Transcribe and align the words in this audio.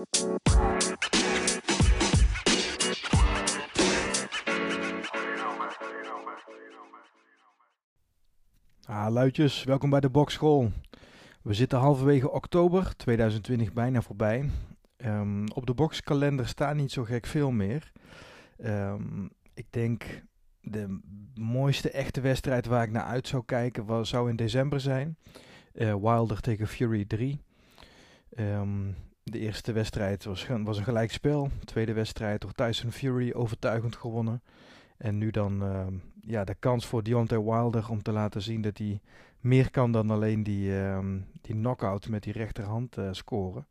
Ah, 0.00 0.06
luidjes, 9.10 9.64
welkom 9.64 9.90
bij 9.90 10.00
de 10.00 10.10
Bokschool. 10.10 10.70
We 11.42 11.54
zitten 11.54 11.78
halverwege 11.78 12.30
oktober 12.30 12.96
2020 12.96 13.72
bijna 13.72 14.02
voorbij. 14.02 14.50
Ehm, 14.96 15.46
op 15.54 15.66
de 15.66 15.74
boxkalender 15.74 16.48
staat 16.48 16.74
niet 16.74 16.92
zo 16.92 17.04
gek 17.04 17.26
veel 17.26 17.50
meer. 17.50 17.92
Ehm, 18.56 19.24
ik 19.54 19.66
denk 19.70 20.22
de 20.60 21.00
mooiste 21.34 21.90
echte 21.90 22.20
wedstrijd 22.20 22.66
waar 22.66 22.82
ik 22.82 22.90
naar 22.90 23.04
uit 23.04 23.28
zou 23.28 23.44
kijken 23.44 23.84
was, 23.84 24.08
zou 24.08 24.30
in 24.30 24.36
december 24.36 24.80
zijn. 24.80 25.16
Uh, 25.74 25.94
Wilder 25.94 26.40
tegen 26.40 26.66
Fury 26.66 27.04
3. 27.04 27.40
Ehm, 28.30 28.88
de 29.30 29.38
eerste 29.38 29.72
wedstrijd 29.72 30.24
was, 30.24 30.46
was 30.64 30.78
een 30.78 30.84
gelijkspel. 30.84 31.50
De 31.60 31.66
tweede 31.66 31.92
wedstrijd 31.92 32.40
door 32.40 32.52
Tyson 32.52 32.92
Fury 32.92 33.32
overtuigend 33.32 33.96
gewonnen. 33.96 34.42
En 34.96 35.18
nu 35.18 35.30
dan 35.30 35.62
ja, 36.26 36.44
de 36.44 36.54
kans 36.54 36.86
voor 36.86 37.02
Deontay 37.02 37.42
Wilder 37.42 37.90
om 37.90 38.02
te 38.02 38.12
laten 38.12 38.42
zien 38.42 38.62
dat 38.62 38.78
hij 38.78 39.00
meer 39.40 39.70
kan 39.70 39.92
dan 39.92 40.10
alleen 40.10 40.42
die, 40.42 40.72
um, 40.72 41.26
die 41.40 41.54
knockout 41.54 42.08
met 42.08 42.22
die 42.22 42.32
rechterhand 42.32 42.98
uh, 42.98 43.08
scoren. 43.12 43.66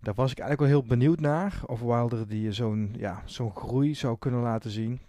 Daar 0.00 0.14
was 0.14 0.30
ik 0.30 0.38
eigenlijk 0.38 0.70
wel 0.70 0.80
heel 0.80 0.88
benieuwd 0.88 1.20
naar. 1.20 1.60
Of 1.66 1.80
Wilder 1.80 2.28
die 2.28 2.52
zo'n 2.52 2.94
ja, 2.96 3.22
zo'n 3.24 3.56
groei 3.56 3.94
zou 3.94 4.18
kunnen 4.18 4.40
laten 4.40 4.70
zien. 4.70 5.00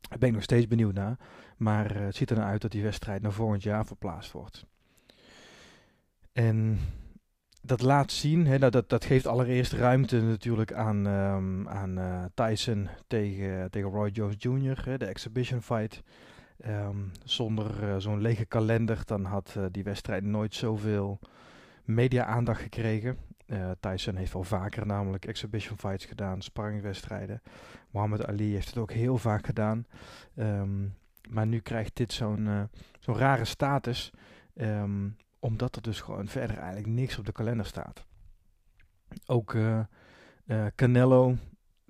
Daar 0.00 0.18
ben 0.18 0.28
ik 0.28 0.34
nog 0.34 0.42
steeds 0.42 0.66
benieuwd 0.66 0.94
naar. 0.94 1.18
Maar 1.56 1.96
uh, 1.96 2.02
het 2.02 2.16
ziet 2.16 2.30
er 2.30 2.36
nou 2.36 2.48
uit 2.48 2.60
dat 2.60 2.70
die 2.70 2.82
wedstrijd 2.82 3.22
naar 3.22 3.32
volgend 3.32 3.62
jaar 3.62 3.86
verplaatst 3.86 4.32
wordt. 4.32 4.66
En 6.32 6.78
dat 7.66 7.82
laat 7.82 8.12
zien, 8.12 8.46
hè, 8.46 8.58
dat, 8.58 8.88
dat 8.88 9.04
geeft 9.04 9.26
allereerst 9.26 9.72
ruimte 9.72 10.22
natuurlijk 10.22 10.72
aan, 10.72 11.06
um, 11.06 11.68
aan 11.68 11.98
uh, 11.98 12.24
Tyson 12.34 12.88
tegen, 13.06 13.70
tegen 13.70 13.90
Roy 13.90 14.08
Jones 14.08 14.34
Jr., 14.38 14.84
hè, 14.84 14.98
de 14.98 15.04
exhibition 15.04 15.62
fight. 15.62 16.02
Um, 16.66 17.10
zonder 17.24 17.82
uh, 17.82 17.96
zo'n 17.96 18.20
lege 18.20 18.44
kalender, 18.44 19.02
dan 19.04 19.24
had 19.24 19.54
uh, 19.58 19.64
die 19.70 19.84
wedstrijd 19.84 20.24
nooit 20.24 20.54
zoveel 20.54 21.18
media-aandacht 21.84 22.60
gekregen. 22.60 23.16
Tyson 23.80 24.16
heeft 24.16 24.34
al 24.34 24.42
vaker 24.42 24.86
namelijk 24.86 25.24
exhibition 25.24 25.78
fights 25.78 26.04
gedaan, 26.04 26.42
sparringwedstrijden. 26.42 27.42
Muhammad 27.90 28.26
Ali 28.26 28.52
heeft 28.52 28.66
het 28.66 28.78
ook 28.78 28.92
heel 28.92 29.18
vaak 29.18 29.46
gedaan. 29.46 29.86
Um, 30.36 30.94
maar 31.28 31.46
nu 31.46 31.58
krijgt 31.58 31.96
dit 31.96 32.12
zo'n 32.12 32.68
zo'n 33.00 33.16
rare 33.16 33.44
status. 33.44 34.12
Omdat 35.38 35.76
er 35.76 35.82
dus 35.82 36.00
gewoon 36.00 36.28
verder 36.28 36.56
eigenlijk 36.56 36.86
niks 36.86 37.18
op 37.18 37.24
de 37.24 37.32
kalender 37.32 37.66
staat. 37.66 38.04
Ook 39.26 39.52
uh, 39.52 39.80
Canelo 40.74 41.36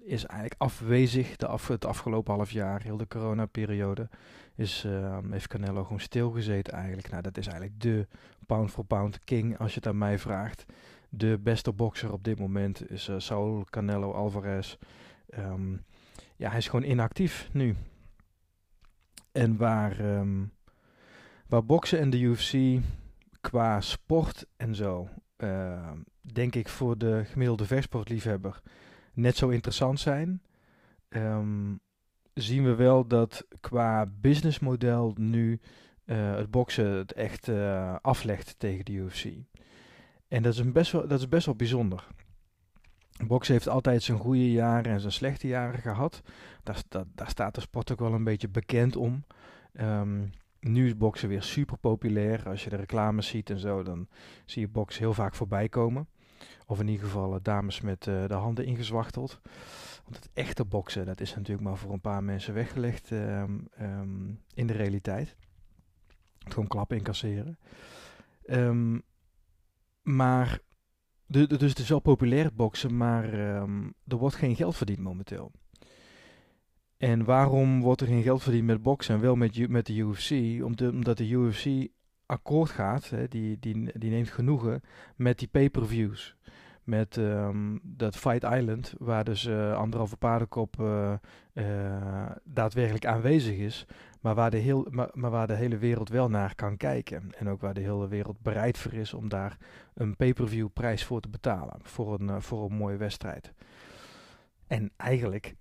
is 0.07 0.25
eigenlijk 0.25 0.61
afwezig 0.61 1.37
de 1.37 1.47
af, 1.47 1.69
het 1.69 1.85
afgelopen 1.85 2.35
half 2.35 2.51
jaar, 2.51 2.83
heel 2.83 2.97
de 2.97 3.07
coronaperiode, 3.07 4.09
is, 4.55 4.85
uh, 4.87 5.19
heeft 5.31 5.49
Canelo 5.49 5.83
gewoon 5.83 6.01
stilgezeten 6.01 6.73
eigenlijk. 6.73 7.11
Nou, 7.11 7.23
dat 7.23 7.39
is 7.39 7.47
eigenlijk 7.47 7.81
de 7.81 8.07
pound 8.47 8.71
for 8.71 8.85
pound 8.85 9.25
king 9.25 9.59
als 9.59 9.71
je 9.71 9.79
het 9.79 9.89
aan 9.89 9.99
mij 9.99 10.19
vraagt. 10.19 10.65
De 11.09 11.39
beste 11.43 11.73
bokser 11.73 12.13
op 12.13 12.25
dit 12.25 12.39
moment 12.39 12.91
is 12.91 13.09
uh, 13.09 13.19
Saul 13.19 13.65
Canelo 13.71 14.13
Alvarez. 14.13 14.77
Um, 15.39 15.85
ja, 16.37 16.49
hij 16.49 16.59
is 16.59 16.69
gewoon 16.69 16.91
inactief 16.91 17.49
nu. 17.53 17.77
En 19.33 19.57
waar, 19.57 20.01
um, 20.01 20.53
waar 21.47 21.65
boksen 21.65 21.99
en 21.99 22.11
de 22.11 22.21
UFC 22.21 22.81
qua 23.47 23.81
sport 23.81 24.47
en 24.57 24.75
zo, 24.75 25.09
uh, 25.39 25.91
denk 26.21 26.55
ik 26.55 26.69
voor 26.69 26.99
de 26.99 27.23
gemiddelde 27.25 27.67
vechtsportliefhebber 27.67 28.61
net 29.13 29.37
zo 29.37 29.49
interessant 29.49 30.01
zijn. 30.01 30.43
Um, 31.09 31.81
zien 32.35 32.65
we 32.65 32.75
wel 32.75 33.07
dat 33.07 33.47
qua 33.61 34.07
businessmodel 34.21 35.15
nu 35.19 35.61
uh, 36.05 36.37
het 36.37 36.51
boksen 36.51 36.91
het 36.91 37.13
echt 37.13 37.49
uh, 37.49 37.97
aflegt 38.01 38.55
tegen 38.59 38.85
de 38.85 38.93
UFC. 38.93 39.25
En 40.29 40.43
dat 40.43 40.53
is, 40.53 40.59
een 40.59 40.73
best 40.73 40.93
wel, 40.93 41.09
dat 41.09 41.19
is 41.19 41.29
best 41.29 41.47
wel 41.47 41.57
bijzonder. 41.57 42.07
Boksen 43.27 43.55
heeft 43.55 43.69
altijd 43.69 44.03
zijn 44.03 44.19
goede 44.19 44.53
jaren 44.53 44.93
en 44.93 45.01
zijn 45.01 45.13
slechte 45.13 45.47
jaren 45.47 45.81
gehad. 45.81 46.23
Daar, 46.63 46.83
daar, 47.15 47.31
staat 47.31 47.55
de 47.55 47.61
sport 47.61 47.93
ook 47.93 48.01
wel 48.01 48.13
een 48.13 48.25
beetje 48.25 48.49
bekend 48.49 48.97
om. 48.97 49.25
Um, 49.81 50.31
nu 50.73 50.87
is 50.87 50.97
boksen 50.97 51.29
weer 51.29 51.43
super 51.43 51.79
populair. 51.79 52.49
Als 52.49 52.65
je 52.65 52.71
de 52.71 52.77
reclames 52.77 53.29
ziet 53.29 53.51
en 53.51 53.59
zo, 53.59 53.83
dan 53.83 54.09
zie 54.45 54.63
je 54.63 54.69
boksen 54.69 55.03
heel 55.03 55.15
vaak 55.15 55.35
voorbij 55.35 55.69
komen. 55.69 56.09
Of 56.67 56.81
in 56.81 56.89
ieder 56.89 57.05
geval 57.05 57.35
uh, 57.35 57.39
dames 57.43 57.81
met 57.81 58.07
uh, 58.07 58.27
de 58.27 58.35
handen 58.35 58.65
ingezwachteld. 58.65 59.41
Want 60.05 60.17
het 60.17 60.31
echte 60.33 60.65
boksen, 60.65 61.07
dat 61.07 61.21
is 61.21 61.35
natuurlijk 61.35 61.67
maar 61.69 61.77
voor 61.77 61.93
een 61.93 62.01
paar 62.01 62.25
mensen 62.25 62.55
weggelegd 62.55 63.11
um, 63.11 63.69
um, 63.81 64.41
in 64.55 64.67
de 64.67 64.73
realiteit. 64.73 65.37
Gewoon 66.39 66.67
klappen 66.67 66.97
incasseren. 66.97 67.59
Um, 68.47 69.03
maar, 70.03 70.61
de, 71.27 71.47
dus 71.47 71.71
het 71.71 71.79
is 71.79 71.89
wel 71.89 72.01
populair 72.01 72.55
boksen, 72.55 72.97
maar 72.97 73.33
er 74.05 74.17
wordt 74.17 74.37
geen 74.37 74.57
geld 74.57 74.77
verdiend 74.77 74.99
momenteel. 74.99 75.53
En 76.97 77.25
waarom 77.25 77.81
wordt 77.81 78.01
er 78.01 78.07
geen 78.07 78.23
geld 78.23 78.43
verdiend 78.43 78.67
met 78.67 78.83
boksen 78.83 79.15
en 79.15 79.21
wel 79.21 79.37
met, 79.37 79.69
met 79.69 79.87
de 79.87 79.95
UFC? 79.95 80.31
Omdat 80.65 81.17
de 81.17 81.29
UFC 81.29 81.89
akkoord 82.27 82.71
gaat, 82.71 83.11
hè, 83.11 83.29
die, 83.29 83.59
die, 83.59 83.99
die 83.99 84.11
neemt 84.11 84.31
genoegen 84.31 84.83
met 85.17 85.39
die 85.39 85.49
pay-per-views. 85.49 86.37
Met 86.85 87.17
um, 87.17 87.81
dat 87.83 88.17
Fight 88.17 88.43
Island, 88.43 88.95
waar 88.99 89.25
dus 89.25 89.45
uh, 89.45 89.77
anderhalve 89.77 90.17
paardenkop 90.17 90.77
uh, 90.81 91.13
uh, 91.53 92.31
daadwerkelijk 92.45 93.07
aanwezig 93.07 93.57
is, 93.57 93.87
maar 94.21 94.35
waar, 94.35 94.51
de 94.51 94.57
heel, 94.57 94.87
maar, 94.91 95.09
maar, 95.13 95.31
waar 95.31 95.47
de 95.47 95.55
hele 95.55 95.79
wereld 95.79 96.09
wel 96.09 96.29
naar 96.29 96.55
kan 96.55 96.77
kijken. 96.77 97.31
En 97.39 97.49
ook 97.49 97.61
waar 97.61 97.75
de 97.75 97.81
hele 97.81 98.09
wereld 98.09 98.41
bereid 98.41 98.79
voor 98.79 98.93
is 98.93 99.15
om 99.15 99.29
daar 99.29 99.57
een 99.95 100.17
pay-per-view 100.17 100.69
prijs 100.73 101.05
voor 101.05 101.21
te 101.21 101.29
betalen, 101.29 101.79
voor 101.83 102.21
een, 102.21 102.43
voor 102.43 102.71
een 102.71 102.77
mooie 102.77 102.97
wedstrijd. 102.97 103.53
En 104.67 104.93
eigenlijk 104.97 105.55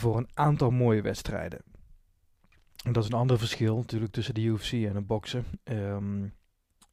voor 0.00 0.16
een 0.16 0.28
aantal 0.34 0.70
mooie 0.70 1.02
wedstrijden. 1.02 1.60
En 2.84 2.92
dat 2.92 3.02
is 3.02 3.10
een 3.10 3.18
ander 3.18 3.38
verschil 3.38 3.76
natuurlijk 3.76 4.12
tussen 4.12 4.34
de 4.34 4.42
UFC 4.42 4.72
en 4.72 4.94
het 4.94 5.06
boksen. 5.06 5.44
Um, 5.64 6.34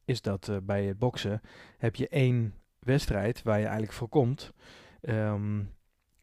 is 0.05 0.21
dat 0.21 0.47
uh, 0.47 0.57
bij 0.63 0.85
het 0.85 0.99
boksen 0.99 1.41
heb 1.77 1.95
je 1.95 2.07
één 2.07 2.53
wedstrijd 2.79 3.41
waar 3.43 3.57
je 3.57 3.63
eigenlijk 3.63 3.93
voor 3.93 4.07
komt. 4.07 4.53
Um, 5.01 5.71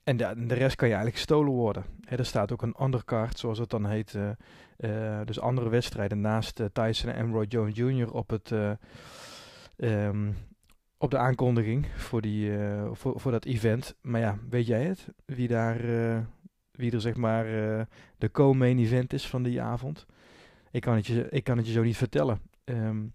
en 0.05 0.17
de, 0.17 0.47
de, 0.47 0.55
rest 0.55 0.77
kan 0.77 0.89
je 0.89 0.95
eigenlijk 0.95 1.25
gestolen 1.25 1.53
worden. 1.53 1.85
Er 2.05 2.27
staat 2.27 2.53
ook 2.53 2.63
een 2.63 2.77
undercard, 2.83 3.39
zoals 3.39 3.59
het 3.59 3.71
dan 3.71 3.87
heet. 3.87 4.15
Uh, 4.15 4.31
uh, 4.79 5.21
dus 5.25 5.41
andere 5.41 5.69
wedstrijden 5.69 6.21
naast 6.21 6.63
Tyson 6.73 7.11
en 7.11 7.33
Roy 7.33 7.45
Jones 7.45 7.77
Jr. 7.77 8.13
op 8.13 8.31
het... 8.31 8.53
Um, 9.77 10.37
op 10.99 11.11
de 11.11 11.19
aankondiging 11.19 11.87
voor, 11.97 12.21
die, 12.21 12.53
voor, 12.93 13.21
voor 13.21 13.33
dat 13.33 13.45
event. 13.45 13.95
Maar 14.01 14.21
ja, 14.21 14.39
weet 14.51 14.67
jij 14.67 14.85
het? 14.85 15.09
Wie 15.25 15.49
daar 15.49 15.81
wie 16.81 16.93
er 16.93 17.01
zeg 17.01 17.17
maar 17.17 17.47
uh, 17.47 17.81
de 18.19 18.31
co-main 18.31 18.79
event 18.79 19.13
is 19.13 19.29
van 19.29 19.43
die 19.43 19.63
avond. 19.63 20.07
Ik 20.71 20.81
kan 20.81 20.95
het 20.95 21.07
je, 21.07 21.27
ik 21.31 21.45
kan 21.45 21.57
het 21.57 21.67
je 21.67 21.73
zo 21.73 21.83
niet 21.83 21.97
vertellen. 21.97 22.41
Um, 22.65 23.13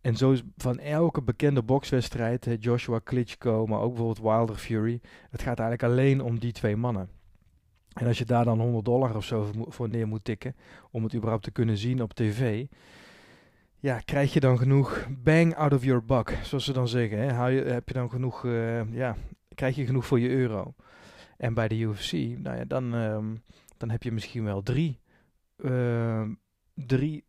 en 0.00 0.16
zo 0.16 0.32
is 0.32 0.42
van 0.56 0.78
elke 0.78 1.22
bekende 1.22 1.62
bokswedstrijd, 1.62 2.56
Joshua 2.58 2.98
Klitschko, 2.98 3.66
maar 3.66 3.80
ook 3.80 3.94
bijvoorbeeld 3.94 4.26
Wilder 4.26 4.56
Fury, 4.56 5.00
het 5.30 5.42
gaat 5.42 5.58
eigenlijk 5.58 5.92
alleen 5.92 6.20
om 6.20 6.38
die 6.38 6.52
twee 6.52 6.76
mannen. 6.76 7.08
En 7.92 8.06
als 8.06 8.18
je 8.18 8.24
daar 8.24 8.44
dan 8.44 8.60
100 8.60 8.84
dollar 8.84 9.16
of 9.16 9.24
zo 9.24 9.50
voor 9.68 9.88
neer 9.88 10.08
moet 10.08 10.24
tikken, 10.24 10.56
om 10.90 11.04
het 11.04 11.14
überhaupt 11.14 11.44
te 11.44 11.50
kunnen 11.50 11.76
zien 11.76 12.02
op 12.02 12.12
tv, 12.12 12.66
ja, 13.78 13.98
krijg 13.98 14.32
je 14.32 14.40
dan 14.40 14.58
genoeg 14.58 15.06
bang 15.22 15.54
out 15.54 15.72
of 15.72 15.84
your 15.84 16.04
buck, 16.04 16.38
zoals 16.42 16.64
ze 16.64 16.72
dan 16.72 16.88
zeggen. 16.88 17.18
Hè? 17.18 17.46
Je, 17.46 17.62
heb 17.62 17.88
je 17.88 17.94
dan 17.94 18.10
genoeg, 18.10 18.44
uh, 18.44 18.92
ja, 18.92 19.16
krijg 19.54 19.76
je 19.76 19.86
genoeg 19.86 20.06
voor 20.06 20.20
je 20.20 20.28
euro. 20.28 20.74
En 21.36 21.54
bij 21.54 21.68
de 21.68 21.78
UFC, 21.78 22.12
nou 22.12 22.56
ja, 22.56 22.64
dan, 22.64 22.94
um, 22.94 23.42
dan 23.76 23.90
heb 23.90 24.02
je 24.02 24.12
misschien 24.12 24.44
wel 24.44 24.62
drie, 24.62 25.00
uh, 25.56 26.28
drie 26.74 27.24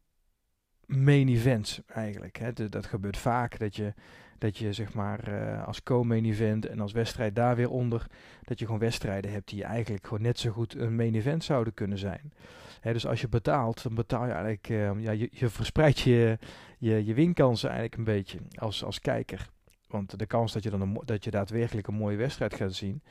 main 0.86 1.28
events 1.28 1.82
eigenlijk. 1.88 2.38
Hè. 2.38 2.70
Dat 2.70 2.86
gebeurt 2.86 3.18
vaak, 3.18 3.60
dat 3.60 3.76
je, 3.76 3.94
dat 4.38 4.58
je 4.58 4.74
zeg 4.74 4.94
maar 4.94 5.30
uh, 5.30 5.68
als 5.68 5.84
co-main 5.84 6.26
event 6.26 6.66
en 6.66 6.80
als 6.80 6.92
wedstrijd 6.92 7.36
daar 7.36 7.56
weer 7.56 7.70
onder, 7.70 8.08
dat 8.44 8.60
je 8.60 8.66
gewoon 8.66 8.80
wedstrijden 8.80 9.32
hebt 9.32 9.50
die 9.50 9.64
eigenlijk 9.64 10.04
gewoon 10.04 10.22
net 10.22 10.40
zo 10.40 10.52
goed 10.52 10.76
een 10.76 10.96
main 10.96 11.16
event 11.16 11.44
zouden 11.44 11.74
kunnen 11.74 11.98
zijn. 11.98 12.34
Hè, 12.82 12.94
dus 12.94 13.08
als 13.08 13.22
je 13.22 13.30
betaalt, 13.30 13.84
dan 13.84 13.96
betaal 13.96 14.26
je 14.26 14.32
eigenlijk, 14.32 14.70
uh, 14.70 15.04
ja, 15.04 15.12
je, 15.12 15.30
je 15.32 15.50
verspreidt 15.50 16.00
je, 16.00 16.38
je, 16.78 17.06
je 17.06 17.14
winkansen 17.14 17.70
eigenlijk 17.70 17.98
een 17.98 18.14
beetje 18.16 18.40
als, 18.56 18.84
als 18.84 19.00
kijker. 19.00 19.50
Want 19.88 20.20
de 20.20 20.26
kans 20.26 20.54
dat 20.54 20.64
je 20.64 20.70
dan 20.70 20.82
een, 20.82 21.02
dat 21.06 21.24
je 21.24 21.32
daadwerkelijk 21.32 21.88
een 21.88 21.94
mooie 21.94 22.18
wedstrijd 22.18 22.54
gaat 22.54 22.74
zien, 22.74 23.02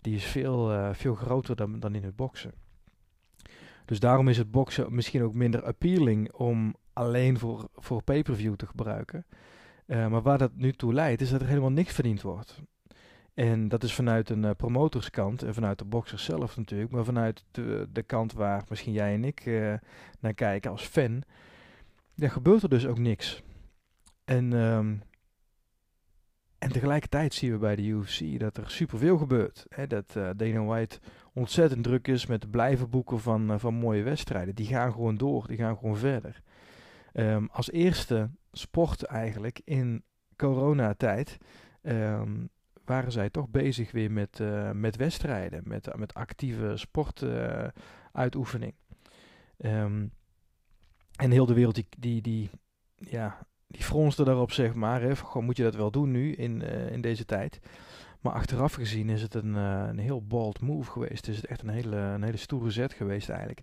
die 0.00 0.14
is 0.14 0.24
veel, 0.24 0.72
uh, 0.72 0.88
veel 0.92 1.14
groter 1.14 1.56
dan, 1.56 1.80
dan 1.80 1.94
in 1.94 2.04
het 2.04 2.16
boksen. 2.16 2.52
Dus 3.84 4.00
daarom 4.00 4.28
is 4.28 4.38
het 4.38 4.50
boksen 4.50 4.94
misschien 4.94 5.22
ook 5.22 5.34
minder 5.34 5.64
appealing 5.64 6.32
om 6.32 6.74
alleen 6.92 7.38
voor, 7.38 7.68
voor 7.74 8.02
pay-per-view 8.02 8.54
te 8.54 8.66
gebruiken. 8.66 9.26
Uh, 9.86 10.06
maar 10.06 10.22
waar 10.22 10.38
dat 10.38 10.50
nu 10.54 10.72
toe 10.72 10.92
leidt, 10.92 11.20
is 11.20 11.30
dat 11.30 11.40
er 11.40 11.46
helemaal 11.46 11.70
niks 11.70 11.92
verdiend 11.92 12.22
wordt. 12.22 12.62
En 13.34 13.68
dat 13.68 13.82
is 13.82 13.94
vanuit 13.94 14.30
een 14.30 14.44
uh, 14.44 14.50
promotorskant 14.56 15.42
en 15.42 15.54
vanuit 15.54 15.78
de 15.78 15.84
boxers 15.84 16.24
zelf 16.24 16.56
natuurlijk, 16.56 16.90
maar 16.90 17.04
vanuit 17.04 17.44
de, 17.50 17.88
de 17.92 18.02
kant 18.02 18.32
waar 18.32 18.64
misschien 18.68 18.92
jij 18.92 19.14
en 19.14 19.24
ik 19.24 19.44
naar 20.20 20.34
kijken 20.34 20.70
als 20.70 20.82
fan, 20.82 21.22
ja, 22.14 22.28
gebeurt 22.28 22.62
er 22.62 22.68
dus 22.68 22.86
ook 22.86 22.98
niks. 22.98 23.42
En, 24.24 24.52
um, 24.52 25.02
en 26.58 26.72
tegelijkertijd 26.72 27.34
zien 27.34 27.52
we 27.52 27.58
bij 27.58 27.76
de 27.76 27.82
UFC 27.82 28.38
dat 28.38 28.56
er 28.56 28.70
superveel 28.70 29.18
gebeurt. 29.18 29.66
Hè? 29.68 29.86
Dat 29.86 30.14
uh, 30.16 30.30
Dana 30.36 30.62
White 30.64 30.98
ontzettend 31.32 31.82
druk 31.84 32.08
is 32.08 32.26
met 32.26 32.50
blijven 32.50 32.90
boeken 32.90 33.20
van, 33.20 33.60
van 33.60 33.74
mooie 33.74 34.02
wedstrijden. 34.02 34.54
Die 34.54 34.66
gaan 34.66 34.92
gewoon 34.92 35.16
door, 35.16 35.46
die 35.46 35.56
gaan 35.56 35.76
gewoon 35.76 35.96
verder. 35.96 36.42
Um, 37.12 37.48
als 37.52 37.70
eerste 37.70 38.30
sport 38.52 39.02
eigenlijk 39.02 39.60
in 39.64 40.02
coronatijd 40.36 41.38
um, 41.82 42.48
waren 42.84 43.12
zij 43.12 43.30
toch 43.30 43.48
bezig 43.48 43.92
weer 43.92 44.10
met, 44.10 44.38
uh, 44.38 44.70
met 44.70 44.96
wedstrijden, 44.96 45.62
met, 45.64 45.96
met 45.96 46.14
actieve 46.14 46.76
sportuitoefening. 46.76 48.74
Um, 49.58 50.12
en 51.16 51.30
heel 51.30 51.46
de 51.46 51.54
wereld 51.54 51.74
die, 51.74 51.86
die, 51.98 52.22
die, 52.22 52.50
ja, 52.94 53.46
die 53.68 53.82
fronste 53.82 54.24
daarop, 54.24 54.52
zeg 54.52 54.74
maar. 54.74 55.00
Hè, 55.02 55.16
gewoon, 55.16 55.44
moet 55.44 55.56
je 55.56 55.62
dat 55.62 55.74
wel 55.74 55.90
doen 55.90 56.10
nu 56.10 56.32
in, 56.32 56.60
uh, 56.60 56.90
in 56.90 57.00
deze 57.00 57.24
tijd? 57.24 57.60
Maar 58.20 58.32
achteraf 58.32 58.74
gezien 58.74 59.08
is 59.08 59.22
het 59.22 59.34
een, 59.34 59.54
uh, 59.54 59.84
een 59.88 59.98
heel 59.98 60.22
bold 60.26 60.60
move 60.60 60.90
geweest. 60.90 61.28
Is 61.28 61.36
het 61.36 61.46
echt 61.46 61.62
een 61.62 61.68
hele, 61.68 61.96
een 61.96 62.22
hele 62.22 62.36
stoere 62.36 62.70
zet 62.70 62.92
geweest 62.92 63.28
eigenlijk. 63.28 63.62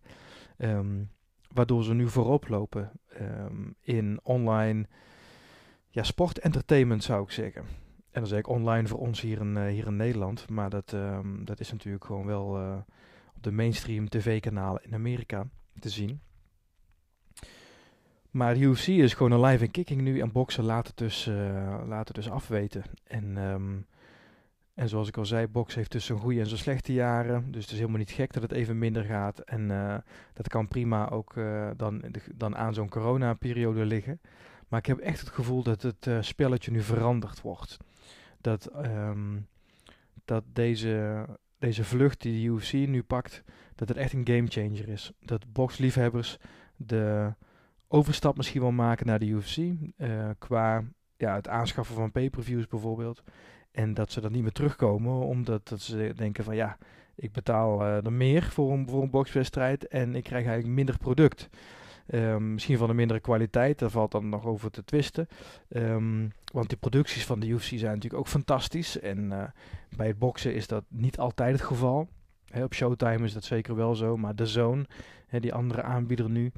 Um, 0.58 1.10
waardoor 1.54 1.84
ze 1.84 1.94
nu 1.94 2.10
voorop 2.10 2.48
lopen 2.48 2.92
um, 3.22 3.76
in 3.82 4.20
online 4.24 4.88
ja, 5.90 6.04
sport-entertainment, 6.04 7.04
zou 7.04 7.24
ik 7.24 7.32
zeggen. 7.32 7.62
En 8.12 8.22
dan 8.22 8.28
zeg 8.28 8.40
ik 8.40 8.48
online 8.48 8.88
voor 8.88 9.00
ons 9.00 9.22
hier 9.22 9.40
in, 9.40 9.56
uh, 9.56 9.66
hier 9.66 9.88
in 9.88 9.96
Nederland. 9.96 10.50
Maar 10.50 10.70
dat, 10.70 10.92
um, 10.92 11.46
dat 11.46 11.60
is 11.60 11.72
natuurlijk 11.72 12.06
gewoon 12.06 12.26
wel 12.26 12.48
op 13.36 13.44
de 13.44 13.52
mainstream 13.52 14.10
tv-kanalen 14.10 14.84
in 14.84 14.94
Amerika 14.94 15.48
te 15.80 15.90
zien. 15.90 16.22
Maar 18.36 18.58
UFC 18.58 18.88
is 18.88 19.14
gewoon 19.14 19.32
een 19.32 19.42
live 19.42 19.64
in 19.64 19.72
kicking 19.72 20.02
nu. 20.02 20.20
En 20.20 20.32
boksen 20.32 20.64
laten 20.64 20.94
dus, 20.96 21.28
uh, 21.28 22.02
dus 22.12 22.30
afweten. 22.30 22.84
En, 23.04 23.38
um, 23.38 23.86
en 24.74 24.90
zoals 24.90 25.08
ik 25.08 25.18
al 25.18 25.26
zei, 25.26 25.48
boksen 25.48 25.80
heeft 25.80 25.92
dus 25.92 26.06
zijn 26.06 26.18
goede 26.18 26.40
en 26.40 26.48
zijn 26.48 26.60
slechte 26.60 26.94
jaren. 26.94 27.52
Dus 27.52 27.62
het 27.62 27.72
is 27.72 27.78
helemaal 27.78 28.00
niet 28.00 28.12
gek 28.12 28.34
dat 28.34 28.42
het 28.42 28.52
even 28.52 28.78
minder 28.78 29.04
gaat. 29.04 29.40
En 29.40 29.68
dat 30.34 30.48
kan 30.48 30.68
prima 30.68 31.10
ook 31.10 31.34
dan, 31.78 32.00
de, 32.00 32.22
dan 32.36 32.56
aan 32.56 32.74
zo'n 32.74 32.90
corona-periode 32.90 33.86
liggen. 33.86 34.22
Maar 34.68 34.80
ik 34.80 34.86
heb 34.86 34.98
echt 34.98 35.20
het 35.20 35.30
gevoel 35.30 35.64
dat 35.64 35.82
het 35.82 36.08
spelletje 36.20 36.72
nu 36.72 36.82
veranderd 36.82 37.42
wordt 37.42 37.78
dat, 38.42 38.70
um, 38.86 39.48
dat 40.26 40.44
deze, 40.54 41.26
deze 41.60 41.84
vlucht 41.84 42.22
die 42.22 42.34
de 42.34 42.54
UFC 42.54 42.74
nu 42.74 43.04
pakt, 43.04 43.44
dat 43.76 43.88
het 43.88 43.98
echt 43.98 44.14
een 44.14 44.28
gamechanger 44.28 44.90
is. 44.90 45.12
Dat 45.20 45.54
boxliefhebbers 45.54 46.38
de 46.76 47.34
overstap 47.88 48.38
misschien 48.38 48.62
wel 48.62 48.72
maken 48.72 49.06
naar 49.06 49.20
de 49.20 49.26
UFC. 49.26 49.58
Uh, 49.58 50.30
qua 50.38 50.84
ja, 51.18 51.36
het 51.36 51.48
aanschaffen 51.48 51.96
van 51.96 52.12
pay-per-views 52.12 52.68
bijvoorbeeld. 52.68 53.24
En 53.72 53.94
dat 53.94 54.12
ze 54.12 54.22
dan 54.22 54.32
niet 54.32 54.42
meer 54.42 54.52
terugkomen, 54.52 55.14
omdat 55.14 55.68
dat 55.68 55.82
ze 55.82 56.14
denken 56.16 56.44
van 56.44 56.56
ja, 56.56 56.78
ik 57.16 57.32
betaal 57.32 57.82
er 57.82 58.14
meer 58.14 58.44
voor 58.44 58.72
een, 58.72 58.90
voor 58.90 59.02
een 59.02 59.10
boxwedstrijd 59.10 59.88
en 59.88 60.16
ik 60.16 60.24
krijg 60.24 60.46
eigenlijk 60.46 60.76
minder 60.76 60.98
product. 60.98 61.50
Um, 62.08 62.54
misschien 62.54 62.78
van 62.78 62.90
een 62.90 62.96
mindere 62.96 63.20
kwaliteit, 63.20 63.80
daar 63.80 63.90
valt 63.90 64.12
dan 64.12 64.30
nog 64.30 64.46
over 64.46 64.72
te 64.72 64.84
twisten. 64.84 65.28
Um, 65.70 66.32
want 66.54 66.70
die 66.70 66.78
producties 66.78 67.26
van 67.26 67.40
de 67.40 67.48
UFC 67.48 67.68
zijn 67.68 67.94
natuurlijk 67.94 68.14
ook 68.14 68.28
fantastisch. 68.28 69.00
En 69.00 69.54
bij 69.98 70.08
het 70.08 70.20
boksen 70.20 70.54
is 70.54 70.68
dat 70.68 70.84
niet 70.88 71.18
altijd 71.18 71.52
het 71.52 71.62
geval. 71.62 72.08
Op 72.64 72.74
Showtime 72.74 73.26
is 73.26 73.34
dat 73.34 73.44
zeker 73.44 73.76
wel 73.76 73.96
zo. 73.96 74.18
Maar 74.18 74.36
de 74.36 74.46
Zone, 74.46 74.86
he, 75.28 75.40
die 75.40 75.54
andere 75.54 75.82
aanbieder 75.82 76.30
nu, 76.30 76.52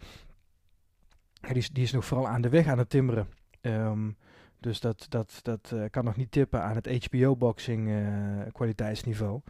die, 1.42 1.56
is, 1.56 1.70
die 1.70 1.84
is 1.84 1.92
nog 1.92 2.06
vooral 2.06 2.28
aan 2.28 2.42
de 2.42 2.50
weg 2.50 2.68
aan 2.68 2.78
het 2.78 2.90
timmeren. 2.90 3.28
Um, 3.62 4.18
dus 4.60 4.80
dat, 4.80 5.06
dat, 5.10 5.40
dat 5.44 5.72
uh, 5.74 5.84
kan 5.90 6.04
nog 6.04 6.16
niet 6.16 6.32
tippen 6.32 6.64
aan 6.64 6.76
het 6.76 7.06
HBO-boxing 7.06 7.88
uh, 7.88 8.42
kwaliteitsniveau. 8.52 9.42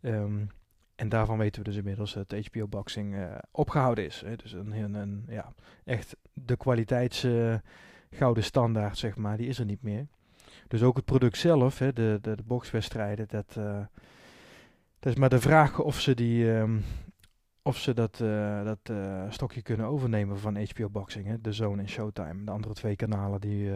Um, 0.00 0.50
en 0.94 1.08
daarvan 1.08 1.38
weten 1.38 1.62
we 1.62 1.68
dus 1.68 1.78
inmiddels 1.78 2.12
dat 2.12 2.34
HBO 2.50 2.66
Boxing 2.66 3.14
uh, 3.14 3.34
opgehouden 3.50 4.04
is. 4.04 4.22
Hè. 4.26 4.36
Dus 4.36 4.52
een, 4.52 4.94
een, 4.94 5.24
ja, 5.28 5.52
echt 5.84 6.16
de 6.32 6.56
kwaliteits 6.56 7.24
uh, 7.24 7.54
gouden 8.10 8.44
standaard, 8.44 8.98
zeg 8.98 9.16
maar, 9.16 9.36
die 9.36 9.48
is 9.48 9.58
er 9.58 9.64
niet 9.64 9.82
meer. 9.82 10.06
Dus 10.68 10.82
ook 10.82 10.96
het 10.96 11.04
product 11.04 11.36
zelf, 11.36 11.78
hè, 11.78 11.92
de, 11.92 12.18
de, 12.22 12.36
de 12.36 12.42
boxwedstrijden, 12.42 13.26
dat, 13.28 13.54
dat 14.98 15.12
is 15.12 15.14
maar 15.14 15.28
de 15.28 15.40
vraag 15.40 15.78
of 15.78 16.00
ze, 16.00 16.14
die, 16.14 16.50
um, 16.50 16.84
of 17.66 17.78
ze 17.78 17.94
dat, 17.94 18.16
dat 18.64 18.90
stokje 19.28 19.62
kunnen 19.62 19.86
overnemen 19.86 20.38
van 20.38 20.66
HBO 20.74 20.88
Boxing. 20.88 21.26
Hè, 21.26 21.40
de 21.40 21.52
Zone 21.52 21.82
en 21.82 21.88
Showtime, 21.88 22.44
de 22.44 22.50
andere 22.50 22.74
twee 22.74 22.96
kanalen 22.96 23.40
die, 23.40 23.70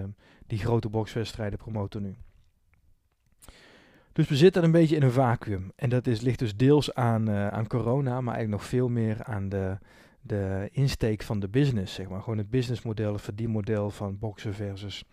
die 0.47 0.59
grote 0.59 0.89
boxwedstrijden 0.89 1.59
promoten 1.59 2.03
nu. 2.03 2.17
Dus 4.13 4.29
we 4.29 4.37
zitten 4.37 4.65
een 4.65 4.71
beetje 4.71 4.97
in 4.97 5.03
een 5.03 5.13
vacuüm. 5.13 5.73
En 5.77 5.91
dat 5.91 6.07
is, 6.07 6.21
ligt 6.21 6.39
dus 6.39 6.57
deels 6.57 6.95
aan, 6.95 7.31
aan 7.31 7.67
corona, 7.67 8.21
maar 8.21 8.35
eigenlijk 8.35 8.63
nog 8.63 8.65
veel 8.65 8.89
meer 8.89 9.25
aan 9.25 9.49
de, 9.49 9.79
de 10.21 10.69
insteek 10.73 11.23
van 11.23 11.41
de 11.41 11.49
business. 11.49 11.95
Zeg 11.95 12.09
maar. 12.09 12.23
Gewoon 12.23 12.39
het 12.39 12.51
businessmodel, 12.51 13.13
het 13.13 13.23
verdienmodel 13.23 13.91
van 13.91 14.19
boksen 14.19 14.55
versus, 14.55 15.05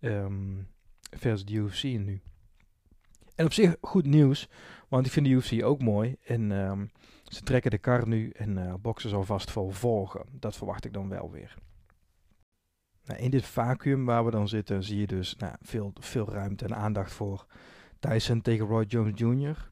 um, 0.00 0.68
versus 1.16 1.44
de 1.44 1.54
UFC 1.54 1.82
nu. 1.82 2.20
En 3.34 3.44
op 3.44 3.52
zich 3.52 3.76
goed 3.80 4.06
nieuws, 4.06 4.48
want 4.88 5.06
ik 5.06 5.12
vind 5.12 5.26
de 5.26 5.32
UFC 5.32 5.64
ook 5.64 5.82
mooi. 5.82 6.16
En 6.24 6.50
um, 6.50 6.90
ze 7.28 7.42
trekken 7.42 7.70
de 7.70 7.78
kar 7.78 8.08
nu 8.08 8.30
en 8.30 8.58
uh, 8.58 8.74
boksen 8.80 9.10
zal 9.10 9.24
vast 9.24 9.50
vol 9.50 9.70
volgen. 9.70 10.24
Dat 10.30 10.56
verwacht 10.56 10.84
ik 10.84 10.92
dan 10.92 11.08
wel 11.08 11.30
weer. 11.30 11.54
Nou, 13.04 13.20
in 13.20 13.30
dit 13.30 13.44
vacuüm 13.46 14.04
waar 14.04 14.24
we 14.24 14.30
dan 14.30 14.48
zitten, 14.48 14.82
zie 14.82 14.98
je 14.98 15.06
dus 15.06 15.36
nou, 15.36 15.54
veel, 15.60 15.92
veel 15.94 16.30
ruimte 16.30 16.64
en 16.64 16.76
aandacht 16.76 17.12
voor 17.12 17.46
Tyson 17.98 18.42
tegen 18.42 18.66
Roy 18.66 18.84
Jones 18.84 19.20
Jr. 19.20 19.68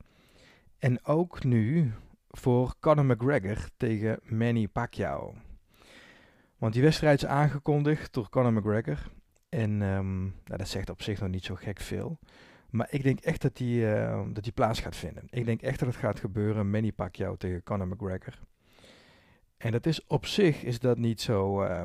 En 0.78 1.04
ook 1.04 1.44
nu 1.44 1.92
voor 2.28 2.74
Conor 2.80 3.04
McGregor 3.04 3.68
tegen 3.76 4.18
Manny 4.22 4.68
Pacquiao. 4.68 5.34
Want 6.58 6.72
die 6.72 6.82
wedstrijd 6.82 7.22
is 7.22 7.28
aangekondigd 7.28 8.12
door 8.12 8.28
Conor 8.28 8.52
McGregor. 8.52 9.10
En 9.48 9.70
um, 9.82 10.22
nou, 10.22 10.58
dat 10.58 10.68
zegt 10.68 10.90
op 10.90 11.02
zich 11.02 11.20
nog 11.20 11.30
niet 11.30 11.44
zo 11.44 11.54
gek 11.54 11.80
veel. 11.80 12.18
Maar 12.74 12.86
ik 12.90 13.02
denk 13.02 13.20
echt 13.20 13.42
dat 13.42 13.56
die, 13.56 13.80
uh, 13.80 14.22
dat 14.32 14.42
die 14.42 14.52
plaats 14.52 14.80
gaat 14.80 14.96
vinden. 14.96 15.26
Ik 15.30 15.44
denk 15.44 15.62
echt 15.62 15.78
dat 15.78 15.88
het 15.88 15.96
gaat 15.96 16.20
gebeuren. 16.20 16.70
Manny 16.70 16.92
Pacquiao 16.92 17.36
tegen 17.36 17.62
Conor 17.62 17.88
McGregor. 17.88 18.38
En 19.56 19.72
dat 19.72 19.86
is 19.86 20.06
op 20.06 20.26
zich 20.26 20.62
is 20.62 20.78
dat 20.78 20.98
niet 20.98 21.20
zo, 21.20 21.64
uh, 21.64 21.82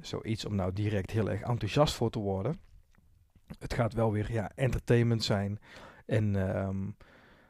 zoiets 0.00 0.44
om 0.44 0.54
nou 0.54 0.72
direct 0.72 1.10
heel 1.10 1.30
erg 1.30 1.40
enthousiast 1.40 1.94
voor 1.94 2.10
te 2.10 2.18
worden. 2.18 2.60
Het 3.58 3.74
gaat 3.74 3.92
wel 3.92 4.12
weer 4.12 4.32
ja, 4.32 4.50
entertainment 4.54 5.24
zijn. 5.24 5.58
En 6.06 6.34
um, 6.66 6.96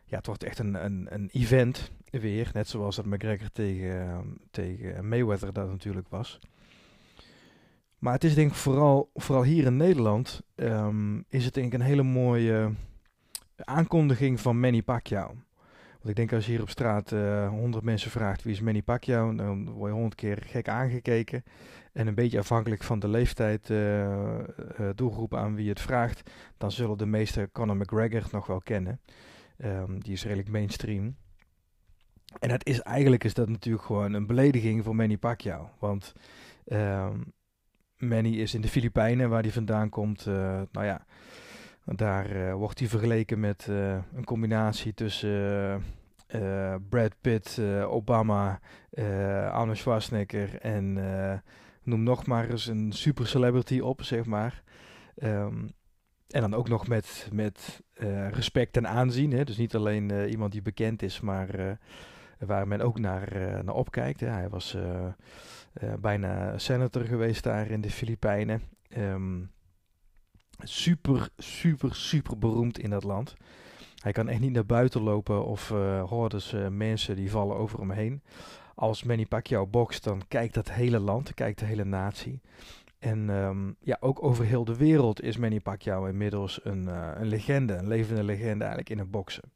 ja, 0.04 0.16
het 0.16 0.26
wordt 0.26 0.44
echt 0.44 0.58
een, 0.58 0.84
een, 0.84 1.06
een 1.10 1.28
event 1.32 1.92
weer. 2.10 2.50
Net 2.52 2.68
zoals 2.68 2.96
dat 2.96 3.06
McGregor 3.06 3.50
tegen, 3.52 4.36
tegen 4.50 5.08
Mayweather 5.08 5.52
dat 5.52 5.68
natuurlijk 5.68 6.08
was. 6.08 6.38
Maar 7.98 8.12
het 8.12 8.24
is 8.24 8.34
denk 8.34 8.50
ik 8.50 8.56
vooral, 8.56 9.10
vooral 9.14 9.44
hier 9.44 9.64
in 9.66 9.76
Nederland 9.76 10.42
is 11.28 11.44
het 11.44 11.54
denk 11.54 11.66
ik 11.66 11.72
een 11.72 11.86
hele 11.86 12.02
mooie 12.02 12.72
aankondiging 13.64 14.40
van 14.40 14.60
Manny 14.60 14.82
Pacquiao. 14.82 15.34
Want 15.98 16.08
ik 16.10 16.16
denk 16.16 16.32
als 16.32 16.46
je 16.46 16.50
hier 16.50 16.62
op 16.62 16.70
straat 16.70 17.12
uh, 17.12 17.48
100 17.48 17.84
mensen 17.84 18.10
vraagt 18.10 18.42
wie 18.42 18.52
is 18.52 18.60
Manny 18.60 18.82
Pacquiao, 18.82 19.34
dan 19.34 19.70
word 19.70 19.90
je 19.90 19.94
honderd 19.94 20.14
keer 20.14 20.42
gek 20.46 20.68
aangekeken. 20.68 21.44
En 21.92 22.06
een 22.06 22.14
beetje 22.14 22.38
afhankelijk 22.38 22.82
van 22.82 22.98
de 22.98 23.08
leeftijd 23.08 23.68
uh, 23.68 24.38
doelgroep 24.94 25.34
aan 25.34 25.54
wie 25.54 25.68
het 25.68 25.80
vraagt, 25.80 26.30
dan 26.56 26.72
zullen 26.72 26.98
de 26.98 27.06
meeste 27.06 27.48
Conor 27.52 27.76
McGregor 27.76 28.22
nog 28.32 28.46
wel 28.46 28.60
kennen. 28.60 29.00
Um, 29.64 30.02
die 30.02 30.12
is 30.12 30.22
redelijk 30.22 30.48
mainstream. 30.48 31.16
En 32.38 32.50
het 32.50 32.66
is 32.66 32.80
eigenlijk 32.80 33.24
is 33.24 33.34
dat 33.34 33.48
natuurlijk 33.48 33.84
gewoon 33.84 34.12
een 34.12 34.26
belediging 34.26 34.84
voor 34.84 34.96
Manny 34.96 35.16
Pacquiao. 35.16 35.70
Want 35.78 36.12
um, 36.66 37.32
Manny 37.96 38.34
is 38.34 38.54
in 38.54 38.60
de 38.60 38.68
Filipijnen, 38.68 39.30
waar 39.30 39.42
hij 39.42 39.52
vandaan 39.52 39.88
komt. 39.88 40.24
Nou 40.72 40.84
ja, 40.84 41.06
daar 41.96 42.36
uh, 42.36 42.54
wordt 42.54 42.78
hij 42.78 42.88
vergeleken 42.88 43.40
met 43.40 43.66
uh, 43.70 43.96
een 44.14 44.24
combinatie 44.24 44.94
tussen 44.94 45.84
Brad 46.88 47.14
Pitt, 47.20 47.60
Obama, 47.86 48.60
Arnold 49.50 49.76
Schwarzenegger 49.76 50.58
en 50.60 50.92
noem 51.82 52.02
nog 52.02 52.26
maar 52.26 52.50
eens 52.50 52.66
een 52.66 52.92
super 52.92 53.26
celebrity 53.26 53.78
op, 53.78 54.02
zeg 54.02 54.24
maar. 54.24 54.62
Um, 55.22 55.70
en 56.28 56.40
dan 56.40 56.54
ook 56.54 56.68
nog 56.68 56.88
met, 56.88 57.28
met 57.32 57.82
respect 58.30 58.76
en 58.76 58.88
aanzien. 58.88 59.32
Hè? 59.32 59.44
Dus 59.44 59.56
niet 59.56 59.74
alleen 59.74 60.28
iemand 60.28 60.52
die 60.52 60.62
bekend 60.62 61.02
is, 61.02 61.20
maar 61.20 61.78
waar 62.38 62.68
men 62.68 62.80
ook 62.80 62.98
naar, 62.98 63.30
naar 63.64 63.74
opkijkt. 63.74 64.20
Hè? 64.20 64.28
Hij 64.28 64.48
was 64.48 64.76
bijna 66.00 66.58
senator 66.58 67.04
geweest 67.04 67.42
daar 67.42 67.70
in 67.70 67.80
de 67.80 67.90
Filipijnen. 67.90 68.62
Um, 68.96 69.50
super, 70.58 71.28
super, 71.36 71.94
super 71.94 72.38
beroemd 72.38 72.78
in 72.78 72.90
dat 72.90 73.04
land. 73.04 73.34
Hij 74.02 74.12
kan 74.12 74.28
echt 74.28 74.40
niet 74.40 74.52
naar 74.52 74.66
buiten 74.66 75.02
lopen 75.02 75.44
of 75.44 75.70
uh, 75.70 76.02
hordes 76.02 76.54
mensen 76.70 77.16
die 77.16 77.30
vallen 77.30 77.56
over 77.56 77.78
hem 77.78 77.90
heen. 77.90 78.22
Als 78.74 79.02
Manny 79.02 79.26
Pacquiao 79.26 79.66
bokst, 79.66 80.04
dan 80.04 80.22
kijkt 80.28 80.54
dat 80.54 80.70
hele 80.70 80.98
land, 80.98 81.34
kijkt 81.34 81.58
de 81.58 81.64
hele 81.64 81.84
natie. 81.84 82.40
En 82.98 83.28
um, 83.28 83.76
ja, 83.80 83.96
ook 84.00 84.22
over 84.22 84.44
heel 84.44 84.64
de 84.64 84.76
wereld 84.76 85.22
is 85.22 85.36
Manny 85.36 85.60
Pacquiao 85.60 86.06
inmiddels 86.06 86.60
een, 86.62 86.82
uh, 86.82 87.10
een 87.14 87.26
legende, 87.26 87.74
een 87.74 87.88
levende 87.88 88.24
legende 88.24 88.64
eigenlijk 88.64 88.90
in 88.90 88.98
het 88.98 89.10
boksen. 89.10 89.52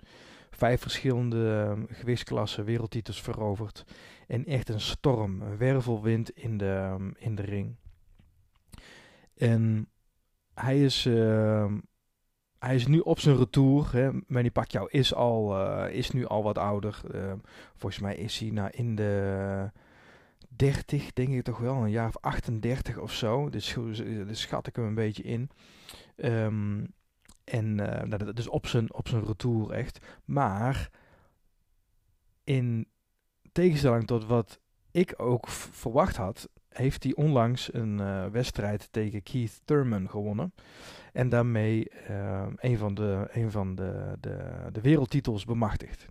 Vijf 0.51 0.81
verschillende 0.81 1.67
um, 1.71 1.87
gewichtsklassen, 1.91 2.65
wereldtitels 2.65 3.23
veroverd. 3.23 3.85
En 4.27 4.47
echt 4.47 4.69
een 4.69 4.81
storm, 4.81 5.43
een 5.43 5.57
wervelwind 5.57 6.31
in 6.31 6.59
de, 6.59 6.91
um, 6.93 7.15
in 7.19 7.35
de 7.35 7.43
ring. 7.43 7.75
En 9.37 9.89
hij 10.55 10.85
is, 10.85 11.05
hij 12.59 12.75
is 12.75 12.87
nu 12.87 12.99
op 12.99 13.21
zijn 13.21 13.37
retour. 13.37 13.93
Hè. 13.93 14.11
Manny 14.27 14.51
Pacquiao 14.51 14.87
is, 14.87 15.15
al, 15.15 15.61
uh, 15.61 15.95
is 15.95 16.11
nu 16.11 16.27
al 16.27 16.43
wat 16.43 16.59
ouder. 16.59 17.01
volgens 17.77 18.03
mij 18.03 18.17
is 18.17 18.39
hij 18.39 18.51
nou 18.51 18.71
in 18.71 18.95
de 18.95 19.71
30, 20.49 21.13
denk 21.13 21.29
ik 21.29 21.43
toch 21.43 21.59
wel, 21.59 21.75
een 21.75 21.91
jaar 21.91 22.09
of 22.09 22.17
38 22.21 22.99
of 22.99 23.13
zo. 23.13 23.49
Dus, 23.51 23.75
dus 23.93 24.41
schat 24.41 24.67
ik 24.67 24.77
hem 24.77 24.85
een 24.85 24.95
beetje 24.95 25.23
in. 25.23 25.51
Um, 26.17 26.95
en 27.45 27.79
uh, 27.79 28.03
nou, 28.03 28.25
dat 28.25 28.39
is 28.39 28.49
op 28.49 28.67
zijn, 28.67 28.93
op 28.95 29.09
zijn 29.09 29.25
retour 29.25 29.71
echt. 29.71 30.07
Maar 30.25 30.91
in 32.45 32.89
tegenstelling 33.53 34.07
tot 34.07 34.25
wat 34.25 34.61
ik 34.91 35.15
ook 35.17 35.49
verwacht 35.49 36.17
had, 36.17 36.49
heeft 36.73 37.03
hij 37.03 37.15
onlangs 37.15 37.75
een 37.75 37.99
uh, 37.99 38.27
wedstrijd 38.27 38.89
tegen 38.91 39.23
Keith 39.23 39.61
Thurman 39.65 40.09
gewonnen. 40.09 40.55
En 41.13 41.29
daarmee 41.29 41.91
uh, 42.11 42.47
een 42.57 42.79
van 42.79 42.95
de, 42.95 43.29
een 43.31 43.51
van 43.51 43.75
de, 43.75 44.17
de, 44.21 44.39
de 44.73 44.81
wereldtitels 44.81 45.45
bemachtigd. 45.45 46.07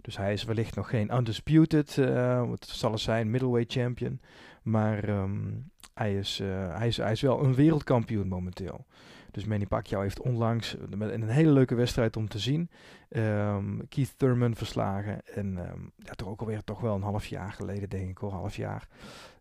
Dus 0.00 0.16
hij 0.16 0.32
is 0.32 0.44
wellicht 0.44 0.76
nog 0.76 0.88
geen 0.88 1.14
undisputed, 1.14 1.96
uh, 1.96 2.48
wat 2.48 2.66
zal 2.66 2.92
het 2.92 3.00
zijn, 3.00 3.30
middleweight 3.30 3.72
champion. 3.72 4.20
Maar 4.62 5.08
um, 5.08 5.70
hij, 5.94 6.14
is, 6.14 6.38
hij, 6.68 6.86
is, 6.86 6.96
hij 6.96 7.12
is 7.12 7.20
wel 7.20 7.44
een 7.44 7.54
wereldkampioen 7.54 8.28
momenteel. 8.28 8.86
Dus 9.30 9.44
Manny 9.44 9.66
Pacquiao 9.66 10.02
heeft 10.02 10.20
onlangs 10.20 10.76
een 10.90 11.28
hele 11.28 11.50
leuke 11.50 11.74
wedstrijd 11.74 12.16
om 12.16 12.28
te 12.28 12.38
zien. 12.38 12.70
Um, 13.10 13.88
Keith 13.88 14.14
Thurman 14.16 14.54
verslagen. 14.54 15.26
En 15.26 15.46
um, 15.46 15.92
ja, 15.96 16.12
toch 16.12 16.28
ook 16.28 16.40
alweer 16.40 16.64
toch 16.64 16.80
wel 16.80 16.94
een 16.94 17.02
half 17.02 17.26
jaar 17.26 17.52
geleden, 17.52 17.88
denk 17.88 18.08
ik 18.08 18.18
hoor. 18.18 18.32
Half 18.32 18.56
jaar, 18.56 18.88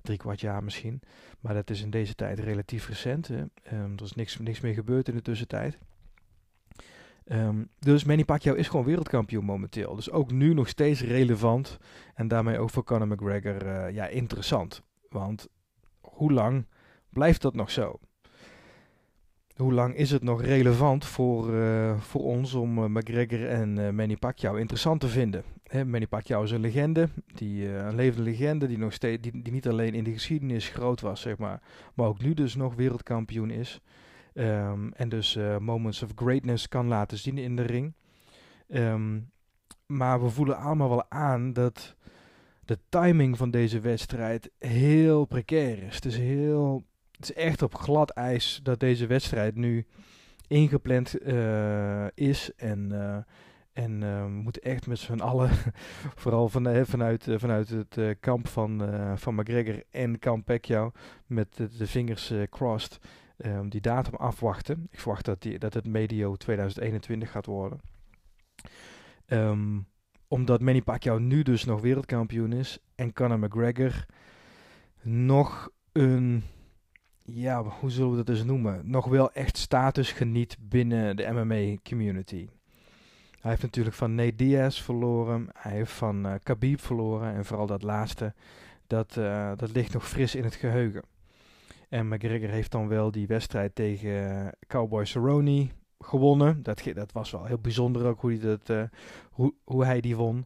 drie 0.04 0.18
kwart 0.18 0.42
jaar 0.42 0.64
misschien. 0.64 1.02
Maar 1.40 1.54
dat 1.54 1.70
is 1.70 1.82
in 1.82 1.90
deze 1.90 2.16
tijd 2.16 2.40
relatief 2.40 2.88
recent. 2.88 3.28
Hè. 3.28 3.40
Um, 3.40 3.94
er 3.96 4.04
is 4.04 4.14
niks, 4.14 4.40
niks 4.40 4.60
meer 4.60 4.74
gebeurd 4.74 5.08
in 5.08 5.16
de 5.16 5.22
tussentijd. 5.22 5.78
Um, 7.26 7.70
dus 7.80 8.04
Manny 8.04 8.26
Pacquiao 8.26 8.56
is 8.56 8.68
gewoon 8.68 8.86
wereldkampioen 8.86 9.46
momenteel. 9.46 9.96
Dus 9.96 10.12
ook 10.12 10.32
nu 10.32 10.54
nog 10.54 10.68
steeds 10.68 11.02
relevant. 11.02 11.78
En 12.14 12.28
daarmee 12.28 12.60
ook 12.60 12.70
voor 12.70 12.84
Conor 12.84 13.08
McGregor 13.08 13.66
uh, 13.66 13.96
ja, 13.96 14.08
interessant. 14.08 14.82
Want 15.10 15.48
hoe 16.02 16.32
lang 16.32 16.68
blijft 17.10 17.42
dat 17.42 17.54
nog 17.54 17.72
zo? 17.72 18.00
Hoe 19.56 19.74
lang 19.74 19.96
is 19.96 20.12
het 20.12 20.24
nog 20.24 20.42
relevant 20.42 21.06
voor, 21.06 21.54
uh, 21.54 22.00
voor 22.00 22.22
ons 22.22 22.54
om 22.54 22.78
uh, 22.78 22.86
McGregor 22.86 23.48
en 23.48 23.78
uh, 23.78 23.90
Manny 23.90 24.18
Pacquiao 24.18 24.56
interessant 24.56 25.00
te 25.00 25.08
vinden? 25.08 25.44
Manny 25.74 26.08
Pacquiao 26.08 26.44
is 26.44 26.52
een 26.52 26.62
legende, 26.62 27.10
die, 27.34 27.68
een 27.68 27.96
levende 27.96 28.30
legende, 28.30 28.68
die, 28.68 28.78
nog 28.78 28.94
steeds, 28.94 29.22
die, 29.22 29.52
niet 29.52 29.68
alleen 29.68 29.94
in 29.94 30.04
de 30.04 30.12
geschiedenis 30.12 30.70
groot 30.70 31.02
was, 31.02 31.22
zeg 31.22 31.38
maar, 31.38 31.62
maar 31.94 32.08
ook 32.08 32.22
nu 32.22 32.34
dus 32.34 32.56
nog 32.56 32.76
wereldkampioen 32.76 33.50
is. 33.50 33.82
Um, 34.34 34.94
en 34.94 35.10
dus 35.10 35.38
moments 35.60 36.04
of 36.04 36.12
greatness 36.16 36.68
kan 36.68 36.88
laten 36.88 37.18
zien 37.18 37.38
in 37.38 37.56
de 37.56 37.62
ring. 37.62 37.94
Um, 38.68 39.32
maar 39.86 40.24
we 40.24 40.30
voelen 40.30 40.58
allemaal 40.58 40.90
wel 40.90 41.06
aan 41.10 41.54
dat 41.54 41.96
de 42.66 42.80
timing 42.90 43.38
van 43.38 43.52
deze 43.52 43.80
wedstrijd 43.80 44.52
heel 44.60 45.26
precair 45.26 45.84
is. 45.84 45.96
Het 45.96 46.06
is, 46.06 46.18
heel, 46.18 46.84
het 47.28 47.38
is 47.38 47.44
echt 47.44 47.62
op 47.62 47.76
glad 47.76 48.10
ijs 48.10 48.60
dat 48.64 48.80
deze 48.80 49.08
wedstrijd 49.08 49.56
nu 49.56 49.86
ingepland 50.48 51.28
uh, 51.28 52.06
is. 52.14 52.52
En, 52.56 52.90
uh, 52.92 53.18
en 53.74 54.02
uh, 54.02 54.48
echt 54.62 54.88
met 54.88 55.00
z'n 55.00 55.20
allen, 55.20 55.50
vooral 56.22 56.50
van, 56.50 56.86
vanuit, 56.86 57.28
vanuit 57.30 57.70
het 57.70 58.20
kamp 58.20 58.48
van, 58.48 58.82
van 59.16 59.36
McGregor 59.36 59.84
en 59.92 60.20
kamp 60.20 60.46
Pacquiao, 60.46 60.92
met 61.26 61.56
de, 61.56 61.88
vingers 61.88 62.34
crossed 62.50 63.00
um, 63.38 63.70
die 63.70 63.82
datum 63.82 64.16
afwachten. 64.16 64.88
Ik 64.92 65.00
verwacht 65.00 65.26
dat, 65.26 65.42
die, 65.42 65.60
dat 65.60 65.74
het 65.74 65.88
medio 65.88 66.36
2021 66.36 67.32
gaat 67.32 67.46
worden. 67.46 67.80
Um, 69.28 69.88
omdat 70.28 70.62
Manny 70.62 70.82
Pacquiao 70.82 71.18
nu 71.18 71.44
dus 71.44 71.66
nog 71.66 71.82
wereldkampioen 71.82 72.54
is 72.54 72.78
en 72.96 73.14
Conor 73.14 73.40
McGregor 73.40 74.06
nog 75.02 75.70
een, 75.92 76.44
ja, 77.26 77.64
hoe 77.64 77.90
zullen 77.90 78.12
we 78.12 78.18
dat 78.24 78.30
eens 78.30 78.44
noemen, 78.44 78.82
nog 78.84 79.06
wel 79.06 79.32
echt 79.32 79.58
status 79.58 80.12
geniet 80.12 80.58
binnen 80.60 81.16
de 81.16 81.32
MMA 81.32 81.78
community. 81.84 82.48
Hij 83.40 83.52
heeft 83.52 83.64
natuurlijk 83.64 83.96
van 83.96 84.16
Nate 84.16 84.36
Diaz 84.36 84.82
verloren, 84.82 85.50
hij 85.54 85.72
heeft 85.72 85.92
van 85.92 86.26
uh, 86.26 86.34
Khabib 86.44 86.80
verloren 86.80 87.34
en 87.34 87.46
vooral 87.46 87.68
dat 87.68 87.84
laatste, 87.84 88.34
dat, 88.88 89.16
uh, 89.16 89.52
dat 89.56 89.72
ligt 89.72 89.94
nog 89.94 90.08
fris 90.08 90.36
in 90.36 90.44
het 90.44 90.56
geheugen. 90.56 91.04
En 91.90 92.08
McGregor 92.08 92.50
heeft 92.50 92.72
dan 92.72 92.88
wel 92.88 93.12
die 93.12 93.28
wedstrijd 93.28 93.76
tegen 93.76 94.50
Cowboy 94.68 95.06
Cerrone 95.06 95.68
gewonnen. 96.00 96.64
Dat, 96.64 96.84
dat 96.94 97.12
was 97.12 97.32
wel 97.32 97.46
heel 97.46 97.60
bijzonder 97.60 98.06
ook 98.06 98.22
hoe 98.22 98.60
hij, 98.64 98.90
hoe 99.64 99.86
hij 99.86 100.02
die 100.02 100.16
won. 100.16 100.46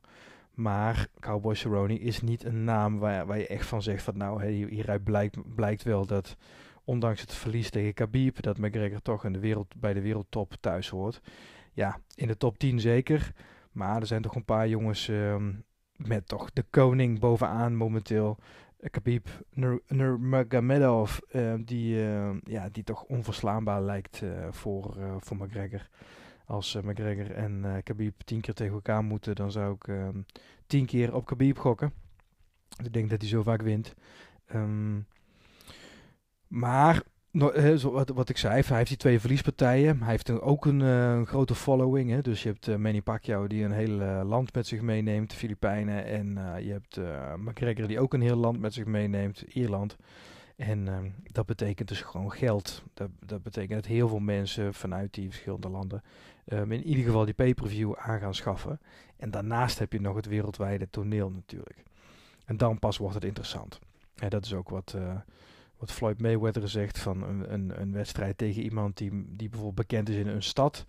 Maar 0.53 1.07
Cowboy 1.19 1.55
Cerrone 1.55 1.99
is 1.99 2.21
niet 2.21 2.43
een 2.43 2.63
naam 2.63 2.99
waar, 2.99 3.25
waar 3.25 3.37
je 3.37 3.47
echt 3.47 3.65
van 3.65 3.81
zegt 3.81 4.03
van 4.03 4.17
nou, 4.17 4.41
hey, 4.41 4.51
hieruit 4.51 5.03
blijkt, 5.03 5.55
blijkt 5.55 5.83
wel 5.83 6.05
dat 6.05 6.37
ondanks 6.87 7.21
het 7.21 7.33
verlies 7.33 7.69
tegen 7.69 7.93
Khabib, 7.93 8.41
dat 8.41 8.57
McGregor 8.57 9.01
toch 9.01 9.25
in 9.25 9.33
de 9.33 9.39
wereld, 9.39 9.75
bij 9.77 9.93
de 9.93 10.01
wereldtop 10.01 10.53
thuis 10.59 10.89
hoort. 10.89 11.21
Ja, 11.73 11.99
in 12.15 12.27
de 12.27 12.37
top 12.37 12.57
10 12.57 12.79
zeker. 12.79 13.31
Maar 13.71 14.01
er 14.01 14.07
zijn 14.07 14.21
toch 14.21 14.35
een 14.35 14.45
paar 14.45 14.67
jongens 14.67 15.07
um, 15.07 15.63
met 15.95 16.27
toch 16.27 16.53
de 16.53 16.63
koning 16.69 17.19
bovenaan 17.19 17.75
momenteel. 17.75 18.37
Khabib 18.91 19.27
Nurmagomedov, 19.87 21.19
uh, 21.31 21.53
die, 21.59 21.95
uh, 21.95 22.29
ja, 22.43 22.69
die 22.71 22.83
toch 22.83 23.03
onverslaanbaar 23.03 23.81
lijkt 23.81 24.21
uh, 24.21 24.47
voor, 24.49 24.97
voor 25.19 25.37
McGregor. 25.37 25.89
Als 26.45 26.75
McGregor 26.81 27.31
en 27.31 27.81
Khabib 27.83 28.21
tien 28.25 28.41
keer 28.41 28.53
tegen 28.53 28.73
elkaar 28.73 29.03
moeten, 29.03 29.35
dan 29.35 29.51
zou 29.51 29.73
ik 29.73 29.87
ehm, 29.87 30.21
tien 30.67 30.85
keer 30.85 31.15
op 31.15 31.25
Khabib 31.25 31.57
gokken. 31.57 31.93
Ik 32.83 32.93
denk 32.93 33.09
dat 33.09 33.21
hij 33.21 33.29
zo 33.29 33.43
vaak 33.43 33.61
wint. 33.61 33.93
Um, 34.53 35.07
maar 36.47 37.03
wat, 38.13 38.29
ik 38.29 38.37
zei, 38.37 38.61
hij 38.61 38.77
heeft 38.77 38.87
die 38.87 38.97
twee 38.97 39.19
verliespartijen. 39.19 40.01
Hij 40.01 40.11
heeft 40.11 40.41
ook 40.41 40.65
een, 40.65 40.79
uh, 40.79 41.11
een 41.11 41.27
grote 41.27 41.55
following. 41.55 42.09
Hè? 42.09 42.21
Dus 42.21 42.43
je 42.43 42.49
hebt 42.49 42.67
uh, 42.67 42.75
Manny 42.75 43.01
Pacquiao 43.01 43.47
die 43.47 43.63
een 43.63 43.71
heel 43.71 44.01
uh, 44.01 44.21
land 44.23 44.53
met 44.53 44.67
zich 44.67 44.81
meeneemt, 44.81 45.29
de 45.29 45.35
Filipijnen. 45.35 46.05
En 46.05 46.27
je 46.63 46.71
hebt 46.71 46.99
McGregor 47.37 47.87
die 47.87 47.99
ook 47.99 48.13
een 48.13 48.21
heel 48.21 48.35
land 48.35 48.59
met 48.59 48.73
zich 48.73 48.85
meeneemt, 48.85 49.41
Ierland. 49.41 49.97
En 50.57 50.87
ehm, 50.87 51.09
dat 51.31 51.45
betekent 51.45 51.87
dus 51.87 52.01
gewoon 52.01 52.31
geld. 52.31 52.83
Dat, 52.93 53.09
dat, 53.25 53.43
betekent 53.43 53.81
dat 53.81 53.85
heel 53.85 54.07
veel 54.07 54.19
mensen 54.19 54.73
vanuit 54.73 55.13
die 55.13 55.29
verschillende 55.29 55.69
landen 55.69 56.03
um, 56.45 56.71
in 56.71 56.83
ieder 56.83 57.03
geval 57.03 57.25
die 57.25 57.33
pay-per-view 57.33 57.93
aan 57.95 58.19
gaan 58.19 58.35
schaffen. 58.35 58.79
En 59.17 59.31
daarnaast 59.31 59.79
heb 59.79 59.93
je 59.93 60.01
nog 60.01 60.15
het 60.15 60.25
wereldwijde 60.25 60.89
toneel 60.89 61.29
natuurlijk. 61.29 61.83
En 62.45 62.57
dan 62.57 62.79
pas 62.79 62.97
wordt 62.97 63.15
het 63.15 63.23
interessant. 63.23 63.79
En 64.15 64.29
dat 64.29 64.45
is 64.45 64.53
ook 64.53 64.69
wat 64.69 64.97
wat 65.77 65.91
Floyd 65.91 66.21
Mayweather 66.21 66.69
zegt 66.69 66.99
van 66.99 67.23
een, 67.23 67.53
een, 67.53 67.81
een, 67.81 67.93
wedstrijd 67.93 68.37
tegen 68.37 68.63
iemand 68.63 68.97
die, 68.97 69.11
die 69.27 69.49
bijvoorbeeld 69.49 69.87
bekend 69.87 70.09
is 70.09 70.15
in 70.15 70.27
een 70.27 70.43
stad. 70.43 70.85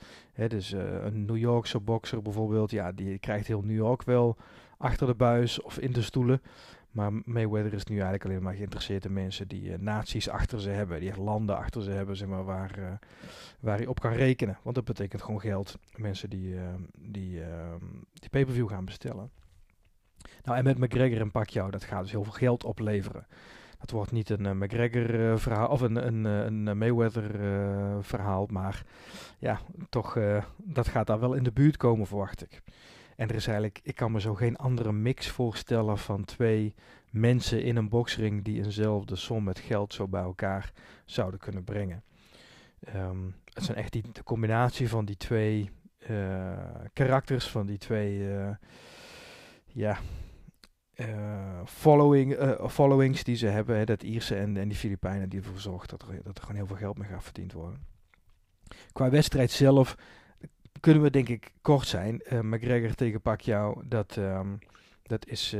Dus 0.49 0.73
uh, 0.73 1.05
een 1.05 1.25
New 1.25 1.37
Yorkse 1.37 1.81
bokser 1.81 2.23
bijvoorbeeld, 2.23 2.71
ja, 2.71 2.93
die 2.93 3.19
krijgt 3.19 3.47
heel 3.47 3.63
New 3.63 3.77
York 3.77 4.03
wel 4.03 4.37
achter 4.79 5.07
de 5.07 5.15
buis 5.15 5.61
of 5.61 5.79
in 5.79 5.93
de 5.93 6.03
stoelen. 6.03 6.43
Maar 6.91 7.13
Mayweather 7.25 7.73
is 7.73 7.85
nu 7.85 7.95
eigenlijk 7.95 8.25
alleen 8.25 8.43
maar 8.43 8.55
geïnteresseerd 8.55 9.05
in 9.05 9.13
mensen 9.13 9.49
die 9.49 9.63
uh, 9.63 9.79
naties 9.79 10.29
achter 10.29 10.61
ze 10.61 10.71
hebben, 10.71 11.01
die 11.01 11.21
landen 11.21 11.57
achter 11.57 11.83
ze 11.83 11.91
hebben, 11.91 12.17
zeg 12.17 12.29
maar, 12.29 12.45
waar, 12.45 12.79
uh, 12.79 12.91
waar 13.61 13.77
hij 13.77 13.87
op 13.87 14.01
kan 14.01 14.13
rekenen. 14.13 14.59
Want 14.63 14.75
dat 14.75 14.85
betekent 14.85 15.23
gewoon 15.23 15.41
geld. 15.41 15.79
Mensen 15.97 16.31
die, 16.31 16.55
die, 16.99 17.41
die 18.13 18.29
pay-per-view 18.31 18.69
gaan 18.69 18.85
bestellen. 18.85 19.31
Nou, 20.43 20.59
en 20.59 20.65
met 20.65 20.79
McGregor 20.79 21.21
en 21.21 21.31
Pacquiao, 21.31 21.71
dat 21.71 21.85
gaat 21.85 22.03
dus 22.03 22.11
heel 22.11 22.25
veel 22.25 22.33
geld 22.33 22.65
opleveren. 22.65 23.27
Het 23.79 23.91
wordt 23.91 24.13
niet 24.13 24.31
een 24.31 24.45
uh, 24.45 24.53
McGregor 24.53 25.15
uh, 25.15 25.37
verhaal 25.37 25.69
of 25.69 25.81
een, 25.81 26.07
een, 26.07 26.27
eh, 26.27 26.45
een 26.45 26.79
Mayweather 26.79 27.31
verhaal, 28.05 28.47
maar 28.51 28.83
ja, 29.39 29.61
toch, 29.89 30.19
dat 30.57 30.89
gaat 30.89 31.07
daar 31.07 31.21
wel 31.21 31.35
in 31.35 31.43
de 31.43 31.53
buurt 31.53 31.77
komen, 31.77 32.07
verwacht 32.07 32.43
ik. 32.43 32.63
En 33.17 33.29
er 33.29 33.35
is 33.35 33.47
eigenlijk, 33.47 33.81
ik 33.83 33.95
kan 33.95 34.13
me 34.13 34.21
zo 34.21 34.35
geen 34.35 34.57
andere 34.57 34.93
mix 34.93 35.29
voorstellen 35.29 35.99
van 35.99 36.25
twee 36.25 36.75
mensen 37.11 37.63
in 37.63 37.77
een 37.77 37.89
boxring 37.89 38.45
die 38.45 38.63
eenzelfde 38.65 39.17
som 39.17 39.45
met 39.45 39.59
geld 39.59 39.95
zo 39.95 40.09
bij 40.09 40.23
elkaar 40.23 40.73
zouden 41.05 41.41
kunnen 41.41 41.65
brengen. 41.65 42.03
Um, 42.95 43.35
het 43.53 43.65
zijn 43.65 43.77
echt 43.79 43.93
die, 43.93 44.03
de 44.13 44.23
combinatie 44.23 44.89
van 44.89 45.05
die 45.05 45.17
twee 45.17 45.71
karakters, 46.93 47.49
van 47.49 47.67
die 47.67 47.79
twee 47.79 48.29
ja, 49.67 49.99
following, 51.65 52.37
followings 52.71 53.25
die 53.25 53.37
ze 53.37 53.47
hebben. 53.47 53.77
Hè, 53.77 53.85
dat 53.85 54.03
Ierse 54.03 54.35
en, 54.35 54.57
en 54.57 54.69
die 54.69 54.77
Filipijnen 54.77 55.29
die 55.29 55.41
ervoor 55.41 55.61
zorgt 55.61 55.91
dat 55.91 56.03
er, 56.03 56.23
dat 56.23 56.37
er 56.37 56.43
gewoon 56.43 56.57
heel 56.57 56.67
veel 56.67 56.77
geld 56.77 56.99
mee 56.99 57.09
gaat 57.09 57.25
verdiend 57.25 57.53
worden. 57.53 57.87
Qua 58.93 59.11
wedstrijd 59.11 59.51
zelf 59.51 59.97
kunnen 60.81 61.03
we 61.03 61.11
denk 61.11 61.29
ik 61.29 61.53
kort 61.63 61.87
zijn. 61.87 62.23
McGregor 62.41 62.95
tegen 62.95 63.21
Pacquiao, 63.21 63.83
dat, 63.85 64.17
ehm, 64.17 64.57
dat 65.03 65.27
is 65.27 65.55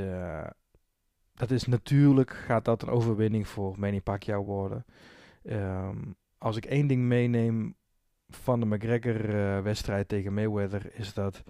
dat 1.39 1.51
is 1.51 1.65
natuurlijk, 1.65 2.31
gaat 2.31 2.65
dat 2.65 2.83
een 2.83 2.89
overwinning 2.89 3.49
voor 3.49 3.79
Manny 3.79 4.01
Pacquiao 4.01 4.45
worden. 4.45 4.85
Ehm, 5.43 5.97
als 6.39 6.57
ik 6.57 6.65
één 6.65 6.87
ding 6.87 7.03
meeneem 7.03 7.77
van 8.29 8.61
de 8.61 8.67
McGregor-wedstrijd 8.67 10.09
tegen 10.09 10.35
Mayweather, 10.35 10.91
is 10.95 11.15
dat 11.15 11.43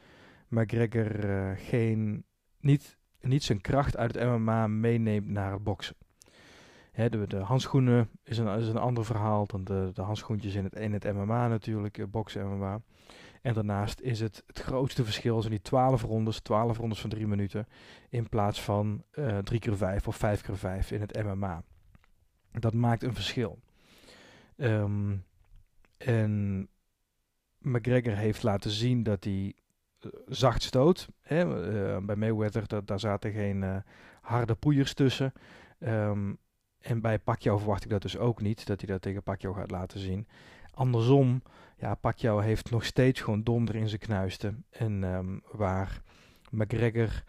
McGregor 0.48 1.56
geen, 1.56 2.24
niet, 2.60 2.97
niet 3.20 3.42
zijn 3.42 3.60
kracht 3.60 3.96
uit 3.96 4.14
het 4.14 4.24
MMA 4.24 4.66
meeneemt 4.66 5.28
naar 5.28 5.52
het 5.52 5.62
boksen. 5.62 5.96
Hè, 6.92 7.08
de, 7.08 7.26
de, 7.26 7.36
handschoenen 7.36 8.08
is 8.24 8.38
een, 8.38 8.58
is 8.58 8.68
een 8.68 8.76
ander 8.76 9.04
verhaal 9.04 9.46
dan 9.46 9.64
de, 9.64 9.90
de 9.94 10.02
handschoentjes 10.02 10.54
in 10.54 10.64
het, 10.64 10.74
in 10.74 10.92
het 10.92 11.12
MMA 11.12 11.48
natuurlijk, 11.48 11.98
uh, 11.98 12.06
boksen 12.06 12.48
MMA. 12.48 12.80
En 13.42 13.54
daarnaast 13.54 14.00
is 14.00 14.20
het 14.20 14.42
het 14.46 14.60
grootste 14.60 15.04
verschil 15.04 15.40
zijn 15.40 15.52
die 15.52 15.62
12 15.62 16.02
rondes, 16.02 16.40
12 16.40 16.78
rondes 16.78 17.00
van 17.00 17.10
3 17.10 17.26
minuten, 17.26 17.66
in 18.08 18.28
plaats 18.28 18.62
van 18.62 19.02
uh, 19.12 19.38
3 19.38 19.60
keer 19.60 19.76
5 19.76 20.08
of 20.08 20.16
5 20.16 20.40
keer 20.40 20.56
5 20.56 20.90
in 20.90 21.00
het 21.00 21.24
MMA. 21.24 21.62
Dat 22.50 22.74
maakt 22.74 23.02
een 23.02 23.14
verschil. 23.14 23.58
Um, 24.56 25.24
en 25.98 26.68
McGregor 27.58 28.16
heeft 28.16 28.42
laten 28.42 28.70
zien 28.70 29.02
dat 29.02 29.24
hij 29.24 29.54
zacht 30.26 30.62
stoot. 30.62 31.08
Hè? 31.20 31.44
Uh, 31.44 31.96
bij 32.06 32.16
Mayweather, 32.16 32.66
dat, 32.66 32.86
daar 32.86 33.00
zaten 33.00 33.32
geen 33.32 33.62
uh, 33.62 33.76
harde 34.20 34.54
poeiers 34.54 34.94
tussen. 34.94 35.32
Um, 35.78 36.38
en 36.78 37.00
bij 37.00 37.18
Pacquiao 37.18 37.58
verwacht 37.58 37.84
ik 37.84 37.90
dat 37.90 38.02
dus 38.02 38.18
ook 38.18 38.40
niet, 38.40 38.66
dat 38.66 38.80
hij 38.80 38.90
dat 38.90 39.02
tegen 39.02 39.22
Pacquiao 39.22 39.52
gaat 39.52 39.70
laten 39.70 40.00
zien. 40.00 40.26
Andersom 40.74 41.42
ja, 41.76 41.94
Pacquiao 41.94 42.38
heeft 42.38 42.70
nog 42.70 42.84
steeds 42.84 43.20
gewoon 43.20 43.42
donder 43.42 43.74
in 43.74 43.88
zijn 43.88 44.00
knuisten. 44.00 44.64
En 44.70 45.02
um, 45.02 45.42
waar 45.52 46.02
McGregor 46.50 47.22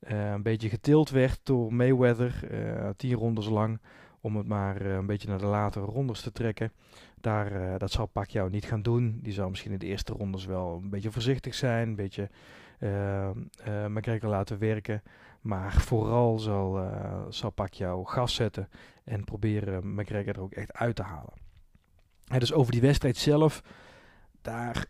uh, 0.00 0.30
een 0.30 0.42
beetje 0.42 0.68
getild 0.68 1.10
werd 1.10 1.40
door 1.42 1.74
Mayweather, 1.74 2.40
uh, 2.50 2.88
tien 2.96 3.14
rondes 3.14 3.48
lang, 3.48 3.80
om 4.20 4.36
het 4.36 4.46
maar 4.46 4.80
een 4.80 5.06
beetje 5.06 5.28
naar 5.28 5.38
de 5.38 5.46
latere 5.46 5.84
rondes 5.84 6.20
te 6.20 6.32
trekken. 6.32 6.72
Daar, 7.26 7.78
dat 7.78 7.90
zal 7.90 8.06
Pacquiao 8.06 8.48
niet 8.48 8.64
gaan 8.64 8.82
doen. 8.82 9.18
Die 9.22 9.32
zal 9.32 9.48
misschien 9.48 9.72
in 9.72 9.78
de 9.78 9.86
eerste 9.86 10.12
rondes 10.12 10.44
wel 10.44 10.80
een 10.82 10.90
beetje 10.90 11.10
voorzichtig 11.10 11.54
zijn, 11.54 11.88
een 11.88 11.94
beetje 11.94 12.30
McGregor 13.88 14.30
laten 14.30 14.58
werken. 14.58 15.02
Maar 15.40 15.72
vooral 15.72 16.38
zal, 16.38 16.90
zal 17.28 17.50
Pacquiao 17.50 18.04
gas 18.04 18.34
zetten 18.34 18.68
en 19.04 19.24
proberen 19.24 19.94
McGregor 19.94 20.34
er 20.34 20.40
ook 20.40 20.52
echt 20.52 20.72
uit 20.72 20.96
te 20.96 21.02
halen. 21.02 21.32
En 22.26 22.38
dus 22.38 22.52
over 22.52 22.72
die 22.72 22.80
wedstrijd 22.80 23.16
zelf 23.16 23.62
daar, 24.42 24.86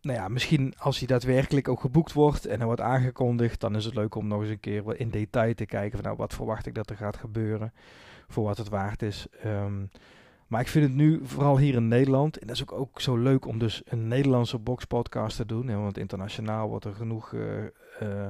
nou 0.00 0.18
ja, 0.18 0.28
misschien 0.28 0.74
als 0.78 0.98
hij 0.98 1.06
daadwerkelijk 1.06 1.68
ook 1.68 1.80
geboekt 1.80 2.12
wordt 2.12 2.46
en 2.46 2.60
er 2.60 2.66
wordt 2.66 2.80
aangekondigd, 2.80 3.60
dan 3.60 3.76
is 3.76 3.84
het 3.84 3.94
leuk 3.94 4.14
om 4.14 4.26
nog 4.26 4.40
eens 4.40 4.50
een 4.50 4.60
keer 4.60 5.00
in 5.00 5.10
detail 5.10 5.54
te 5.54 5.66
kijken 5.66 5.98
van 5.98 6.06
nou, 6.06 6.16
wat 6.16 6.34
verwacht 6.34 6.66
ik 6.66 6.74
dat 6.74 6.90
er 6.90 6.96
gaat 6.96 7.16
gebeuren, 7.16 7.72
voor 8.28 8.44
wat 8.44 8.58
het 8.58 8.68
waard 8.68 9.02
is. 9.02 9.26
Um, 9.44 9.90
maar 10.48 10.60
ik 10.60 10.68
vind 10.68 10.84
het 10.84 10.94
nu, 10.94 11.20
vooral 11.22 11.58
hier 11.58 11.74
in 11.74 11.88
Nederland, 11.88 12.38
en 12.38 12.46
dat 12.46 12.56
is 12.56 12.62
ook, 12.62 12.72
ook 12.72 13.00
zo 13.00 13.16
leuk 13.16 13.46
om 13.46 13.58
dus 13.58 13.82
een 13.84 14.08
Nederlandse 14.08 14.58
boxpodcast 14.58 15.36
te 15.36 15.46
doen, 15.46 15.82
want 15.82 15.98
internationaal 15.98 16.68
wordt 16.68 16.84
er 16.84 16.94
genoeg 16.94 17.32
uh, 17.32 17.64
uh, 18.02 18.28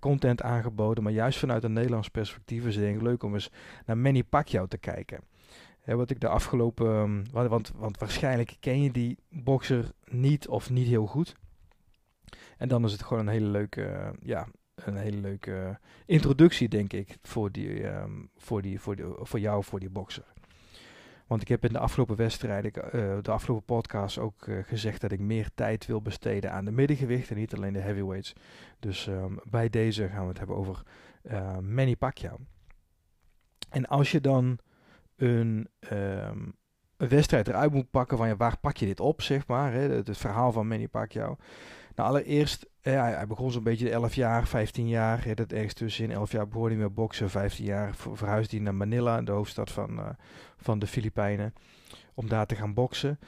content 0.00 0.42
aangeboden, 0.42 1.02
maar 1.02 1.12
juist 1.12 1.38
vanuit 1.38 1.64
een 1.64 1.72
Nederlands 1.72 2.08
perspectief 2.08 2.64
is 2.66 2.74
het 2.74 2.84
denk 2.84 2.96
ik 2.96 3.02
leuk 3.02 3.22
om 3.22 3.34
eens 3.34 3.50
naar 3.86 3.98
Manny 3.98 4.22
Pacquiao 4.22 4.66
te 4.66 4.78
kijken 4.78 5.20
wat 5.84 6.10
ik 6.10 6.20
de 6.20 6.28
afgelopen. 6.28 6.86
Um, 6.86 7.24
want, 7.30 7.72
want 7.76 7.98
waarschijnlijk 7.98 8.56
ken 8.60 8.82
je 8.82 8.90
die 8.90 9.18
boxer 9.28 9.92
niet 10.04 10.48
of 10.48 10.70
niet 10.70 10.86
heel 10.86 11.06
goed. 11.06 11.34
En 12.56 12.68
dan 12.68 12.84
is 12.84 12.92
het 12.92 13.02
gewoon 13.02 13.26
een 13.26 13.32
hele 13.32 13.46
leuke, 13.46 14.14
ja, 14.22 14.48
een 14.74 14.96
hele 14.96 15.16
leuke 15.16 15.78
introductie, 16.06 16.68
denk 16.68 16.92
ik, 16.92 17.16
voor, 17.22 17.52
die, 17.52 17.86
um, 17.86 18.30
voor, 18.36 18.62
die, 18.62 18.80
voor, 18.80 18.96
die, 18.96 19.04
voor 19.08 19.40
jou, 19.40 19.64
voor 19.64 19.80
die 19.80 19.90
boxer. 19.90 20.24
Want 21.32 21.44
ik 21.44 21.50
heb 21.50 21.64
in 21.64 21.72
de 21.72 21.78
afgelopen 21.78 22.16
wedstrijden, 22.16 22.72
uh, 22.84 23.16
de 23.22 23.30
afgelopen 23.30 23.64
podcast 23.64 24.18
ook 24.18 24.46
uh, 24.46 24.58
gezegd 24.64 25.00
dat 25.00 25.12
ik 25.12 25.20
meer 25.20 25.48
tijd 25.54 25.86
wil 25.86 26.02
besteden 26.02 26.52
aan 26.52 26.64
de 26.64 26.70
middengewichten, 26.70 27.36
niet 27.36 27.54
alleen 27.54 27.72
de 27.72 27.78
heavyweights. 27.78 28.32
Dus 28.78 29.06
um, 29.06 29.40
bij 29.44 29.68
deze 29.68 30.08
gaan 30.08 30.22
we 30.22 30.28
het 30.28 30.38
hebben 30.38 30.56
over 30.56 30.82
uh, 31.22 31.58
Manny 31.58 31.96
Pacquiao. 31.96 32.36
En 33.70 33.86
als 33.86 34.10
je 34.10 34.20
dan 34.20 34.58
een, 35.16 35.68
een 35.78 36.54
wedstrijd 36.96 37.48
eruit 37.48 37.72
moet 37.72 37.90
pakken 37.90 38.16
van 38.16 38.28
ja, 38.28 38.36
waar 38.36 38.58
pak 38.58 38.76
je 38.76 38.86
dit 38.86 39.00
op, 39.00 39.22
zeg 39.22 39.46
maar. 39.46 39.72
Hè? 39.72 39.80
Het, 39.80 40.06
het 40.06 40.18
verhaal 40.18 40.52
van 40.52 40.68
Manny 40.68 40.88
Pacquiao. 40.88 41.36
Nou, 41.94 42.08
allereerst, 42.08 42.66
eh, 42.82 43.00
hij, 43.00 43.26
begon 43.26 43.52
zo'n 43.52 43.62
beetje 43.62 43.90
11 43.90 44.14
jaar, 44.14 44.46
15 44.46 44.88
jaar. 44.88 45.24
Hè, 45.24 45.34
dat 45.34 45.52
ergens 45.52 45.74
tussenin. 45.74 46.10
11 46.10 46.32
jaar 46.32 46.48
begon 46.48 46.66
hij 46.66 46.76
met 46.76 46.94
boksen. 46.94 47.30
15 47.30 47.64
jaar 47.64 47.94
verhuisde 47.94 48.56
hij 48.56 48.64
naar 48.64 48.74
Manila, 48.74 49.22
de 49.22 49.32
hoofdstad 49.32 49.70
van, 49.70 49.98
uh, 49.98 50.08
van 50.56 50.78
de 50.78 50.86
Filipijnen. 50.86 51.54
Om 52.14 52.28
daar 52.28 52.46
te 52.46 52.54
gaan 52.54 52.74
boksen. 52.74 53.18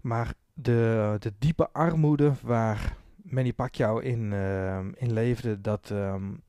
Maar 0.00 0.34
de, 0.54 1.16
de 1.18 1.32
diepe 1.38 1.70
armoede 1.72 2.32
waar 2.42 2.96
Manny 3.16 3.52
Pacquiao 3.52 3.98
in, 3.98 4.32
uh, 4.32 4.78
in 4.94 5.12
leefde, 5.12 5.60
dat, 5.60 5.90
um, 5.90 6.42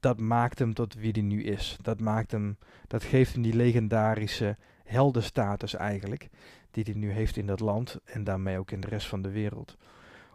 dat 0.00 0.20
maakt 0.20 0.58
hem 0.58 0.74
tot 0.74 0.94
wie 0.94 1.12
hij 1.12 1.22
nu 1.22 1.42
is. 1.42 1.76
Dat, 1.82 2.00
maakt 2.00 2.30
hem, 2.30 2.58
dat 2.86 3.04
geeft 3.04 3.32
hem 3.32 3.42
die 3.42 3.54
legendarische 3.54 4.56
heldenstatus 4.84 5.74
eigenlijk, 5.74 6.28
die 6.70 6.84
hij 6.84 6.94
nu 6.94 7.10
heeft 7.10 7.36
in 7.36 7.46
dat 7.46 7.60
land 7.60 7.98
en 8.04 8.24
daarmee 8.24 8.58
ook 8.58 8.70
in 8.70 8.80
de 8.80 8.88
rest 8.88 9.06
van 9.06 9.22
de 9.22 9.30
wereld. 9.30 9.76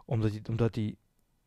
Omdat 0.04 0.30
hij, 0.30 0.40
omdat 0.48 0.74
hij 0.74 0.96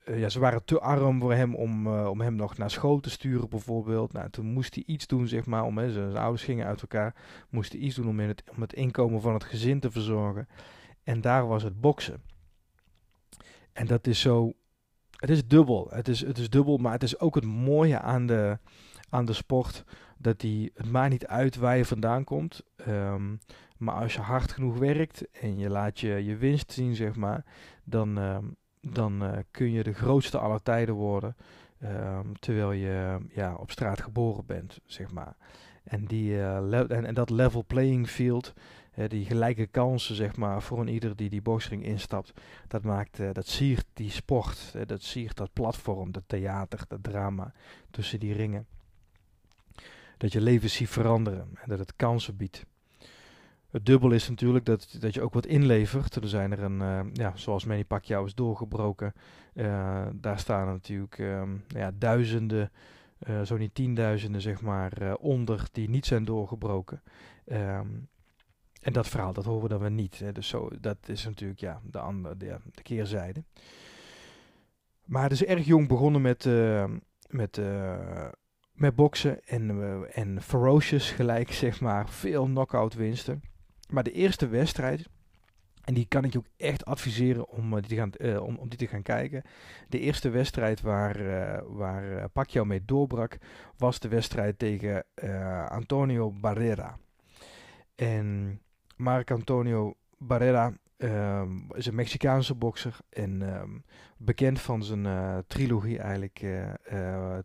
uh, 0.10 0.20
ja, 0.20 0.30
ze 0.30 0.40
waren 0.40 0.66
te 0.66 0.80
arm 0.80 1.20
voor 1.20 1.34
hem 1.34 1.56
om, 1.56 1.88
uh, 1.88 2.08
om 2.10 2.22
hem 2.22 2.36
nog 2.36 2.58
naar 2.58 2.72
school 2.72 3.00
te 3.00 3.10
sturen 3.10 3.50
bijvoorbeeld. 3.50 4.14
Nou, 4.14 4.30
toen 4.30 4.46
moest 4.46 4.76
hij 4.76 4.84
iets 4.88 5.08
doen, 5.08 5.28
zeg 5.28 5.46
maar, 5.46 5.64
om, 5.64 5.78
hè, 5.78 5.92
zijn, 5.92 6.18
ouders 6.18 6.44
gingen 6.44 6.66
uit 6.66 6.82
elkaar, 6.82 7.16
moest 7.50 7.72
hij 7.72 7.82
iets 7.82 7.96
doen 7.96 8.08
om, 8.08 8.20
in 8.20 8.28
het, 8.28 8.44
om 8.56 8.62
het 8.62 8.74
inkomen 8.74 9.22
van 9.22 9.34
het 9.34 9.44
gezin 9.44 9.80
te 9.80 9.92
verzorgen. 9.92 10.48
En 11.04 11.22
daar 11.22 11.48
was 11.48 11.64
het 11.64 11.82
boksen. 11.82 12.22
En 13.74 13.86
dat 13.86 14.08
is 14.08 14.20
zo 14.20 14.54
het 15.20 15.30
is 15.30 15.48
dubbel. 15.48 15.88
Het 15.92 16.08
is, 16.08 16.20
het 16.20 16.38
is 16.38 16.50
dubbel, 16.50 16.78
maar 16.78 16.92
het 16.92 17.04
is 17.04 17.20
ook 17.20 17.36
het 17.36 17.46
mooie 17.46 18.00
aan 18.00 18.26
de, 18.26 18.58
aan 19.10 19.26
de 19.26 19.34
sport. 19.34 19.84
Dat 20.18 20.40
die, 20.40 20.72
het 20.76 20.92
maakt 20.92 21.12
niet 21.12 21.28
uit 21.28 21.56
waar 21.56 21.78
je 21.78 21.86
vandaan 21.86 22.24
komt. 22.24 22.64
Um, 22.88 23.40
maar 23.78 23.96
als 23.96 24.14
je 24.14 24.22
hard 24.22 24.52
genoeg 24.52 24.78
werkt 24.78 25.30
en 25.30 25.58
je 25.58 25.70
laat 25.70 26.00
je, 26.00 26.26
je 26.26 26.36
winst 26.36 26.72
zien, 26.72 26.96
zeg 26.96 27.16
maar. 27.16 27.46
Dan, 27.84 28.18
um, 28.18 28.56
dan 28.82 29.24
uh, 29.24 29.38
kun 29.52 29.72
je 29.72 29.84
de 29.84 29.94
grootste 29.94 30.38
aller 30.38 30.62
tijden 30.62 30.96
worden. 30.96 31.36
Um, 31.84 32.40
terwijl 32.40 32.72
je 32.72 33.18
ja, 33.30 33.56
op 33.56 33.72
straat 33.72 34.02
geboren 34.02 34.46
bent, 34.46 34.80
zeg 34.86 35.12
maar. 35.12 35.36
En, 35.84 36.06
die, 36.06 36.32
uh, 36.32 36.92
en, 36.92 37.14
dat 37.14 37.30
level 37.30 37.64
playing 37.68 38.10
field 38.10 38.54
die 39.08 39.26
gelijke 39.26 39.68
kansen, 39.68 40.16
zeg 40.16 40.36
maar, 40.36 40.62
voor 40.62 40.80
een 40.80 40.88
ieder 40.88 41.16
die 41.16 41.30
die 41.30 41.42
boxring 41.42 41.84
instapt, 41.84 42.34
dat 42.68 42.84
maakt, 42.84 43.20
uh, 43.20 43.30
dat 43.34 43.48
siert 43.48 43.86
die 43.94 44.10
sport, 44.10 44.74
dat 44.86 45.02
siert 45.02 45.38
dat 45.38 45.54
platform, 45.54 46.12
dat 46.12 46.24
theater, 46.28 46.80
dat 46.88 47.04
drama 47.04 47.54
tussen 47.92 48.20
die 48.20 48.34
ringen. 48.34 48.68
Dat 50.18 50.32
je 50.32 50.42
leven 50.42 50.70
ziet 50.70 50.90
veranderen 50.90 51.50
en 51.54 51.70
dat 51.70 51.80
het 51.80 51.96
kansen 51.96 52.36
biedt. 52.36 52.66
Het 53.70 53.86
dubbel 53.86 54.12
is 54.12 54.30
natuurlijk 54.30 54.66
dat, 54.66 54.96
dat 55.00 55.14
je 55.14 55.22
ook 55.22 55.34
wat 55.34 55.46
inlevert. 55.46 56.16
Er 56.16 56.28
zijn 56.28 56.52
er 56.52 56.64
een, 56.64 56.80
uh, 56.80 57.00
ja, 57.14 57.32
zoals 57.36 57.66
Manny 57.66 57.84
Pacquiao 57.84 58.26
is 58.26 58.36
doorgebroken. 58.36 59.14
Uh, 59.54 60.08
daar 60.14 60.40
staan 60.40 60.68
natuurlijk 60.68 61.18
um, 61.18 61.64
ja, 61.68 61.92
duizenden, 61.98 62.72
uh, 63.28 63.42
zo 63.42 63.58
niet 63.58 63.76
tienduizenden 63.76 64.42
zeg 64.42 64.62
maar, 64.62 65.16
onder 65.16 65.68
die 65.72 65.90
niet 65.90 66.06
zijn 66.06 66.26
doorgebroken. 66.26 67.02
Um, 67.46 68.08
en 68.82 68.94
dat 68.94 69.08
verhaal, 69.08 69.34
dat 69.34 69.46
horen 69.46 69.62
we 69.62 69.70
dan 69.70 69.80
weer 69.80 69.92
niet. 69.92 70.20
Hè. 70.20 70.32
Dus 70.32 70.48
zo, 70.48 70.70
dat 70.82 70.98
is 71.06 71.26
natuurlijk 71.26 71.60
ja, 71.60 71.82
de, 71.84 72.00
andere, 72.00 72.38
de, 72.38 72.58
de 72.72 72.82
keerzijde. 72.82 73.44
Maar 75.06 75.24
het 75.24 75.32
is 75.32 75.46
erg 75.46 75.66
jong 75.66 75.88
begonnen 75.88 76.22
met, 76.22 76.50
met, 77.30 77.62
met 78.72 78.96
boksen 78.96 79.46
en, 79.46 79.82
en 80.14 80.42
ferocious 80.42 81.12
gelijk, 81.12 81.52
zeg 81.64 81.82
maar. 81.82 82.10
Veel 82.10 82.46
knockout 82.46 82.94
winsten. 82.94 83.42
Maar 83.90 84.04
de 84.04 84.12
eerste 84.12 84.48
wedstrijd, 84.48 85.08
en 85.84 85.94
die 85.94 86.06
kan 86.06 86.24
ik 86.24 86.32
je 86.32 86.38
ook 86.38 86.50
echt 86.58 86.86
adviseren 86.86 87.50
om, 87.50 87.82
die, 87.82 87.90
te 87.90 87.96
gaan, 87.96 88.40
om, 88.40 88.56
om 88.56 88.70
die 88.70 88.78
te 88.78 88.88
gaan 88.88 89.02
kijken. 89.02 89.44
De 89.88 90.00
eerste 90.00 90.30
wedstrijd 90.30 90.82
waar, 90.82 91.18
waar 91.68 92.30
Pacquiao 92.30 92.66
mee 92.66 92.86
doorbrak, 92.86 93.38
was 93.78 94.00
de 94.00 94.08
wedstrijd 94.08 94.60
tegen 94.60 95.06
Antonio 95.70 96.32
Barrera. 96.32 96.98
En 97.96 98.60
Marc 98.96 99.32
Antonio 99.32 99.94
Barrera 100.18 100.74
ehm, 100.98 101.58
is 101.72 101.86
een 101.86 101.96
Mexicaanse 101.96 102.56
bokser 102.56 102.98
en 103.10 103.42
ehm, 103.42 103.70
bekend 104.18 104.60
van 104.60 104.84
zijn 104.84 105.08
trilogie 105.48 106.00
eigenlijk 106.00 106.46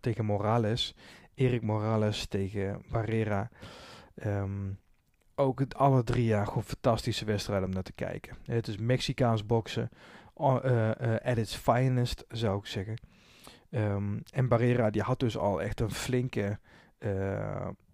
tegen 0.01 0.25
Morales. 0.25 0.95
Erik 1.35 1.63
Morales 1.63 2.27
tegen 2.27 2.83
Barrera. 2.91 3.51
Um, 4.27 4.79
ook 5.35 5.59
het 5.59 5.75
alle 5.75 6.05
drie 6.05 6.25
jaar 6.25 6.47
gewoon 6.47 6.65
fantastische 6.65 7.25
wedstrijden 7.25 7.69
om 7.69 7.75
naar 7.75 7.83
te 7.83 7.93
kijken. 7.93 8.37
Het 8.45 8.69
is 8.69 8.77
Mexicaans 8.77 9.47
boksen 9.47 9.91
at 10.35 11.37
its 11.37 11.57
finest, 11.57 12.25
zou 12.29 12.59
ik 12.59 12.67
zeggen. 12.67 13.01
en 14.31 14.49
Barrera 14.49 14.91
die 14.91 15.03
had 15.03 15.21
dus 15.21 15.37
al 15.37 15.63
echt 15.63 15.81
een 15.81 15.91
flinke, 15.91 16.59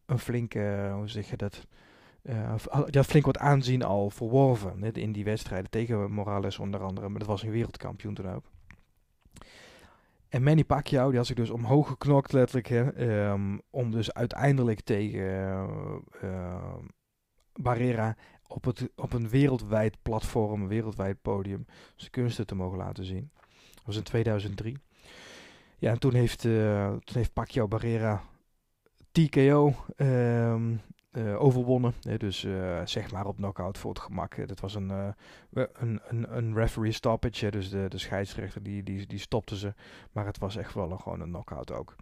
een 0.07 0.18
flinke, 0.18 0.90
hoe 0.94 1.09
zeg 1.09 1.31
je 1.31 1.37
dat? 1.37 1.66
Uh, 2.22 2.55
die 2.64 3.00
had 3.00 3.07
flink 3.07 3.24
wat 3.24 3.38
aanzien 3.38 3.83
al 3.83 4.11
verworven 4.11 4.92
in 4.92 5.12
die 5.12 5.24
wedstrijden 5.24 5.70
tegen 5.70 6.12
Morales 6.12 6.59
onder 6.59 6.81
andere. 6.83 7.09
Maar 7.09 7.18
dat 7.18 7.29
was 7.29 7.42
een 7.42 7.50
wereldkampioen 7.50 8.14
toen 8.14 8.29
ook. 8.31 8.44
En 10.29 10.42
Manny 10.42 10.64
Pacquiao, 10.64 11.09
die 11.09 11.16
had 11.16 11.26
zich 11.26 11.37
dus 11.37 11.50
omhoog 11.50 11.88
geknokt 11.88 12.33
letterlijk. 12.33 12.68
Hè, 12.68 12.92
ehm, 12.92 13.59
om 13.70 13.90
dus 13.90 14.12
uiteindelijk 14.12 14.81
tegen 14.81 16.05
Barrera 17.52 18.16
op, 18.46 18.64
het, 18.64 18.90
op 18.96 19.12
een 19.12 19.28
wereldwijd 19.28 19.96
platform, 20.02 20.62
een 20.62 20.68
wereldwijd 20.68 21.22
podium, 21.22 21.66
zijn 21.96 22.10
kunsten 22.10 22.46
te 22.46 22.54
mogen 22.54 22.78
laten 22.78 23.04
zien. 23.04 23.30
Dat 23.74 23.84
was 23.84 23.96
in 23.96 24.02
2003. 24.02 24.76
Ja, 25.78 25.90
en 25.90 25.98
toen 25.98 26.14
heeft, 26.14 26.44
uh, 26.44 26.88
toen 26.88 27.16
heeft 27.16 27.32
Pacquiao 27.32 27.68
Barrera 27.68 28.22
TKO 29.12 29.74
um, 29.96 30.80
uh, 31.12 31.42
overwonnen. 31.42 31.94
dus 32.16 32.44
uh, 32.44 32.80
zeg 32.84 33.12
maar 33.12 33.26
op 33.26 33.36
knockout 33.36 33.78
voor 33.78 33.90
het 33.90 34.00
gemak. 34.00 34.48
Dat 34.48 34.60
was 34.60 34.74
een, 34.74 34.88
een, 35.52 36.00
een, 36.08 36.36
een, 36.36 36.54
referee 36.54 36.92
stoppage. 36.92 37.50
dus 37.50 37.70
de, 37.70 37.88
de 37.88 37.98
scheidsrechter 37.98 38.62
die, 38.62 38.82
die, 38.82 39.06
die 39.06 39.18
stopte 39.18 39.56
ze. 39.56 39.74
Maar 40.12 40.26
het 40.26 40.38
was 40.38 40.56
echt 40.56 40.74
wel 40.74 40.90
een, 40.90 41.00
gewoon 41.00 41.20
een 41.20 41.28
knockout 41.28 41.72
ook. 41.72 41.96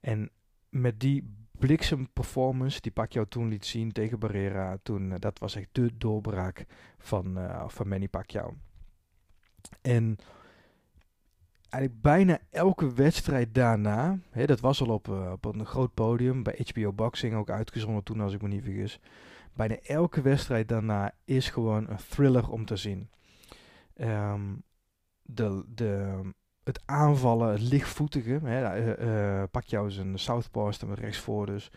En 0.00 0.30
met 0.68 1.00
die 1.00 1.47
bliksem 1.58 2.08
performance 2.12 2.80
die 2.80 2.92
Pacquiao 2.92 3.24
toen 3.24 3.48
liet 3.48 3.66
zien 3.66 3.92
tegen 3.92 4.18
Barrera. 4.18 4.78
Toen, 4.82 5.14
dat 5.18 5.38
was 5.38 5.54
echt 5.56 5.68
de 5.72 5.90
doorbraak 5.98 6.66
van, 6.98 7.38
van 7.66 7.88
Manny 7.88 8.08
Pacquiao. 8.08 8.54
En 9.80 10.18
eigenlijk 11.68 12.02
bijna 12.02 12.38
elke 12.50 12.94
wedstrijd 12.94 13.54
daarna, 13.54 14.18
hè, 14.30 14.46
dat 14.46 14.60
was 14.60 14.80
al 14.80 14.88
op, 14.88 15.08
uh, 15.08 15.32
op 15.32 15.44
een 15.44 15.66
groot 15.66 15.94
podium, 15.94 16.42
bij 16.42 16.66
HBO 16.72 16.92
Boxing 16.92 17.34
ook 17.34 17.50
uitgezonden 17.50 18.02
toen 18.02 18.20
als 18.20 18.32
ik 18.32 18.42
me 18.42 18.48
niet 18.48 18.64
vergis. 18.64 19.00
Bijna 19.52 19.76
elke 19.82 20.20
wedstrijd 20.20 20.68
daarna 20.68 21.14
is 21.24 21.50
gewoon 21.50 21.88
een 21.88 21.98
thriller 22.08 22.50
om 22.50 22.64
te 22.64 22.76
zien. 22.76 23.10
Um, 24.00 24.62
de, 25.22 25.64
de, 25.74 26.20
het 26.68 26.80
aanvallen, 26.84 27.50
het 27.50 27.60
lichtvoetige, 27.60 28.40
hè, 28.42 28.98
uh, 29.02 29.42
pak 29.50 29.64
jou 29.64 29.84
eens 29.84 29.96
een 29.96 30.18
southpaw 30.18 30.72
met 30.86 30.98
rechtsvoor 30.98 31.46
dus. 31.46 31.70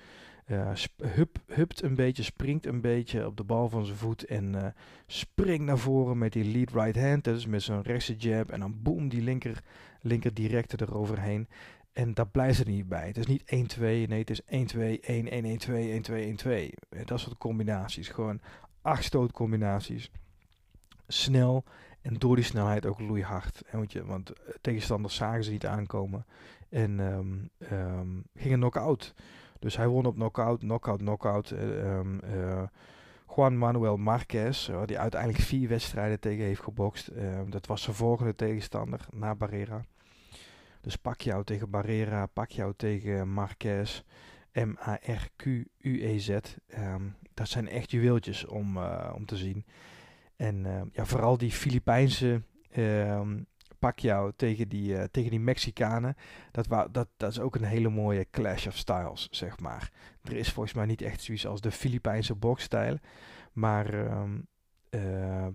Uh, 0.47 0.71
hup, 1.04 1.38
hupt 1.47 1.84
een 1.84 1.95
beetje, 1.95 2.23
springt 2.23 2.65
een 2.65 2.82
beetje 2.82 3.25
op 3.27 3.38
de 3.38 3.43
bal 3.43 3.69
van 3.69 3.86
zijn 3.86 3.97
voet 3.97 4.25
en 4.25 4.73
springt 5.08 5.63
naar 5.63 5.77
voren 5.77 6.17
met 6.17 6.34
die 6.34 6.45
lead 6.45 6.71
right 6.71 6.99
hand, 6.99 7.23
dus 7.23 7.45
met 7.45 7.63
zijn 7.63 7.82
rechtse 7.82 8.15
jab 8.15 8.51
en 8.51 8.60
dan 8.60 8.82
boom 8.82 9.10
die 9.10 9.21
linker, 9.21 9.63
linker 10.01 10.34
directe 10.34 10.77
eroverheen. 10.82 11.47
En 11.93 12.13
daar 12.13 12.27
blijft 12.27 12.58
het 12.58 12.67
niet 12.67 12.88
bij. 12.88 13.08
Het 13.08 13.17
is 13.17 13.25
niet 13.25 13.43
1-2, 13.75 13.80
nee 13.80 14.23
het 14.25 14.30
is 14.30 14.41
1-2, 14.41 14.47
1-1-1-2, 15.67 15.71
1-2-1-2. 16.47 17.06
Dat 17.06 17.19
soort 17.19 17.38
combinaties, 17.38 18.08
gewoon 18.08 18.41
acht 18.82 19.04
stootcombinaties. 19.04 20.12
Snel 21.08 21.63
en 22.01 22.13
door 22.13 22.35
die 22.35 22.45
snelheid 22.45 22.85
ook 22.85 22.99
loeihard. 22.99 23.61
Want, 23.71 23.91
je, 23.91 24.05
want 24.05 24.31
tegenstanders 24.61 25.15
zagen 25.15 25.43
ze 25.43 25.51
niet 25.51 25.65
aankomen 25.65 26.25
en 26.69 26.99
um, 26.99 27.49
um, 27.71 28.23
gingen 28.35 28.59
knock-out. 28.59 29.13
Dus 29.59 29.77
hij 29.77 29.87
won 29.87 30.05
op 30.05 30.15
knockout, 30.15 30.59
knockout, 30.59 30.99
knockout. 30.99 31.51
Um, 31.51 32.19
uh, 32.23 32.63
Juan 33.35 33.57
Manuel 33.57 33.97
Marquez, 33.97 34.69
die 34.85 34.99
uiteindelijk 34.99 35.43
vier 35.43 35.69
wedstrijden 35.69 36.19
tegen 36.19 36.45
heeft 36.45 36.61
gebokst. 36.61 37.11
Dat 37.49 37.65
was 37.65 37.81
zijn 37.81 37.95
volgende 37.95 38.35
tegenstander 38.35 39.05
na 39.11 39.35
Barrera. 39.35 39.85
Dus 40.81 40.95
Pacquiao 40.95 41.43
tegen 41.43 41.69
Barrera, 41.69 42.25
Pacquiao 42.25 42.73
tegen 42.75 43.29
Marquez, 43.29 44.01
M-A-R-Q-U-E-Z. 44.53 46.37
Dat 47.33 47.47
zijn 47.47 47.69
echt 47.69 47.91
juweeltjes 47.91 48.45
om, 48.45 48.77
om 49.13 49.25
te 49.25 49.37
zien. 49.37 49.65
En 50.41 50.89
ja, 50.93 51.06
vooral 51.06 51.38
die 51.38 51.51
Filipijnse 51.51 52.41
Pacquiao 53.82 54.32
tegen 54.36 54.69
die, 54.69 54.93
uh, 54.93 55.04
tegen 55.12 55.30
die 55.30 55.39
Mexicanen. 55.39 56.15
Dat, 56.51 56.67
dat, 56.91 57.08
dat 57.17 57.32
is 57.32 57.39
ook 57.39 57.56
een 57.56 57.63
hele 57.63 57.89
mooie 57.89 58.27
clash 58.32 58.67
of 58.67 58.77
styles, 58.77 59.27
zeg 59.32 59.60
maar. 59.60 59.91
Er 60.23 60.36
is 60.36 60.51
volgens 60.51 60.75
mij 60.75 60.86
niet 60.86 61.01
echt 61.01 61.21
zoiets 61.21 61.47
als 61.47 61.62
de 61.62 61.71
Filipijnse 61.71 62.36
boxstijl. 62.36 62.97
Maar 63.54 63.93
um, 63.93 64.47
uh, 64.89 65.01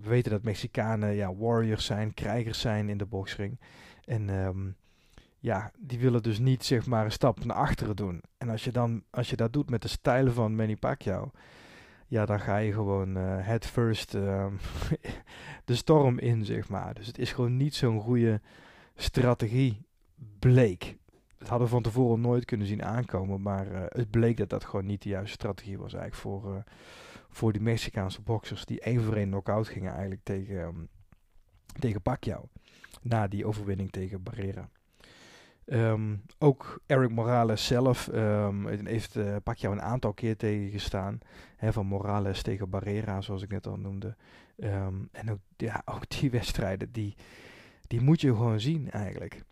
we 0.01 0.07
weten 0.09 0.31
dat 0.31 0.43
Mexicanen 0.43 1.13
ja, 1.13 1.35
warriors 1.35 1.85
zijn, 1.85 2.13
krijgers 2.13 2.59
zijn 2.59 2.89
in 2.89 2.97
de 2.97 3.05
boxring. 3.05 3.59
En 4.05 4.75
ja, 5.39 5.71
die 5.79 5.99
willen 5.99 6.23
dus 6.23 6.39
niet 6.39 6.65
zeg 6.65 6.85
maar 6.85 7.05
een 7.05 7.11
stap 7.11 7.45
naar 7.45 7.57
achteren 7.57 7.95
doen. 7.95 8.21
En 8.37 8.49
als 8.49 8.63
je, 8.63 8.71
dan, 8.71 9.03
als 9.09 9.29
je 9.29 9.35
dat 9.35 9.53
doet 9.53 9.69
met 9.69 9.81
de 9.81 9.87
stijl 9.87 10.31
van 10.31 10.55
Manny 10.55 10.75
Pacquiao 10.75 11.31
ja, 12.07 12.25
dan 12.25 12.39
ga 12.39 12.57
je 12.57 12.73
gewoon 12.73 13.17
uh, 13.17 13.45
head 13.45 13.65
first 13.65 14.15
uh, 14.15 14.47
de 15.65 15.75
storm 15.75 16.19
in, 16.19 16.45
zeg 16.45 16.69
maar. 16.69 16.93
Dus 16.93 17.07
het 17.07 17.17
is 17.17 17.31
gewoon 17.31 17.57
niet 17.57 17.75
zo'n 17.75 18.01
goede 18.01 18.41
strategie, 18.95 19.85
bleek. 20.39 20.97
Dat 21.37 21.47
hadden 21.47 21.67
we 21.67 21.73
van 21.73 21.83
tevoren 21.83 22.21
nooit 22.21 22.45
kunnen 22.45 22.67
zien 22.67 22.83
aankomen, 22.83 23.41
maar 23.41 23.71
uh, 23.71 23.81
het 23.87 24.11
bleek 24.11 24.37
dat 24.37 24.49
dat 24.49 24.63
gewoon 24.63 24.85
niet 24.85 25.01
de 25.01 25.09
juiste 25.09 25.33
strategie 25.33 25.77
was 25.77 25.93
eigenlijk 25.93 26.21
voor, 26.21 26.53
uh, 26.53 26.59
voor 27.29 27.51
die 27.51 27.61
Mexicaanse 27.61 28.21
boxers 28.21 28.65
die 28.65 28.79
één 28.79 29.03
voor 29.03 29.15
één 29.15 29.29
knock-out 29.29 29.67
gingen 29.67 29.91
eigenlijk 29.91 30.23
tegen, 30.23 30.57
um, 30.57 30.87
tegen 31.79 32.01
Pacquiao. 32.01 32.49
Na 33.01 33.27
die 33.27 33.45
overwinning 33.45 33.91
tegen 33.91 34.23
Barrera. 34.23 34.69
Um, 35.69 36.21
ook 36.37 36.81
Eric 36.85 37.11
Morales 37.11 37.65
zelf 37.65 38.07
um, 38.07 38.85
heeft 38.85 39.15
uh, 39.15 39.35
Pacquiao 39.43 39.73
een 39.73 39.81
aantal 39.81 40.13
keer 40.13 40.37
tegengestaan. 40.37 41.19
Hè, 41.55 41.73
van 41.73 41.85
Morales 41.85 42.41
tegen 42.41 42.69
Barrera, 42.69 43.21
zoals 43.21 43.41
ik 43.41 43.49
net 43.49 43.67
al 43.67 43.77
noemde. 43.77 44.15
Um, 44.57 45.09
en 45.11 45.31
ook, 45.31 45.39
ja, 45.57 45.81
ook 45.95 46.09
die 46.09 46.31
wedstrijden, 46.31 46.91
die, 46.91 47.15
die 47.87 48.01
moet 48.01 48.21
je 48.21 48.27
gewoon 48.27 48.59
zien 48.59 48.91
eigenlijk. 48.91 49.43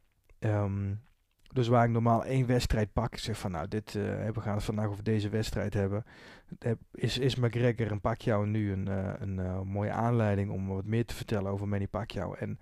dus 1.53 1.67
waar 1.67 1.85
ik 1.85 1.91
normaal 1.91 2.25
één 2.25 2.45
wedstrijd 2.45 2.93
pak, 2.93 3.17
zeg 3.17 3.37
van 3.37 3.51
nou, 3.51 3.67
dit, 3.67 3.93
uh, 3.93 4.03
we 4.29 4.41
gaan 4.41 4.55
het 4.55 4.63
vandaag 4.63 4.87
over 4.87 5.03
deze 5.03 5.29
wedstrijd 5.29 5.73
hebben. 5.73 6.03
Is, 6.91 7.17
is 7.17 7.35
McGregor 7.35 7.91
en 7.91 8.01
Pacquiao 8.01 8.43
nu 8.43 8.71
een, 8.71 8.87
een 9.21 9.67
mooie 9.67 9.91
aanleiding 9.91 10.51
om 10.51 10.67
wat 10.67 10.85
meer 10.85 11.05
te 11.05 11.15
vertellen 11.15 11.51
over 11.51 11.67
Manny 11.67 11.87
Pacquiao. 11.87 12.33
En 12.33 12.59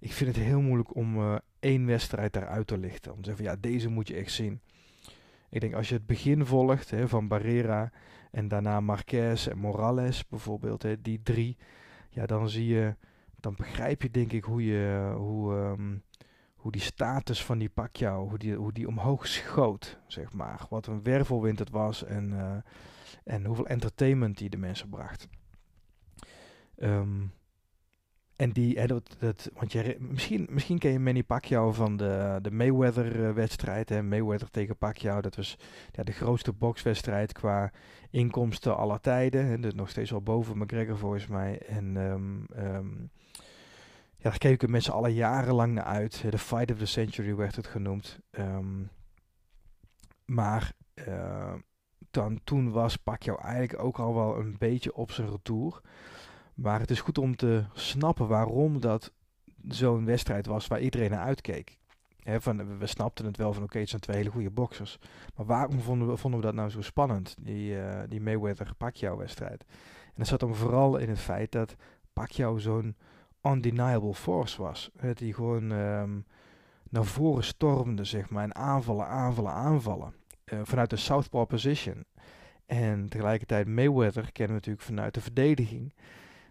ik 0.00 0.12
vind 0.12 0.36
het 0.36 0.44
heel 0.44 0.60
moeilijk 0.60 0.94
om 0.94 1.16
uh, 1.16 1.36
één 1.58 1.86
wedstrijd 1.86 2.32
daaruit 2.32 2.66
te 2.66 2.78
lichten. 2.78 3.12
Om 3.12 3.18
te 3.18 3.24
zeggen 3.24 3.44
van 3.44 3.54
ja, 3.54 3.60
deze 3.60 3.88
moet 3.88 4.08
je 4.08 4.14
echt 4.14 4.32
zien. 4.32 4.60
Ik 5.50 5.60
denk 5.60 5.74
als 5.74 5.88
je 5.88 5.94
het 5.94 6.06
begin 6.06 6.46
volgt 6.46 6.90
hè, 6.90 7.08
van 7.08 7.28
Barrera 7.28 7.92
en 8.30 8.48
daarna 8.48 8.80
Marquez 8.80 9.46
en 9.46 9.58
Morales 9.58 10.28
bijvoorbeeld, 10.28 10.82
hè, 10.82 11.00
die 11.00 11.22
drie, 11.22 11.56
ja, 12.10 12.26
dan 12.26 12.48
zie 12.48 12.66
je, 12.66 12.96
dan 13.40 13.54
begrijp 13.56 14.02
je 14.02 14.10
denk 14.10 14.32
ik 14.32 14.44
hoe 14.44 14.64
je, 14.64 15.12
hoe, 15.16 15.54
um, 15.54 16.02
hoe 16.54 16.72
die 16.72 16.80
status 16.80 17.44
van 17.44 17.58
die 17.58 17.68
Pacquiao, 17.68 18.28
hoe 18.28 18.38
die, 18.38 18.54
hoe 18.54 18.72
die 18.72 18.88
omhoog 18.88 19.26
schoot, 19.26 20.00
zeg 20.06 20.32
maar. 20.32 20.66
Wat 20.70 20.86
een 20.86 21.02
wervelwind 21.02 21.58
het 21.58 21.70
was 21.70 22.04
en, 22.04 22.30
uh, 22.32 22.56
en 23.24 23.44
hoeveel 23.44 23.66
entertainment 23.66 24.38
die 24.38 24.50
de 24.50 24.56
mensen 24.56 24.88
bracht. 24.88 25.28
Um, 26.76 27.32
en 28.36 28.50
die, 28.50 28.78
hè, 28.78 28.86
dat, 28.86 29.16
want 29.54 29.72
je, 29.72 29.96
misschien, 30.00 30.46
misschien 30.50 30.78
ken 30.78 30.92
je 30.92 30.98
Manny 30.98 31.22
Pacquiao 31.22 31.72
van 31.72 31.96
de, 31.96 32.38
de 32.42 32.50
Mayweather-wedstrijd. 32.50 33.88
Hè? 33.88 34.02
Mayweather 34.02 34.50
tegen 34.50 34.76
Pacquiao, 34.76 35.20
dat 35.20 35.36
was 35.36 35.58
ja, 35.92 36.02
de 36.02 36.12
grootste 36.12 36.52
bokswedstrijd 36.52 37.32
qua 37.32 37.72
inkomsten 38.10 38.76
aller 38.76 39.00
tijden. 39.00 39.46
En 39.46 39.60
dus 39.60 39.74
nog 39.74 39.88
steeds 39.88 40.10
wel 40.10 40.22
boven 40.22 40.58
McGregor 40.58 40.98
volgens 40.98 41.26
mij. 41.26 41.58
En 41.58 41.96
um, 41.96 42.46
um, 42.56 43.10
ja, 44.16 44.30
daar 44.30 44.38
keken 44.38 44.70
mensen 44.70 44.92
alle 44.92 45.14
jarenlang 45.14 45.72
naar 45.72 45.84
uit. 45.84 46.24
De 46.30 46.38
Fight 46.38 46.70
of 46.70 46.78
the 46.78 46.86
Century 46.86 47.34
werd 47.34 47.56
het 47.56 47.66
genoemd. 47.66 48.20
Um, 48.30 48.90
maar 50.24 50.72
uh, 51.08 51.54
dan, 52.10 52.40
toen 52.44 52.70
was 52.70 52.96
Pacquiao 52.96 53.36
eigenlijk 53.36 53.82
ook 53.84 53.98
al 53.98 54.14
wel 54.14 54.38
een 54.38 54.56
beetje 54.58 54.94
op 54.94 55.10
zijn 55.10 55.30
retour. 55.30 55.80
Maar 56.56 56.80
het 56.80 56.90
is 56.90 57.00
goed 57.00 57.18
om 57.18 57.36
te 57.36 57.64
snappen 57.72 58.28
waarom 58.28 58.80
dat 58.80 59.12
zo'n 59.68 60.04
wedstrijd 60.04 60.46
was 60.46 60.66
waar 60.66 60.80
iedereen 60.80 61.10
naar 61.10 61.24
uitkeek. 61.24 61.78
van, 62.24 62.78
we 62.78 62.86
snapten 62.86 63.24
het 63.24 63.36
wel 63.36 63.52
van 63.52 63.62
oké, 63.62 63.78
het 63.78 63.88
zijn 63.88 64.00
twee 64.00 64.16
hele 64.16 64.30
goede 64.30 64.50
boxers. 64.50 64.98
Maar 65.36 65.46
waarom 65.46 65.80
vonden 65.80 66.08
we, 66.08 66.16
vonden 66.16 66.40
we 66.40 66.46
dat 66.46 66.54
nou 66.54 66.70
zo 66.70 66.80
spannend, 66.80 67.36
die, 67.40 67.76
uh, 67.76 68.00
die 68.08 68.20
Mayweather-Pacquiao 68.20 69.16
wedstrijd? 69.16 69.64
En 70.04 70.12
dat 70.14 70.26
zat 70.26 70.40
dan 70.40 70.54
vooral 70.54 70.96
in 70.96 71.08
het 71.08 71.18
feit 71.18 71.52
dat 71.52 71.74
Pacquiao 72.12 72.58
zo'n 72.58 72.96
undeniable 73.42 74.14
force 74.14 74.62
was. 74.62 74.90
Dat 75.00 75.18
hij 75.18 75.32
gewoon 75.32 75.72
ehm, 75.72 76.18
naar 76.90 77.04
voren 77.04 77.44
stormde, 77.44 78.04
zeg 78.04 78.30
maar, 78.30 78.42
en 78.42 78.54
aanvallen, 78.54 79.06
aanvallen, 79.06 79.52
aanvallen. 79.52 80.14
Uh, 80.44 80.60
vanuit 80.62 80.90
de 80.90 80.96
southpaw 80.96 81.46
position. 81.46 82.04
En 82.66 83.08
tegelijkertijd 83.08 83.66
Mayweather 83.66 84.32
kennen 84.32 84.54
we 84.54 84.60
natuurlijk 84.66 84.86
vanuit 84.86 85.14
de 85.14 85.20
verdediging. 85.20 85.92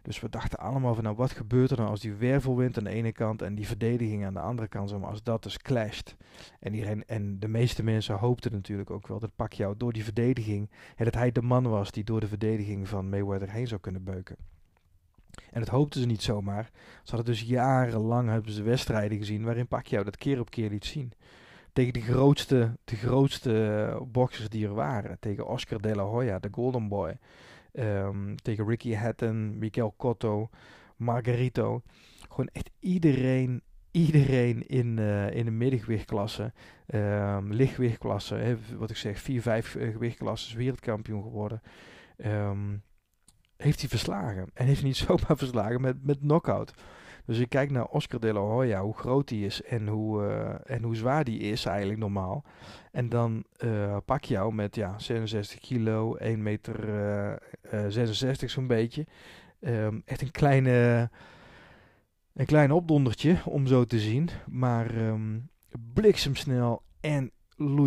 Dus 0.05 0.19
we 0.19 0.29
dachten 0.29 0.59
allemaal 0.59 0.93
van 0.93 1.03
nou 1.03 1.15
wat 1.15 1.31
gebeurt 1.31 1.71
er 1.71 1.77
dan 1.77 1.87
als 1.87 1.99
die 1.99 2.13
wervelwind 2.13 2.77
aan 2.77 2.83
de 2.83 2.89
ene 2.89 3.11
kant 3.11 3.41
en 3.41 3.55
die 3.55 3.67
verdediging 3.67 4.25
aan 4.25 4.33
de 4.33 4.39
andere 4.39 4.67
kant, 4.67 4.99
maar, 4.99 5.09
als 5.09 5.23
dat 5.23 5.43
dus 5.43 5.57
clasht. 5.57 6.15
En, 6.59 6.73
iedereen, 6.73 7.05
en 7.05 7.39
de 7.39 7.47
meeste 7.47 7.83
mensen 7.83 8.15
hoopten 8.15 8.51
natuurlijk 8.51 8.89
ook 8.89 9.07
wel 9.07 9.19
dat 9.19 9.35
Pacquiao 9.35 9.77
door 9.77 9.93
die 9.93 10.03
verdediging, 10.03 10.69
dat 10.95 11.13
hij 11.13 11.31
de 11.31 11.41
man 11.41 11.69
was 11.69 11.91
die 11.91 12.03
door 12.03 12.19
de 12.19 12.27
verdediging 12.27 12.87
van 12.87 13.09
Mayweather 13.09 13.51
heen 13.51 13.67
zou 13.67 13.81
kunnen 13.81 14.03
beuken. 14.03 14.35
En 15.51 15.59
dat 15.59 15.69
hoopten 15.69 16.01
ze 16.01 16.07
niet 16.07 16.21
zomaar. 16.23 16.69
Ze 17.03 17.15
hadden 17.15 17.33
dus 17.33 17.41
jarenlang 17.41 18.29
hebben 18.29 18.51
ze 18.51 18.63
wedstrijden 18.63 19.17
gezien 19.17 19.43
waarin 19.43 19.67
Pacquiao 19.67 20.03
dat 20.03 20.17
keer 20.17 20.39
op 20.39 20.49
keer 20.49 20.69
liet 20.69 20.85
zien. 20.85 21.11
Tegen 21.73 21.93
de 21.93 22.01
grootste, 22.01 22.77
de 22.83 22.95
grootste 22.95 24.05
boxers 24.07 24.49
die 24.49 24.65
er 24.65 24.73
waren. 24.73 25.19
Tegen 25.19 25.47
Oscar 25.47 25.81
de 25.81 25.95
la 25.95 26.03
Hoya, 26.03 26.39
de 26.39 26.49
Golden 26.51 26.87
Boy. 26.87 27.17
Um, 27.79 28.35
tegen 28.35 28.67
Ricky 28.67 28.93
Hatton, 28.93 29.57
Miguel 29.57 29.93
Cotto, 29.97 30.49
Margarito. 30.95 31.81
Gewoon 32.29 32.49
echt 32.51 32.69
iedereen, 32.79 33.61
iedereen 33.91 34.67
in, 34.67 34.97
uh, 34.97 35.35
in 35.35 35.45
de 35.45 35.51
middengewichtklasse, 35.51 36.53
um, 36.87 37.51
hè, 38.39 38.57
wat 38.77 38.89
ik 38.89 38.97
zeg, 38.97 39.19
4, 39.19 39.41
5 39.41 39.75
uh, 39.75 39.97
wereldkampioen 40.55 41.23
geworden. 41.23 41.61
Um, 42.25 42.83
heeft 43.57 43.79
hij 43.79 43.89
verslagen. 43.89 44.49
En 44.53 44.65
heeft 44.65 44.79
hij 44.79 44.87
niet 44.87 44.97
zomaar 45.07 45.37
verslagen 45.37 45.81
met, 45.81 46.03
met 46.03 46.19
knockout. 46.19 46.73
Dus 47.25 47.39
ik 47.39 47.49
kijk 47.49 47.71
naar 47.71 47.85
Oscar 47.85 48.19
de 48.19 48.33
la 48.33 48.39
Hoya, 48.39 48.81
hoe 48.81 48.97
groot 48.97 49.27
die 49.27 49.45
is 49.45 49.61
en 49.61 49.87
hoe, 49.87 50.21
uh, 50.23 50.75
en 50.75 50.83
hoe 50.83 50.95
zwaar 50.95 51.23
die 51.23 51.39
is 51.39 51.65
eigenlijk 51.65 51.99
normaal. 51.99 52.43
En 52.91 53.09
dan 53.09 53.43
uh, 53.63 53.97
pak 54.05 54.23
jou 54.23 54.53
met 54.53 54.75
ja, 54.75 54.99
66 54.99 55.59
kilo, 55.59 56.15
1 56.15 56.43
meter 56.43 56.89
uh, 57.73 57.85
66 57.87 58.49
zo'n 58.49 58.67
beetje. 58.67 59.05
Um, 59.59 60.01
echt 60.05 60.21
een 60.21 60.31
kleine, 60.31 61.09
een 62.33 62.45
klein 62.45 62.71
opdondertje 62.71 63.37
om 63.45 63.67
zo 63.67 63.83
te 63.83 63.99
zien. 63.99 64.29
Maar 64.47 64.95
um, 64.95 65.49
bliksemsnel 65.93 66.81
en 66.99 67.31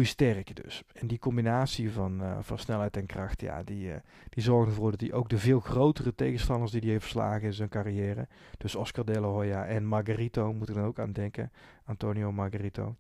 sterk 0.03 0.63
dus. 0.63 0.83
En 0.93 1.07
die 1.07 1.19
combinatie 1.19 1.91
van, 1.91 2.23
uh, 2.23 2.39
van 2.41 2.59
snelheid 2.59 2.97
en 2.97 3.07
kracht, 3.07 3.41
ja, 3.41 3.63
die, 3.63 3.89
uh, 3.89 3.95
die 4.29 4.43
zorgen 4.43 4.69
ervoor 4.69 4.91
dat 4.91 5.01
hij 5.01 5.13
ook 5.13 5.29
de 5.29 5.39
veel 5.39 5.61
grotere 5.61 6.15
tegenstanders 6.15 6.71
die 6.71 6.81
hij 6.81 6.91
heeft 6.91 7.03
verslagen 7.03 7.43
in 7.43 7.53
zijn 7.53 7.69
carrière, 7.69 8.29
dus 8.59 8.75
Oscar 8.75 9.05
de 9.05 9.21
la 9.21 9.29
Hoya 9.29 9.67
en 9.67 9.85
Margarito, 9.87 10.53
moet 10.53 10.69
ik 10.69 10.75
dan 10.75 10.85
ook 10.85 10.99
aan 10.99 11.13
denken, 11.13 11.53
Antonio 11.85 12.33
Margarito. 12.33 12.95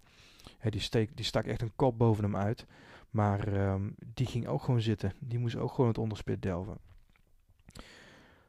He, 0.58 0.70
die, 0.70 0.80
steek, 0.80 1.16
die 1.16 1.24
stak 1.24 1.44
echt 1.44 1.62
een 1.62 1.76
kop 1.76 1.98
boven 1.98 2.24
hem 2.24 2.36
uit, 2.36 2.66
maar 3.10 3.70
um, 3.72 3.94
die 4.14 4.26
ging 4.26 4.46
ook 4.46 4.62
gewoon 4.62 4.80
zitten. 4.80 5.12
Die 5.18 5.38
moest 5.38 5.56
ook 5.56 5.72
gewoon 5.72 5.88
het 5.88 5.98
onderspit 5.98 6.42
delven. 6.42 6.78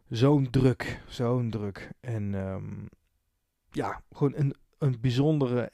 Zo'n 0.10 0.50
druk, 0.50 1.02
zo'n 1.08 1.50
druk. 1.50 1.92
En 2.00 2.34
um, 2.34 2.90
ja, 3.72 4.02
gewoon 4.12 4.34
een, 4.36 4.56
een 4.78 4.98
bijzondere, 5.02 5.72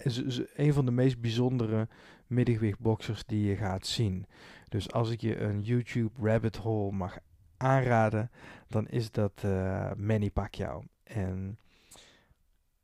een 0.55 0.73
van 0.73 0.85
de 0.85 0.91
meest 0.91 1.21
bijzondere 1.21 1.87
middengewichtboxers 2.27 3.25
die 3.25 3.45
je 3.47 3.55
gaat 3.55 3.85
zien. 3.85 4.25
Dus 4.69 4.91
als 4.91 5.09
ik 5.09 5.21
je 5.21 5.39
een 5.39 5.61
YouTube 5.61 6.27
rabbit 6.27 6.55
hole 6.55 6.91
mag 6.91 7.17
aanraden, 7.57 8.31
dan 8.67 8.87
is 8.87 9.11
dat 9.11 9.41
uh, 9.45 9.91
Manny 9.97 10.29
Pacquiao. 10.29 10.83
En, 11.03 11.59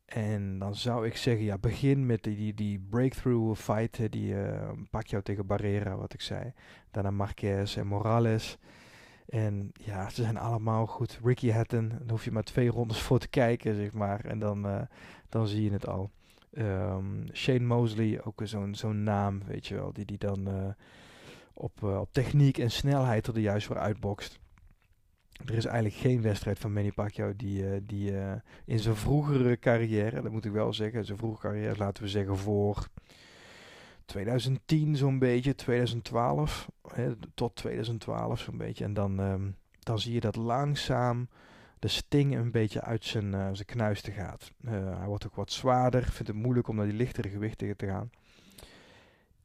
en 0.06 0.60
dan 0.60 0.76
zou 0.76 1.06
ik 1.06 1.16
zeggen, 1.16 1.46
ja, 1.46 1.58
begin 1.58 2.06
met 2.06 2.24
die, 2.24 2.36
die, 2.36 2.54
die 2.54 2.80
breakthrough 2.90 3.60
fight, 3.60 4.12
die 4.12 4.34
uh, 4.34 4.72
Pacquiao 4.90 5.22
tegen 5.22 5.46
Barrera, 5.46 5.96
wat 5.96 6.14
ik 6.14 6.22
zei. 6.22 6.54
Daarna 6.92 7.12
Marquez 7.12 7.78
en 7.78 7.88
Morales. 7.88 8.58
En 9.28 9.72
ja, 9.74 10.10
ze 10.10 10.22
zijn 10.22 10.38
allemaal 10.38 10.86
goed. 10.86 11.20
Ricky 11.24 11.52
Hatton, 11.52 11.90
dan 11.90 12.10
hoef 12.10 12.24
je 12.24 12.32
maar 12.32 12.44
twee 12.44 12.70
rondes 12.70 13.02
voor 13.02 13.20
te 13.20 13.30
kijken, 13.30 13.76
zeg 13.76 13.92
maar. 13.92 14.26
En 14.26 14.40
dan, 14.40 14.66
uh, 14.66 14.82
dan 15.30 15.48
zie 15.48 15.64
je 15.64 15.72
het 15.72 15.88
al. 15.88 16.12
Um, 16.58 17.26
Shane 17.34 17.66
Mosley, 17.66 18.24
ook 18.24 18.42
zo'n 18.44 18.76
zo'n 18.76 19.04
naam, 19.04 19.42
weet 19.46 19.68
je 19.68 19.76
wel, 19.76 19.94
die 19.94 20.06
die 20.06 20.18
dan 20.18 20.50
uh, 20.50 20.70
op, 21.54 21.82
uh, 21.84 22.00
op 22.00 22.10
techniek 22.12 22.58
en 22.58 22.72
snelheid 22.72 23.28
er 23.28 23.40
juist 23.40 23.68
voor 23.68 23.78
uitbokst. 23.78 24.40
Er 25.46 25.54
is 25.54 25.66
eigenlijk 25.66 25.96
geen 25.96 26.22
wedstrijd 26.22 26.60
van 26.60 26.74
Manny 26.74 26.92
Pacquiao 26.92 27.36
die, 27.36 27.64
uh, 27.64 27.78
die 27.84 28.14
in 28.66 28.80
zijn 28.80 28.96
vroegere 28.96 29.60
carrière, 29.60 30.22
dat 30.22 30.32
moet 30.32 30.46
ik 30.46 30.52
wel 30.52 30.74
zeggen, 30.74 31.06
zijn 31.06 31.18
vroegere 31.18 31.48
carrière, 31.48 31.78
laten 31.78 32.04
we 32.04 32.10
zeggen 32.10 32.38
voor 32.38 32.88
2010 34.12 34.96
zo'n 34.96 35.20
beetje, 35.20 35.56
2012, 35.56 36.72
hè, 36.88 37.16
tot 37.34 37.56
2012 37.56 38.40
zo'n 38.40 38.58
beetje. 38.58 38.84
En 38.84 38.94
dan, 38.94 39.20
um, 39.20 39.56
dan 39.80 40.00
zie 40.00 40.14
je 40.14 40.20
dat 40.20 40.36
langzaam 40.36 41.28
de 41.82 41.88
sting 41.88 42.36
een 42.36 42.52
beetje 42.52 42.82
uit 42.82 43.06
zijn, 43.06 43.26
uh, 43.26 43.48
zijn 43.52 43.66
knuisten 43.66 44.14
gaat. 44.14 44.52
Uh, 44.66 44.72
hij 44.72 45.08
wordt 45.08 45.26
ook 45.26 45.36
wat 45.36 45.52
zwaarder, 45.52 46.04
vindt 46.04 46.28
het 46.28 46.38
moeilijk 46.38 46.68
om 46.68 46.76
naar 46.76 46.86
die 46.86 46.96
lichtere 46.96 47.30
gewichten 47.30 47.78
te 47.78 47.86
gaan. 47.86 48.10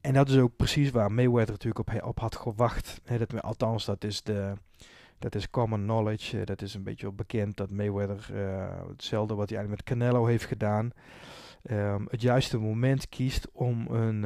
En 0.01 0.12
dat 0.12 0.29
is 0.29 0.38
ook 0.38 0.57
precies 0.57 0.90
waar 0.90 1.12
Mayweather 1.12 1.53
natuurlijk 1.53 1.88
op, 1.88 2.03
op 2.03 2.18
had 2.18 2.37
gewacht. 2.37 3.01
He, 3.05 3.18
dat, 3.18 3.42
althans, 3.42 3.85
dat 3.85 4.05
is, 4.05 4.22
de, 4.22 4.53
dat 5.18 5.35
is 5.35 5.51
common 5.51 5.83
knowledge. 5.83 6.38
Uh, 6.38 6.44
dat 6.44 6.62
is 6.62 6.75
een 6.75 6.83
beetje 6.83 7.12
bekend 7.12 7.57
dat 7.57 7.70
Mayweather 7.70 8.29
hetzelfde 8.88 9.35
wat 9.35 9.49
hij 9.49 9.59
eigenlijk 9.59 9.88
met 9.88 9.99
Canelo 9.99 10.27
heeft 10.27 10.44
gedaan. 10.44 10.90
Um, 11.70 12.07
het 12.11 12.20
juiste 12.20 12.59
moment 12.59 13.09
kiest 13.09 13.49
om 13.53 13.87
een, 13.87 14.22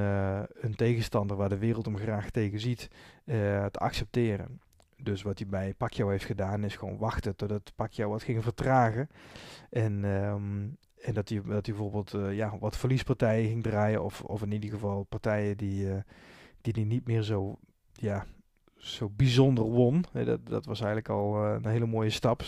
een 0.61 0.75
tegenstander 0.77 1.37
waar 1.37 1.49
de 1.49 1.59
wereld 1.59 1.85
hem 1.85 1.97
graag 1.97 2.31
tegen 2.31 2.61
ziet 2.61 2.89
te 3.25 3.79
accepteren. 3.79 4.61
Dus 5.03 5.23
wat 5.23 5.39
hij 5.39 5.49
bij 5.49 5.75
Pacquiao 5.75 6.09
heeft 6.11 6.25
gedaan 6.25 6.65
is 6.65 6.77
gewoon 6.77 6.99
wachten 6.99 7.37
totdat 7.37 7.73
Pacquiao 7.75 8.11
wat 8.11 8.23
ging 8.23 8.43
vertragen. 8.43 9.09
En, 9.71 10.05
um, 10.05 10.77
en 11.03 11.15
dat, 11.15 11.29
hij, 11.29 11.43
dat 11.43 11.67
hij 11.67 11.75
bijvoorbeeld 11.75 12.15
uh, 12.15 12.35
ja, 12.37 12.59
wat 12.59 12.77
verliespartijen 12.77 13.49
ging 13.49 13.63
draaien. 13.63 14.05
Of, 14.05 14.23
of 14.23 14.43
in 14.43 14.53
ieder 14.53 14.71
geval 14.71 15.03
partijen 15.03 15.57
die, 15.57 15.89
die 16.61 16.73
hij 16.73 16.85
niet 16.85 17.07
meer 17.07 17.23
zo, 17.23 17.59
ja, 17.93 18.27
zo 18.77 19.11
bijzonder 19.11 19.65
won. 19.65 20.05
dat, 20.13 20.47
dat 20.47 20.65
was 20.65 20.81
eigenlijk 20.81 21.09
al 21.09 21.45
uh, 21.45 21.55
een 21.55 21.71
hele 21.71 21.87
mooie 21.87 22.11
stap 22.11 22.43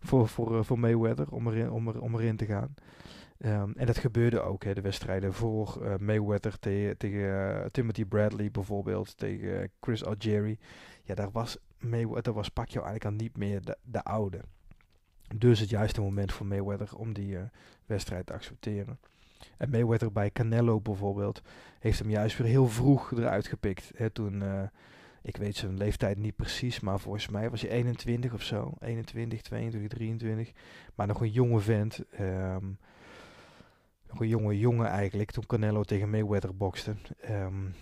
voor, 0.00 0.28
voor, 0.28 0.64
voor 0.64 0.78
Mayweather 0.78 1.30
om 1.30 1.48
erin, 1.48 1.70
om 1.70 1.88
er, 1.88 2.00
om 2.00 2.14
erin 2.14 2.36
te 2.36 2.46
gaan. 2.46 2.74
Um, 3.44 3.72
en 3.76 3.86
dat 3.86 3.98
gebeurde 3.98 4.40
ook, 4.40 4.64
hè, 4.64 4.74
de 4.74 4.80
wedstrijden 4.80 5.32
voor 5.32 5.96
Mayweather 6.00 6.58
te 6.58 6.94
tegen 6.98 7.20
uh, 7.20 7.64
Timothy 7.70 8.04
Bradley 8.04 8.50
bijvoorbeeld, 8.50 9.16
tegen 9.16 9.70
Chris 9.80 10.04
Algieri. 10.04 10.58
Ja, 11.04 11.14
daar 11.14 11.30
was 11.30 11.58
Mayweather 11.82 12.32
was 12.32 12.48
Pacquiao 12.48 12.84
eigenlijk 12.84 13.14
al 13.14 13.24
niet 13.24 13.36
meer 13.36 13.62
de, 13.62 13.76
de 13.82 14.02
oude. 14.02 14.40
Dus 15.36 15.60
het 15.60 15.68
juiste 15.68 16.00
moment 16.00 16.32
voor 16.32 16.46
Mayweather 16.46 16.96
om 16.96 17.12
die 17.12 17.32
uh, 17.32 17.42
wedstrijd 17.86 18.26
te 18.26 18.32
accepteren. 18.32 18.98
En 19.56 19.70
Mayweather 19.70 20.12
bij 20.12 20.30
Canelo 20.30 20.80
bijvoorbeeld 20.80 21.42
heeft 21.78 21.98
hem 21.98 22.10
juist 22.10 22.38
weer 22.38 22.46
heel 22.46 22.68
vroeg 22.68 23.12
eruit 23.12 23.46
gepikt. 23.46 23.92
Hè, 23.94 24.10
toen, 24.10 24.42
uh, 24.42 24.62
ik 25.22 25.36
weet 25.36 25.56
zijn 25.56 25.76
leeftijd 25.76 26.18
niet 26.18 26.36
precies, 26.36 26.80
maar 26.80 27.00
volgens 27.00 27.28
mij 27.28 27.50
was 27.50 27.60
hij 27.60 27.70
21 27.70 28.32
of 28.32 28.42
zo. 28.42 28.72
21, 28.80 29.42
22, 29.42 29.90
23. 29.90 30.52
Maar 30.94 31.06
nog 31.06 31.20
een 31.20 31.30
jonge 31.30 31.60
vent. 31.60 32.02
Um, 32.20 32.78
nog 34.08 34.20
een 34.20 34.28
jonge 34.28 34.58
jongen 34.58 34.86
eigenlijk, 34.86 35.30
toen 35.30 35.46
Canelo 35.46 35.82
tegen 35.82 36.10
Mayweather 36.10 36.56
bokste. 36.56 36.94
Um, 37.30 37.74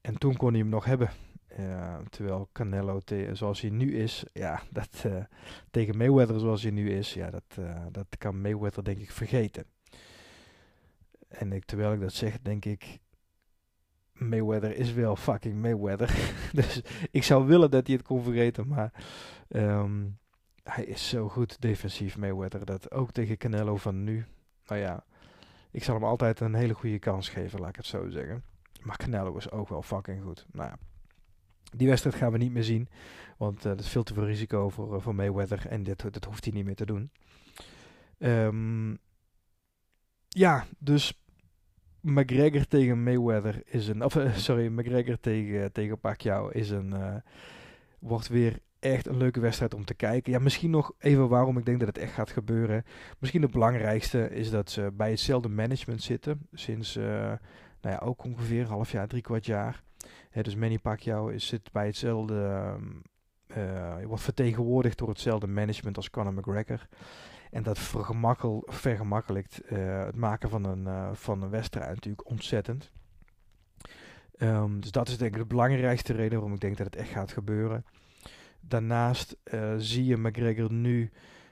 en 0.00 0.18
toen 0.18 0.36
kon 0.36 0.50
hij 0.50 0.58
hem 0.58 0.68
nog 0.68 0.84
hebben. 0.84 1.10
Terwijl 2.10 2.48
Canelo, 2.52 3.00
zoals 3.32 3.60
hij 3.60 3.70
nu 3.70 3.96
is, 3.96 4.24
ja, 4.32 4.62
dat, 4.70 5.02
uh, 5.06 5.24
tegen 5.70 5.96
Mayweather 5.96 6.40
zoals 6.40 6.62
hij 6.62 6.70
nu 6.70 6.90
is, 6.90 7.14
ja, 7.14 7.30
dat, 7.30 7.56
uh, 7.58 7.76
dat 7.90 8.06
kan 8.18 8.40
Mayweather 8.40 8.84
denk 8.84 8.98
ik 8.98 9.10
vergeten. 9.10 9.64
En 11.28 11.52
ik, 11.52 11.64
terwijl 11.64 11.92
ik 11.92 12.00
dat 12.00 12.12
zeg, 12.12 12.40
denk 12.40 12.64
ik, 12.64 12.98
Mayweather 14.12 14.76
is 14.76 14.92
wel 14.92 15.16
fucking 15.16 15.60
Mayweather. 15.60 16.32
dus 16.52 16.82
ik 17.10 17.22
zou 17.22 17.46
willen 17.46 17.70
dat 17.70 17.86
hij 17.86 17.96
het 17.96 18.04
kon 18.04 18.22
vergeten, 18.22 18.68
maar 18.68 18.92
um, 19.48 20.18
hij 20.62 20.84
is 20.84 21.08
zo 21.08 21.28
goed 21.28 21.60
defensief, 21.60 22.16
Mayweather, 22.16 22.64
dat 22.64 22.90
ook 22.90 23.10
tegen 23.10 23.36
Canelo 23.36 23.76
van 23.76 24.04
nu, 24.04 24.26
nou 24.66 24.80
ja, 24.80 25.04
ik 25.70 25.84
zal 25.84 25.94
hem 25.94 26.04
altijd 26.04 26.40
een 26.40 26.54
hele 26.54 26.74
goede 26.74 26.98
kans 26.98 27.28
geven, 27.28 27.60
laat 27.60 27.68
ik 27.68 27.76
het 27.76 27.86
zo 27.86 28.08
zeggen. 28.08 28.44
Maar 28.82 28.96
Canelo 28.96 29.36
is 29.36 29.50
ook 29.50 29.68
wel 29.68 29.82
fucking 29.82 30.22
goed. 30.22 30.46
Nou 30.52 30.68
ja. 30.68 30.89
Die 31.76 31.88
wedstrijd 31.88 32.16
gaan 32.16 32.32
we 32.32 32.38
niet 32.38 32.52
meer 32.52 32.64
zien. 32.64 32.88
Want 33.36 33.62
dat 33.62 33.80
is 33.80 33.88
veel 33.88 34.02
te 34.02 34.14
veel 34.14 34.26
risico 34.26 34.68
voor, 34.68 34.94
uh, 34.94 35.00
voor 35.00 35.14
Mayweather. 35.14 35.66
En 35.66 35.82
dit, 35.82 36.12
dat 36.12 36.24
hoeft 36.24 36.44
hij 36.44 36.52
niet 36.52 36.64
meer 36.64 36.74
te 36.74 36.86
doen. 36.86 37.10
Um, 38.18 38.98
ja, 40.28 40.66
dus 40.78 41.20
McGregor 42.00 42.66
tegen 42.66 43.02
Mayweather 43.02 43.62
is 43.64 43.88
een. 43.88 44.04
Of 44.04 44.14
uh, 44.14 44.34
sorry, 44.34 44.66
McGregor 44.66 45.20
tegen, 45.20 45.72
tegen 45.72 46.00
Pacquiao 46.00 46.48
is 46.48 46.70
een. 46.70 47.22
wordt 47.98 48.28
weer 48.28 48.58
echt 48.78 49.06
een 49.06 49.16
leuke 49.16 49.40
wedstrijd 49.40 49.74
om 49.74 49.84
te 49.84 49.94
kijken. 49.94 50.32
Ja, 50.32 50.38
misschien 50.38 50.70
nog 50.70 50.92
even 50.98 51.28
waarom 51.28 51.58
ik 51.58 51.64
denk 51.64 51.78
dat 51.78 51.88
het 51.88 51.98
echt 51.98 52.12
gaat 52.12 52.30
gebeuren. 52.30 52.84
Misschien 53.18 53.42
het 53.42 53.50
belangrijkste 53.50 54.30
is 54.30 54.50
dat 54.50 54.70
ze 54.70 54.92
bij 54.92 55.10
hetzelfde 55.10 55.48
management 55.48 56.02
zitten. 56.02 56.48
Sinds, 56.52 56.94
nou 56.94 57.38
ja, 57.80 57.98
ook 57.98 58.24
ongeveer 58.24 58.60
een 58.60 58.66
half 58.66 58.92
jaar, 58.92 59.08
drie 59.08 59.22
kwart 59.22 59.46
jaar. 59.46 59.82
Dus 60.32 60.54
Manny 60.54 60.78
Pacquiao 60.78 61.38
zit 61.38 61.72
bij 61.72 61.86
hetzelfde, 61.86 62.76
uh, 63.56 64.04
wordt 64.04 64.22
vertegenwoordigd 64.22 64.98
door 64.98 65.08
hetzelfde 65.08 65.46
management 65.46 65.96
als 65.96 66.10
Conor 66.10 66.32
McGregor. 66.32 66.86
En 67.50 67.62
dat 67.62 67.78
vergemakkelijkt 68.64 69.72
uh, 69.72 70.04
het 70.04 70.16
maken 70.16 70.50
van 70.50 70.64
een, 70.64 71.16
van 71.16 71.42
een 71.42 71.50
wedstrijd 71.50 71.94
natuurlijk 71.94 72.28
ontzettend. 72.28 72.92
Um, 74.38 74.80
dus 74.80 74.90
dat 74.90 75.08
is 75.08 75.18
denk 75.18 75.32
ik 75.32 75.40
de 75.40 75.46
belangrijkste 75.46 76.12
reden 76.12 76.38
waarom 76.38 76.54
ik 76.54 76.60
denk 76.60 76.76
dat 76.76 76.86
het 76.86 76.96
echt 76.96 77.10
gaat 77.10 77.32
gebeuren. 77.32 77.84
Daarnaast 78.60 79.36
zie 79.76 80.04
je 80.04 80.16
McGregor 80.16 80.72
nu 80.72 81.10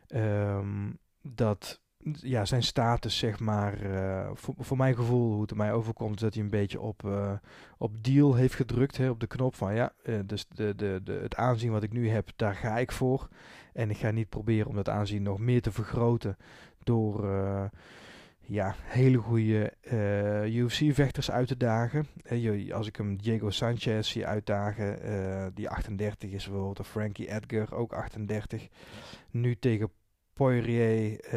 um, 0.08 0.98
dat 1.22 1.80
ja, 2.12 2.44
zijn 2.44 2.62
status, 2.62 3.18
zeg 3.18 3.40
maar, 3.40 3.82
uh, 3.82 4.30
voor, 4.34 4.76
mijn 4.76 4.94
gevoel, 4.94 5.32
hoe 5.32 5.40
het 5.40 5.54
mij 5.54 5.72
overkomt, 5.72 6.20
dat 6.20 6.34
hij 6.34 6.42
een 6.42 6.50
beetje 6.50 6.80
op, 6.80 7.02
uh, 7.06 7.32
op 7.78 8.04
deal 8.04 8.34
heeft 8.34 8.54
gedrukt. 8.54 8.96
Hè, 8.96 9.10
op 9.10 9.20
de 9.20 9.26
knop 9.26 9.54
van 9.54 9.74
ja, 9.74 9.92
dus 10.24 10.46
de, 10.48 10.74
de, 10.74 11.00
de, 11.04 11.12
het 11.12 11.36
aanzien 11.36 11.70
wat 11.72 11.82
ik 11.82 11.92
nu 11.92 12.08
heb, 12.08 12.30
daar 12.36 12.54
ga 12.54 12.78
ik 12.78 12.92
voor. 12.92 13.28
En 13.72 13.90
ik 13.90 13.96
ga 13.96 14.10
niet 14.10 14.28
proberen 14.28 14.66
om 14.66 14.74
dat 14.74 14.88
aanzien 14.88 15.22
nog 15.22 15.38
meer 15.38 15.62
te 15.62 15.72
vergroten 15.72 16.36
door 16.82 17.26
ja, 18.40 18.74
hele 18.78 19.18
goede 19.18 19.72
eh, 19.80 20.56
UFC-vechters 20.56 21.30
uit 21.30 21.48
te 21.48 21.56
dagen. 21.56 22.06
Als 22.72 22.86
ik 22.86 22.96
hem 22.96 23.16
Diego 23.16 23.50
Sanchez 23.50 24.10
zie 24.10 24.26
uitdagen, 24.26 25.54
die 25.54 25.68
38 25.68 26.30
is 26.30 26.44
bijvoorbeeld, 26.44 26.80
of 26.80 26.88
Frankie 26.88 27.30
Edgar, 27.30 27.72
ook 27.72 27.92
38. 27.92 28.68
Nu 29.30 29.56
tegen 29.58 29.90
Poirier, 30.38 31.34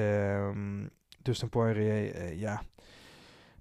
um, 0.48 0.90
Dustin 1.22 1.50
Poirier, 1.50 2.34
ja, 2.36 2.62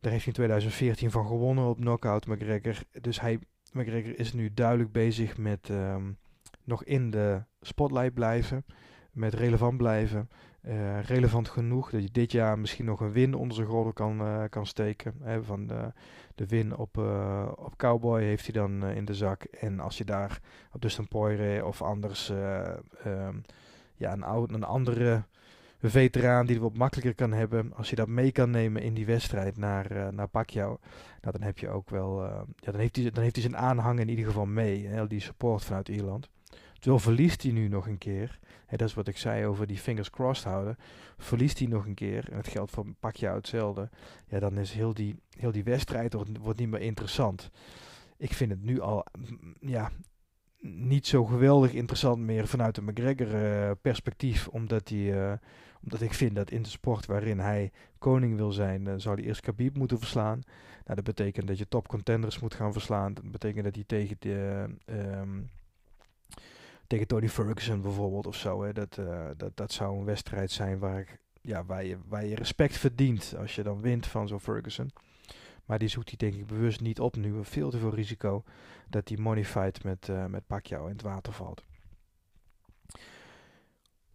daar 0.00 0.12
heeft 0.12 0.24
hij 0.24 0.32
in 0.32 0.32
2014 0.32 1.10
van 1.10 1.26
gewonnen 1.26 1.64
op 1.64 1.76
knockout 1.76 2.26
McGregor. 2.26 2.76
Dus 3.00 3.20
hij, 3.20 3.38
McGregor 3.72 4.18
is 4.18 4.32
nu 4.32 4.54
duidelijk 4.54 4.92
bezig 4.92 5.36
met 5.36 5.68
um, 5.68 6.18
nog 6.64 6.84
in 6.84 7.10
de 7.10 7.42
spotlight 7.60 8.14
blijven, 8.14 8.64
met 9.12 9.34
relevant 9.34 9.76
blijven. 9.76 10.28
Uh, 10.62 11.02
relevant 11.02 11.48
genoeg 11.48 11.90
dat 11.90 12.02
je 12.02 12.10
dit 12.10 12.32
jaar 12.32 12.58
misschien 12.58 12.84
nog 12.84 13.00
een 13.00 13.12
win 13.12 13.34
onder 13.34 13.54
zijn 13.54 13.66
gordel 13.66 13.92
kan, 13.92 14.20
uh, 14.20 14.44
kan 14.50 14.66
steken. 14.66 15.14
Hè, 15.22 15.44
van 15.44 15.66
de, 15.66 15.92
de 16.34 16.46
win 16.46 16.76
op, 16.76 16.98
op 17.56 17.76
Cowboy 17.76 18.22
heeft 18.22 18.44
hij 18.44 18.62
dan 18.62 18.84
in 18.84 19.04
de 19.04 19.14
zak. 19.14 19.42
En 19.42 19.80
als 19.80 19.98
je 19.98 20.04
daar 20.04 20.40
op 20.72 20.80
Dustin 20.80 21.08
Poirier 21.08 21.64
of 21.64 21.82
anders 21.82 22.28
um, 23.06 23.42
ja, 24.00 24.12
een, 24.12 24.22
oud, 24.22 24.52
een 24.52 24.64
andere 24.64 25.24
veteraan 25.82 26.46
die 26.46 26.56
er 26.56 26.62
wat 26.62 26.76
makkelijker 26.76 27.14
kan 27.14 27.32
hebben. 27.32 27.72
Als 27.74 27.90
je 27.90 27.96
dat 27.96 28.08
mee 28.08 28.32
kan 28.32 28.50
nemen 28.50 28.82
in 28.82 28.94
die 28.94 29.06
wedstrijd 29.06 29.56
naar, 29.56 30.14
naar 30.14 30.28
Pacquiao. 30.28 30.78
Nou, 31.20 31.38
dan 31.38 31.42
heb 31.42 31.58
je 31.58 31.68
ook 31.68 31.90
wel. 31.90 32.24
ja, 32.24 32.44
dan 32.60 32.80
heeft, 32.80 32.96
hij, 32.96 33.10
dan 33.10 33.22
heeft 33.22 33.36
hij 33.36 33.44
zijn 33.44 33.56
aanhang 33.56 34.00
in 34.00 34.08
ieder 34.08 34.24
geval 34.24 34.46
mee. 34.46 34.86
Hè, 34.86 35.06
die 35.06 35.20
support 35.20 35.64
vanuit 35.64 35.88
Ierland. 35.88 36.28
Terwijl 36.72 37.00
verliest 37.00 37.42
hij 37.42 37.52
nu 37.52 37.68
nog 37.68 37.86
een 37.86 37.98
keer. 37.98 38.38
Hè, 38.66 38.76
dat 38.76 38.88
is 38.88 38.94
wat 38.94 39.08
ik 39.08 39.16
zei 39.16 39.46
over 39.46 39.66
die 39.66 39.78
fingers 39.78 40.10
crossed 40.10 40.44
houden. 40.44 40.76
Verliest 41.18 41.58
hij 41.58 41.68
nog 41.68 41.86
een 41.86 41.94
keer. 41.94 42.28
En 42.30 42.36
het 42.36 42.48
geldt 42.48 42.70
voor 42.70 42.86
Pacquiao 43.00 43.36
hetzelfde. 43.36 43.88
Ja, 44.26 44.38
dan 44.38 44.58
is 44.58 44.72
heel 44.72 44.94
die, 44.94 45.16
heel 45.38 45.52
die 45.52 45.64
wedstrijd 45.64 46.12
wordt, 46.12 46.30
wordt 46.38 46.58
niet 46.58 46.68
meer 46.68 46.80
interessant. 46.80 47.50
Ik 48.16 48.32
vind 48.32 48.50
het 48.50 48.62
nu 48.62 48.80
al 48.80 49.04
ja, 49.60 49.90
niet 50.60 51.06
zo 51.06 51.24
geweldig 51.24 51.72
interessant 51.72 52.18
meer 52.18 52.46
vanuit 52.46 52.76
een 52.76 52.84
McGregor 52.84 53.34
uh, 53.34 53.70
perspectief. 53.80 54.48
Omdat, 54.48 54.90
uh, 54.90 55.32
omdat 55.82 56.00
ik 56.00 56.14
vind 56.14 56.34
dat 56.34 56.50
in 56.50 56.62
de 56.62 56.68
sport 56.68 57.06
waarin 57.06 57.38
hij 57.38 57.70
koning 57.98 58.36
wil 58.36 58.52
zijn, 58.52 58.86
uh, 58.86 58.94
zou 58.96 59.14
hij 59.14 59.24
eerst 59.24 59.40
Khabib 59.40 59.76
moeten 59.76 59.98
verslaan. 59.98 60.40
Nou, 60.84 61.02
dat 61.02 61.04
betekent 61.04 61.46
dat 61.46 61.58
je 61.58 61.68
top 61.68 61.88
contenders 61.88 62.38
moet 62.38 62.54
gaan 62.54 62.72
verslaan. 62.72 63.14
Dat 63.14 63.30
betekent 63.30 63.64
dat 63.64 63.74
hij 63.74 63.84
tegen 63.86 64.16
de... 64.18 64.66
Um, 64.86 65.50
tegen 66.86 67.06
Tony 67.06 67.28
Ferguson 67.28 67.80
bijvoorbeeld 67.80 68.26
of 68.26 68.36
zo. 68.36 68.62
Hè. 68.62 68.72
Dat, 68.72 69.00
dat, 69.36 69.56
dat 69.56 69.72
zou 69.72 69.98
een 69.98 70.04
wedstrijd 70.04 70.50
zijn 70.50 70.78
waar, 70.78 71.18
ja, 71.40 71.64
waar, 71.64 71.84
je, 71.84 71.96
waar 72.08 72.26
je 72.26 72.34
respect 72.34 72.76
verdient 72.76 73.34
als 73.38 73.54
je 73.54 73.62
dan 73.62 73.80
wint 73.80 74.06
van 74.06 74.28
zo'n 74.28 74.40
Ferguson. 74.40 74.90
Maar 75.64 75.78
die 75.78 75.88
zoekt 75.88 76.08
hij 76.08 76.16
denk 76.16 76.34
ik 76.34 76.46
bewust 76.46 76.80
niet 76.80 77.00
op 77.00 77.16
nu. 77.16 77.34
Veel 77.42 77.70
te 77.70 77.78
veel 77.78 77.94
risico 77.94 78.44
dat 78.90 79.06
die 79.06 79.44
fight 79.44 79.84
met, 79.84 80.08
uh, 80.08 80.26
met 80.26 80.46
Pacquiao 80.46 80.86
in 80.86 80.92
het 80.92 81.02
water 81.02 81.32
valt. 81.32 81.64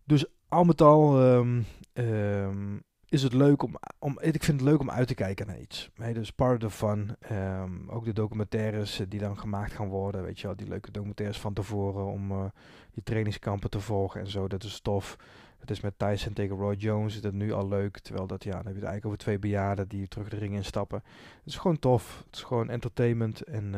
Dus 0.03 0.25
al 0.47 0.63
met 0.63 0.81
al 0.81 1.21
um, 1.21 1.65
um, 1.93 2.83
is 3.09 3.23
het 3.23 3.33
leuk 3.33 3.63
om, 3.63 3.75
om, 3.99 4.19
ik 4.21 4.43
vind 4.43 4.59
het 4.59 4.69
leuk 4.69 4.79
om 4.79 4.89
uit 4.89 5.07
te 5.07 5.13
kijken 5.13 5.47
naar 5.47 5.59
iets. 5.59 5.89
Hey, 5.95 6.13
dus 6.13 6.31
part 6.31 6.63
of 6.63 6.75
fun. 6.75 7.15
Um, 7.31 7.89
ook 7.89 8.05
de 8.05 8.13
documentaires 8.13 8.99
eh, 8.99 9.05
die 9.09 9.19
dan 9.19 9.37
gemaakt 9.37 9.71
gaan 9.71 9.87
worden. 9.87 10.23
Weet 10.23 10.39
je 10.39 10.47
wel, 10.47 10.55
die 10.55 10.67
leuke 10.67 10.91
documentaires 10.91 11.39
van 11.39 11.53
tevoren 11.53 12.05
om 12.05 12.31
uh, 12.31 12.45
die 12.91 13.03
trainingskampen 13.03 13.69
te 13.69 13.79
volgen 13.79 14.21
en 14.21 14.27
zo. 14.27 14.47
Dat 14.47 14.63
is 14.63 14.79
tof. 14.79 15.17
Het 15.57 15.71
is 15.71 15.81
met 15.81 15.99
Tyson 15.99 16.33
tegen 16.33 16.55
Roy 16.55 16.75
Jones 16.75 17.15
is 17.15 17.21
dat 17.21 17.33
nu 17.33 17.51
al 17.51 17.67
leuk. 17.67 17.99
Terwijl 17.99 18.27
dat, 18.27 18.43
ja, 18.43 18.51
dan 18.51 18.65
heb 18.65 18.73
je 18.73 18.79
het 18.79 18.89
eigenlijk 18.89 19.05
over 19.05 19.19
twee 19.19 19.39
bejaarden 19.39 19.87
die 19.87 20.07
terug 20.07 20.29
de 20.29 20.37
ring 20.37 20.53
instappen. 20.53 21.03
Het 21.37 21.45
is 21.45 21.57
gewoon 21.57 21.79
tof. 21.79 22.23
Het 22.25 22.35
is 22.35 22.43
gewoon 22.43 22.69
entertainment 22.69 23.41
en 23.43 23.73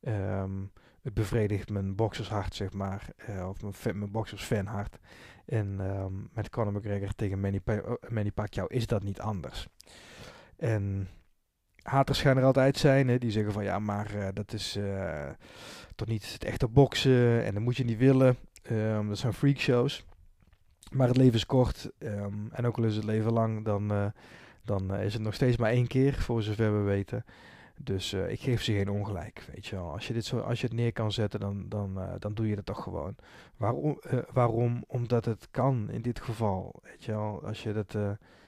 um, 0.00 0.72
het 1.02 1.14
bevredigt 1.14 1.70
mijn 1.70 1.94
boxershart, 1.94 2.54
zeg 2.54 2.72
maar. 2.72 3.06
Uh, 3.30 3.48
of 3.48 3.62
mijn, 3.62 3.98
mijn 3.98 4.10
boxersfanhart. 4.10 4.98
En 5.46 5.80
um, 5.80 6.28
met 6.32 6.50
Conor 6.50 6.72
McGregor 6.72 7.14
tegen 7.14 7.40
Manny, 7.40 7.60
uh, 7.64 7.78
Manny 8.08 8.30
Pacquiao 8.30 8.66
is 8.66 8.86
dat 8.86 9.02
niet 9.02 9.20
anders. 9.20 9.68
En 10.56 11.08
haters 11.82 12.20
gaan 12.20 12.36
er 12.36 12.44
altijd 12.44 12.76
zijn, 12.76 13.08
hè, 13.08 13.18
die 13.18 13.30
zeggen 13.30 13.52
van 13.52 13.64
ja, 13.64 13.78
maar 13.78 14.14
uh, 14.14 14.28
dat 14.32 14.52
is 14.52 14.78
toch 15.94 16.08
niet 16.08 16.32
het 16.32 16.44
echte 16.44 16.68
boksen 16.68 17.44
en 17.44 17.54
dat 17.54 17.62
moet 17.62 17.76
je 17.76 17.84
niet 17.84 17.98
willen. 17.98 18.36
Um, 18.70 19.08
dat 19.08 19.18
zijn 19.18 19.32
freakshows. 19.32 20.06
Maar 20.92 21.08
het 21.08 21.16
leven 21.16 21.34
is 21.34 21.46
kort 21.46 21.90
en 22.50 22.66
ook 22.66 22.76
al 22.76 22.84
is 22.84 22.96
het 22.96 23.04
leven 23.04 23.32
lang, 23.32 23.64
dan, 23.64 24.12
dan 24.64 24.94
is 24.94 25.12
het 25.12 25.22
nog 25.22 25.34
steeds 25.34 25.56
maar 25.56 25.70
één 25.70 25.86
keer, 25.86 26.14
voor 26.14 26.42
zover 26.42 26.78
we 26.78 26.82
weten. 26.82 27.24
Dus 27.80 28.12
uh, 28.12 28.30
ik 28.30 28.40
geef 28.40 28.62
ze 28.62 28.72
geen 28.72 28.90
ongelijk, 28.90 29.48
weet 29.52 29.66
je 29.66 29.76
wel. 29.76 29.92
Als 29.92 30.06
je, 30.06 30.12
dit 30.12 30.24
zo, 30.24 30.38
als 30.38 30.60
je 30.60 30.66
het 30.66 30.76
neer 30.76 30.92
kan 30.92 31.12
zetten, 31.12 31.40
dan, 31.40 31.68
dan, 31.68 31.98
uh, 31.98 32.12
dan 32.18 32.34
doe 32.34 32.48
je 32.48 32.54
dat 32.54 32.66
toch 32.66 32.82
gewoon. 32.82 33.16
Waarom? 33.56 34.00
Uh, 34.12 34.18
waarom? 34.32 34.84
Omdat 34.86 35.24
het 35.24 35.48
kan 35.50 35.90
in 35.90 36.02
dit 36.02 36.20
geval, 36.20 36.80
weet 36.82 37.04
je 37.04 37.12
wel. 37.12 37.44
Als 37.44 37.62
je, 37.62 37.72
dat, 37.72 37.94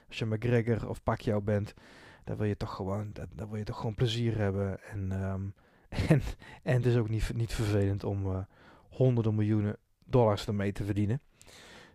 als 0.07 0.19
je 0.19 0.25
McGregor 0.25 0.89
of 0.89 1.03
Pacquiao 1.03 1.41
bent, 1.41 1.73
dan 2.23 2.37
wil 2.37 2.45
je 2.45 2.57
toch 2.57 2.75
gewoon, 2.75 3.09
dat, 3.13 3.27
dan 3.33 3.49
wil 3.49 3.57
je 3.57 3.63
toch 3.63 3.77
gewoon 3.77 3.95
plezier 3.95 4.37
hebben. 4.37 4.83
En, 4.83 5.11
um, 5.23 5.53
en, 6.09 6.21
en 6.63 6.75
het 6.75 6.85
is 6.85 6.97
ook 6.97 7.09
niet, 7.09 7.33
niet 7.33 7.53
vervelend 7.53 8.03
om 8.03 8.45
honderden 8.89 9.35
miljoenen 9.35 9.77
dollars 10.05 10.47
ermee 10.47 10.71
te 10.71 10.83
verdienen. 10.83 11.21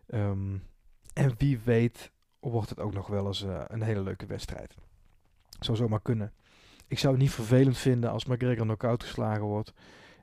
Um, 0.09 0.62
en 1.12 1.35
wie 1.38 1.59
weet 1.59 2.11
wordt 2.40 2.68
het 2.68 2.81
ook 2.81 2.94
nog 2.94 3.07
wel 3.07 3.27
eens 3.27 3.44
een 3.66 3.83
hele 3.83 4.03
leuke 4.03 4.27
wedstrijd. 4.27 4.75
Zou 5.61 5.77
zomaar 5.77 6.03
kunnen. 6.03 6.33
Ik 6.88 6.99
zou 6.99 7.12
het 7.12 7.22
niet 7.22 7.33
vervelend 7.33 7.79
vinden 7.79 8.11
als 8.11 8.25
McGregor 8.25 8.64
knock-out 8.64 9.03
geslagen 9.03 9.44
wordt. 9.44 9.72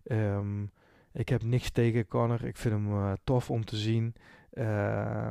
Um, 0.03 0.71
ik 1.11 1.29
heb 1.29 1.43
niks 1.43 1.69
tegen 1.69 2.07
Conor. 2.07 2.45
Ik 2.45 2.57
vind 2.57 2.73
hem 2.73 2.91
uh, 2.91 3.11
tof 3.23 3.49
om 3.49 3.65
te 3.65 3.75
zien. 3.77 4.15
Uh, 4.53 5.29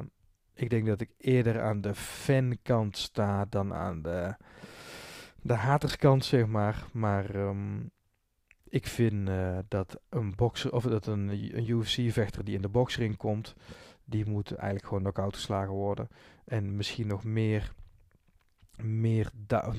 ik 0.54 0.70
denk 0.70 0.86
dat 0.86 1.00
ik 1.00 1.10
eerder 1.18 1.62
aan 1.62 1.80
de 1.80 1.94
fankant 1.94 2.96
sta 2.96 3.44
dan 3.44 3.74
aan 3.74 4.02
de, 4.02 4.34
de 5.42 5.54
haterskant, 5.54 6.24
zeg 6.24 6.46
maar. 6.46 6.84
Maar 6.92 7.34
um, 7.34 7.90
ik 8.68 8.86
vind 8.86 9.28
uh, 9.28 9.58
dat 9.68 10.00
een 10.08 10.34
bokser, 10.36 10.72
of 10.72 10.84
dat 10.84 11.06
een, 11.06 11.28
een 11.28 11.70
UFC-vechter 11.70 12.44
die 12.44 12.54
in 12.54 12.62
de 12.62 12.68
boxring 12.68 13.16
komt, 13.16 13.54
die 14.04 14.26
moet 14.26 14.52
eigenlijk 14.52 14.84
gewoon 14.84 15.02
knock-out 15.02 15.34
geslagen 15.34 15.72
worden. 15.72 16.08
En 16.44 16.76
misschien 16.76 17.06
nog 17.06 17.24
meer 17.24 17.72
meer, 18.76 19.30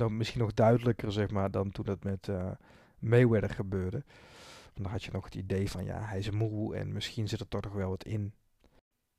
misschien 0.09 0.41
nog 0.41 0.53
duidelijker 0.53 1.11
zeg 1.11 1.31
maar, 1.31 1.51
dan 1.51 1.71
toen 1.71 1.89
het 1.89 2.03
met 2.03 2.27
uh, 2.27 2.51
Mayweather 2.99 3.49
gebeurde. 3.49 4.03
dan 4.73 4.91
had 4.91 5.03
je 5.03 5.11
nog 5.11 5.25
het 5.25 5.35
idee 5.35 5.71
van 5.71 5.83
ja, 5.83 6.01
hij 6.01 6.19
is 6.19 6.29
moe 6.29 6.75
en 6.75 6.93
misschien 6.93 7.27
zit 7.27 7.39
er 7.39 7.47
toch 7.47 7.61
nog 7.61 7.73
wel 7.73 7.89
wat 7.89 8.03
in. 8.03 8.33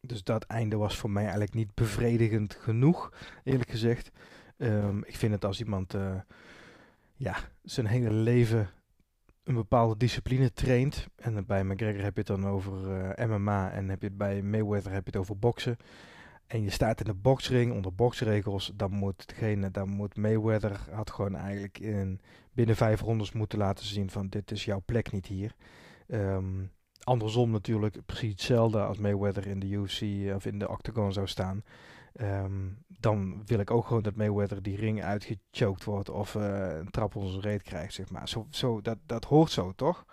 Dus 0.00 0.24
dat 0.24 0.44
einde 0.44 0.76
was 0.76 0.96
voor 0.96 1.10
mij 1.10 1.22
eigenlijk 1.22 1.54
niet 1.54 1.74
bevredigend 1.74 2.54
genoeg, 2.54 3.12
eerlijk 3.44 3.70
gezegd. 3.70 4.10
Um, 4.56 5.04
ik 5.04 5.16
vind 5.16 5.32
het 5.32 5.44
als 5.44 5.60
iemand 5.60 5.94
uh, 5.94 6.20
ja, 7.14 7.36
zijn 7.62 7.86
hele 7.86 8.10
leven 8.10 8.70
een 9.44 9.54
bepaalde 9.54 9.96
discipline 9.96 10.52
traint. 10.52 11.06
En 11.16 11.46
bij 11.46 11.64
McGregor 11.64 12.02
heb 12.02 12.14
je 12.14 12.18
het 12.18 12.26
dan 12.40 12.46
over 12.46 12.72
uh, 13.18 13.26
MMA 13.26 13.70
en 13.70 13.88
heb 13.88 14.00
je 14.00 14.06
het 14.06 14.16
bij 14.16 14.42
Mayweather 14.42 14.92
heb 14.92 15.04
je 15.04 15.10
het 15.10 15.20
over 15.20 15.38
boksen 15.38 15.76
en 16.46 16.62
je 16.62 16.70
staat 16.70 17.00
in 17.00 17.06
de 17.06 17.14
boxring 17.14 17.72
onder 17.72 17.94
boxregels, 17.94 18.72
dan 18.74 18.90
moet 18.90 19.28
degene, 19.28 19.70
dan 19.70 19.88
moet 19.88 20.16
Mayweather 20.16 20.80
had 20.90 21.10
gewoon 21.10 21.36
eigenlijk 21.36 21.78
in 21.78 22.20
binnen 22.52 22.76
vijf 22.76 23.00
rondes 23.00 23.32
moeten 23.32 23.58
laten 23.58 23.86
zien 23.86 24.10
van 24.10 24.28
dit 24.28 24.50
is 24.50 24.64
jouw 24.64 24.82
plek 24.84 25.12
niet 25.12 25.26
hier. 25.26 25.54
Um, 26.06 26.70
andersom 27.04 27.50
natuurlijk 27.50 27.98
precies 28.06 28.30
hetzelfde 28.30 28.80
als 28.80 28.98
Mayweather 28.98 29.46
in 29.46 29.60
de 29.60 29.66
UFC 29.66 30.02
of 30.34 30.46
in 30.46 30.58
de 30.58 30.68
octagon 30.68 31.12
zou 31.12 31.26
staan. 31.26 31.62
Ehm, 32.14 32.68
dan 32.86 33.42
wil 33.46 33.58
ik 33.58 33.70
ook 33.70 33.86
gewoon 33.86 34.02
dat 34.02 34.14
Mayweather 34.14 34.62
die 34.62 34.76
ring 34.76 35.02
uitgechoked 35.02 35.84
wordt 35.84 36.08
of 36.08 36.34
een 36.34 36.90
trap 36.90 37.16
onder 37.16 37.40
reet 37.40 37.62
krijgt, 37.62 37.94
zeg 37.94 38.10
maar. 38.10 38.28
Zo, 38.28 38.46
zo, 38.50 38.80
dat, 38.80 38.98
dat 39.06 39.24
hoort 39.24 39.50
zo, 39.50 39.72
toch? 39.72 40.04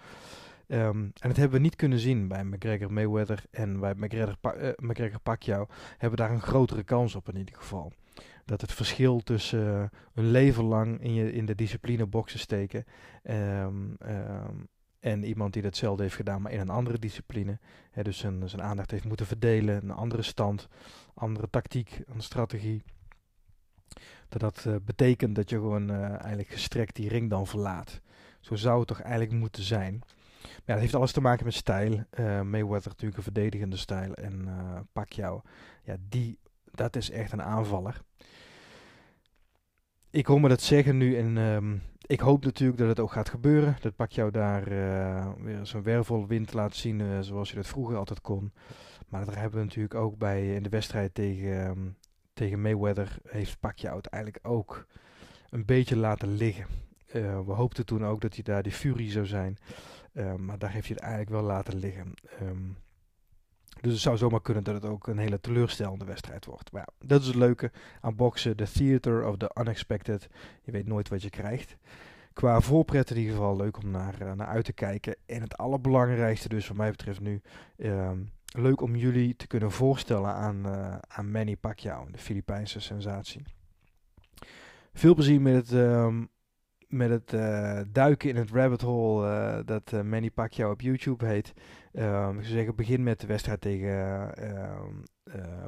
Ehm, 0.71 0.97
en 0.97 1.27
dat 1.27 1.37
hebben 1.37 1.57
we 1.57 1.63
niet 1.63 1.75
kunnen 1.75 1.99
zien 1.99 2.27
bij 2.27 2.43
McGregor 2.43 2.93
Mayweather 2.93 3.43
en 3.51 3.79
bij 3.79 3.93
McGregor, 3.93 4.37
pa 4.37 4.55
uh, 4.55 4.69
McGregor 4.75 5.19
Pacquiao 5.19 5.65
hebben 5.97 6.17
daar 6.17 6.31
een 6.31 6.41
grotere 6.41 6.83
kans 6.83 7.15
op 7.15 7.29
in 7.29 7.37
ieder 7.37 7.55
geval. 7.55 7.91
Dat 8.45 8.61
het 8.61 8.71
verschil 8.71 9.19
tussen 9.19 9.65
uh, 9.65 9.83
een 10.13 10.31
leven 10.31 10.63
lang 10.63 11.01
in, 11.01 11.13
je, 11.13 11.33
in 11.33 11.45
de 11.45 11.55
discipline 11.55 12.05
boksen 12.05 12.39
steken 12.39 12.85
um, 13.23 13.97
um, 14.05 14.67
en 14.99 15.23
iemand 15.23 15.53
die 15.53 15.61
datzelfde 15.61 16.03
heeft 16.03 16.15
gedaan, 16.15 16.41
maar 16.41 16.51
in 16.51 16.59
een 16.59 16.69
andere 16.69 16.99
discipline. 16.99 17.59
Hè, 17.91 18.03
dus 18.03 18.17
zijn, 18.17 18.49
zijn 18.49 18.61
aandacht 18.61 18.91
heeft 18.91 19.05
moeten 19.05 19.25
verdelen, 19.25 19.83
een 19.83 19.91
andere 19.91 20.21
stand, 20.21 20.67
andere 21.13 21.49
tactiek, 21.49 22.01
een 22.05 22.21
strategie. 22.21 22.83
Dat 24.29 24.41
dat 24.41 24.65
uh, 24.67 24.75
betekent 24.81 25.35
dat 25.35 25.49
je 25.49 25.55
gewoon 25.55 25.89
eigenlijk 25.91 26.49
gestrekt 26.49 26.95
die 26.95 27.09
ring 27.09 27.29
dan 27.29 27.47
verlaat. 27.47 28.01
Zo 28.39 28.55
zou 28.55 28.79
het 28.79 28.87
toch 28.87 29.01
eigenlijk 29.01 29.31
moeten 29.39 29.63
zijn. 29.63 30.03
Ja, 30.41 30.73
dat 30.73 30.79
heeft 30.79 30.95
alles 30.95 31.11
te 31.11 31.21
maken 31.21 31.45
met 31.45 31.53
stijl. 31.53 31.91
Uh, 31.91 32.41
Mayweather 32.41 32.89
natuurlijk 32.89 33.17
een 33.17 33.23
verdedigende 33.23 33.77
stijl. 33.77 34.13
En 34.13 34.45
uh, 34.47 34.79
Pacquiao, 34.93 35.41
ja, 35.83 35.95
die, 36.09 36.39
dat 36.71 36.95
is 36.95 37.09
echt 37.09 37.31
een 37.31 37.41
aanvaller. 37.41 38.01
Ik 40.09 40.25
hoor 40.25 40.41
me 40.41 40.49
dat 40.49 40.61
zeggen 40.61 40.97
nu 40.97 41.17
en 41.17 41.37
um, 41.37 41.81
ik 42.01 42.19
hoop 42.19 42.43
natuurlijk 42.43 42.79
dat 42.79 42.87
het 42.87 42.99
ook 42.99 43.11
gaat 43.11 43.29
gebeuren. 43.29 43.75
Dat 43.79 43.95
Pacquiao 43.95 44.31
daar 44.31 44.71
uh, 44.71 45.31
weer 45.37 45.65
zo'n 45.65 45.83
wervelwind 45.83 46.53
laat 46.53 46.75
zien 46.75 47.23
zoals 47.23 47.49
je 47.49 47.55
dat 47.55 47.67
vroeger 47.67 47.97
altijd 47.97 48.21
kon. 48.21 48.53
Maar 49.07 49.25
daar 49.25 49.39
hebben 49.39 49.59
we 49.59 49.65
natuurlijk 49.65 49.95
ook 49.95 50.17
bij 50.17 50.55
in 50.55 50.63
de 50.63 50.69
wedstrijd 50.69 51.13
tegen, 51.13 51.67
um, 51.67 51.97
tegen 52.33 52.61
Mayweather 52.61 53.17
heeft 53.27 53.59
Pacquiao 53.59 53.95
het 53.95 54.07
eigenlijk 54.07 54.47
ook 54.47 54.85
een 55.49 55.65
beetje 55.65 55.97
laten 55.97 56.33
liggen. 56.33 56.65
we 57.45 57.51
hoopten 57.53 57.85
toen 57.85 58.05
ook 58.05 58.21
dat 58.21 58.33
hij 58.33 58.43
daar 58.43 58.63
die 58.63 58.71
furie 58.71 59.11
zou 59.11 59.25
zijn. 59.25 59.57
Uh, 60.13 60.35
maar 60.35 60.57
daar 60.57 60.71
heeft 60.71 60.87
hij 60.87 60.95
het 60.95 61.05
eigenlijk 61.05 61.31
wel 61.31 61.43
laten 61.43 61.77
liggen. 61.77 62.13
Um, 62.41 62.77
dus 63.81 63.91
het 63.91 64.01
zou 64.01 64.17
zomaar 64.17 64.41
kunnen 64.41 64.63
dat 64.63 64.73
het 64.73 64.85
ook 64.85 65.07
een 65.07 65.17
hele 65.17 65.39
teleurstellende 65.39 66.05
wedstrijd 66.05 66.45
wordt. 66.45 66.71
Maar 66.71 66.81
ja, 66.81 67.07
dat 67.07 67.21
is 67.21 67.27
het 67.27 67.35
leuke 67.35 67.71
aan 68.01 68.15
boksen. 68.15 68.55
The 68.55 68.71
theater 68.71 69.27
of 69.27 69.37
the 69.37 69.51
unexpected. 69.59 70.29
Je 70.61 70.71
weet 70.71 70.87
nooit 70.87 71.09
wat 71.09 71.21
je 71.21 71.29
krijgt. 71.29 71.77
Qua 72.33 72.61
voorpret 72.61 73.09
in 73.09 73.17
ieder 73.17 73.33
geval 73.33 73.55
leuk 73.55 73.77
om 73.77 73.91
naar, 73.91 74.21
uh, 74.21 74.31
naar 74.31 74.47
uit 74.47 74.65
te 74.65 74.73
kijken. 74.73 75.15
En 75.25 75.41
het 75.41 75.57
allerbelangrijkste 75.57 76.49
dus 76.49 76.67
wat 76.67 76.77
mij 76.77 76.91
betreft 76.91 77.19
nu... 77.19 77.41
Um, 77.77 78.31
leuk 78.53 78.81
om 78.81 78.95
jullie 78.95 79.35
te 79.35 79.47
kunnen 79.47 79.71
voorstellen 79.71 80.33
aan, 80.33 80.65
uh, 80.65 80.97
aan 81.07 81.31
Manny 81.31 81.55
Pacquiao, 81.55 82.07
de 82.11 82.17
Filipijnse 82.17 82.79
sensatie. 82.79 83.43
Veel 84.93 85.13
plezier 85.13 85.41
met 85.41 85.69
het 85.69 85.71
met 86.91 87.09
het 87.09 87.33
uh, 87.33 87.81
duiken 87.87 88.29
in 88.29 88.35
het 88.35 88.51
rabbit 88.51 88.81
hole 88.81 89.27
uh, 89.27 89.59
dat 89.65 89.91
uh, 89.93 90.01
Manny 90.01 90.29
Pacquiao 90.29 90.71
op 90.71 90.81
YouTube 90.81 91.25
heet. 91.25 91.53
Um, 91.93 92.37
ik 92.37 92.45
zou 92.45 92.55
zeggen, 92.55 92.75
begin 92.75 93.03
met 93.03 93.19
de 93.19 93.27
wedstrijd 93.27 93.61
tegen 93.61 94.33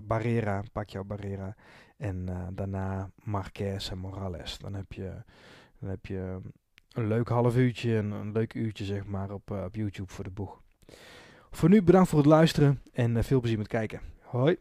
Barrera, 0.03 0.63
Pacquiao 0.71 1.03
Barrera. 1.03 1.55
En 1.97 2.25
daarna 2.53 3.09
Marquez 3.15 3.91
en 3.91 3.97
Morales. 3.97 4.57
Dan 4.57 4.73
heb 4.73 4.93
je, 4.93 5.11
dan 5.79 5.89
heb 5.89 6.05
je 6.05 6.39
een 6.93 7.07
leuk 7.07 7.27
half 7.27 7.55
uurtje, 7.55 7.95
een, 7.95 8.11
een 8.11 8.31
leuk 8.31 8.53
uurtje 8.53 8.85
zeg 8.85 9.05
maar 9.05 9.31
op, 9.31 9.51
op 9.51 9.75
YouTube 9.75 10.11
voor 10.11 10.23
de 10.23 10.31
boeg. 10.31 10.61
Voor 11.51 11.69
nu 11.69 11.83
bedankt 11.83 12.09
voor 12.09 12.19
het 12.19 12.27
luisteren 12.27 12.81
en 12.93 13.23
veel 13.23 13.39
plezier 13.39 13.57
met 13.57 13.67
kijken. 13.67 14.01
Hoi! 14.21 14.57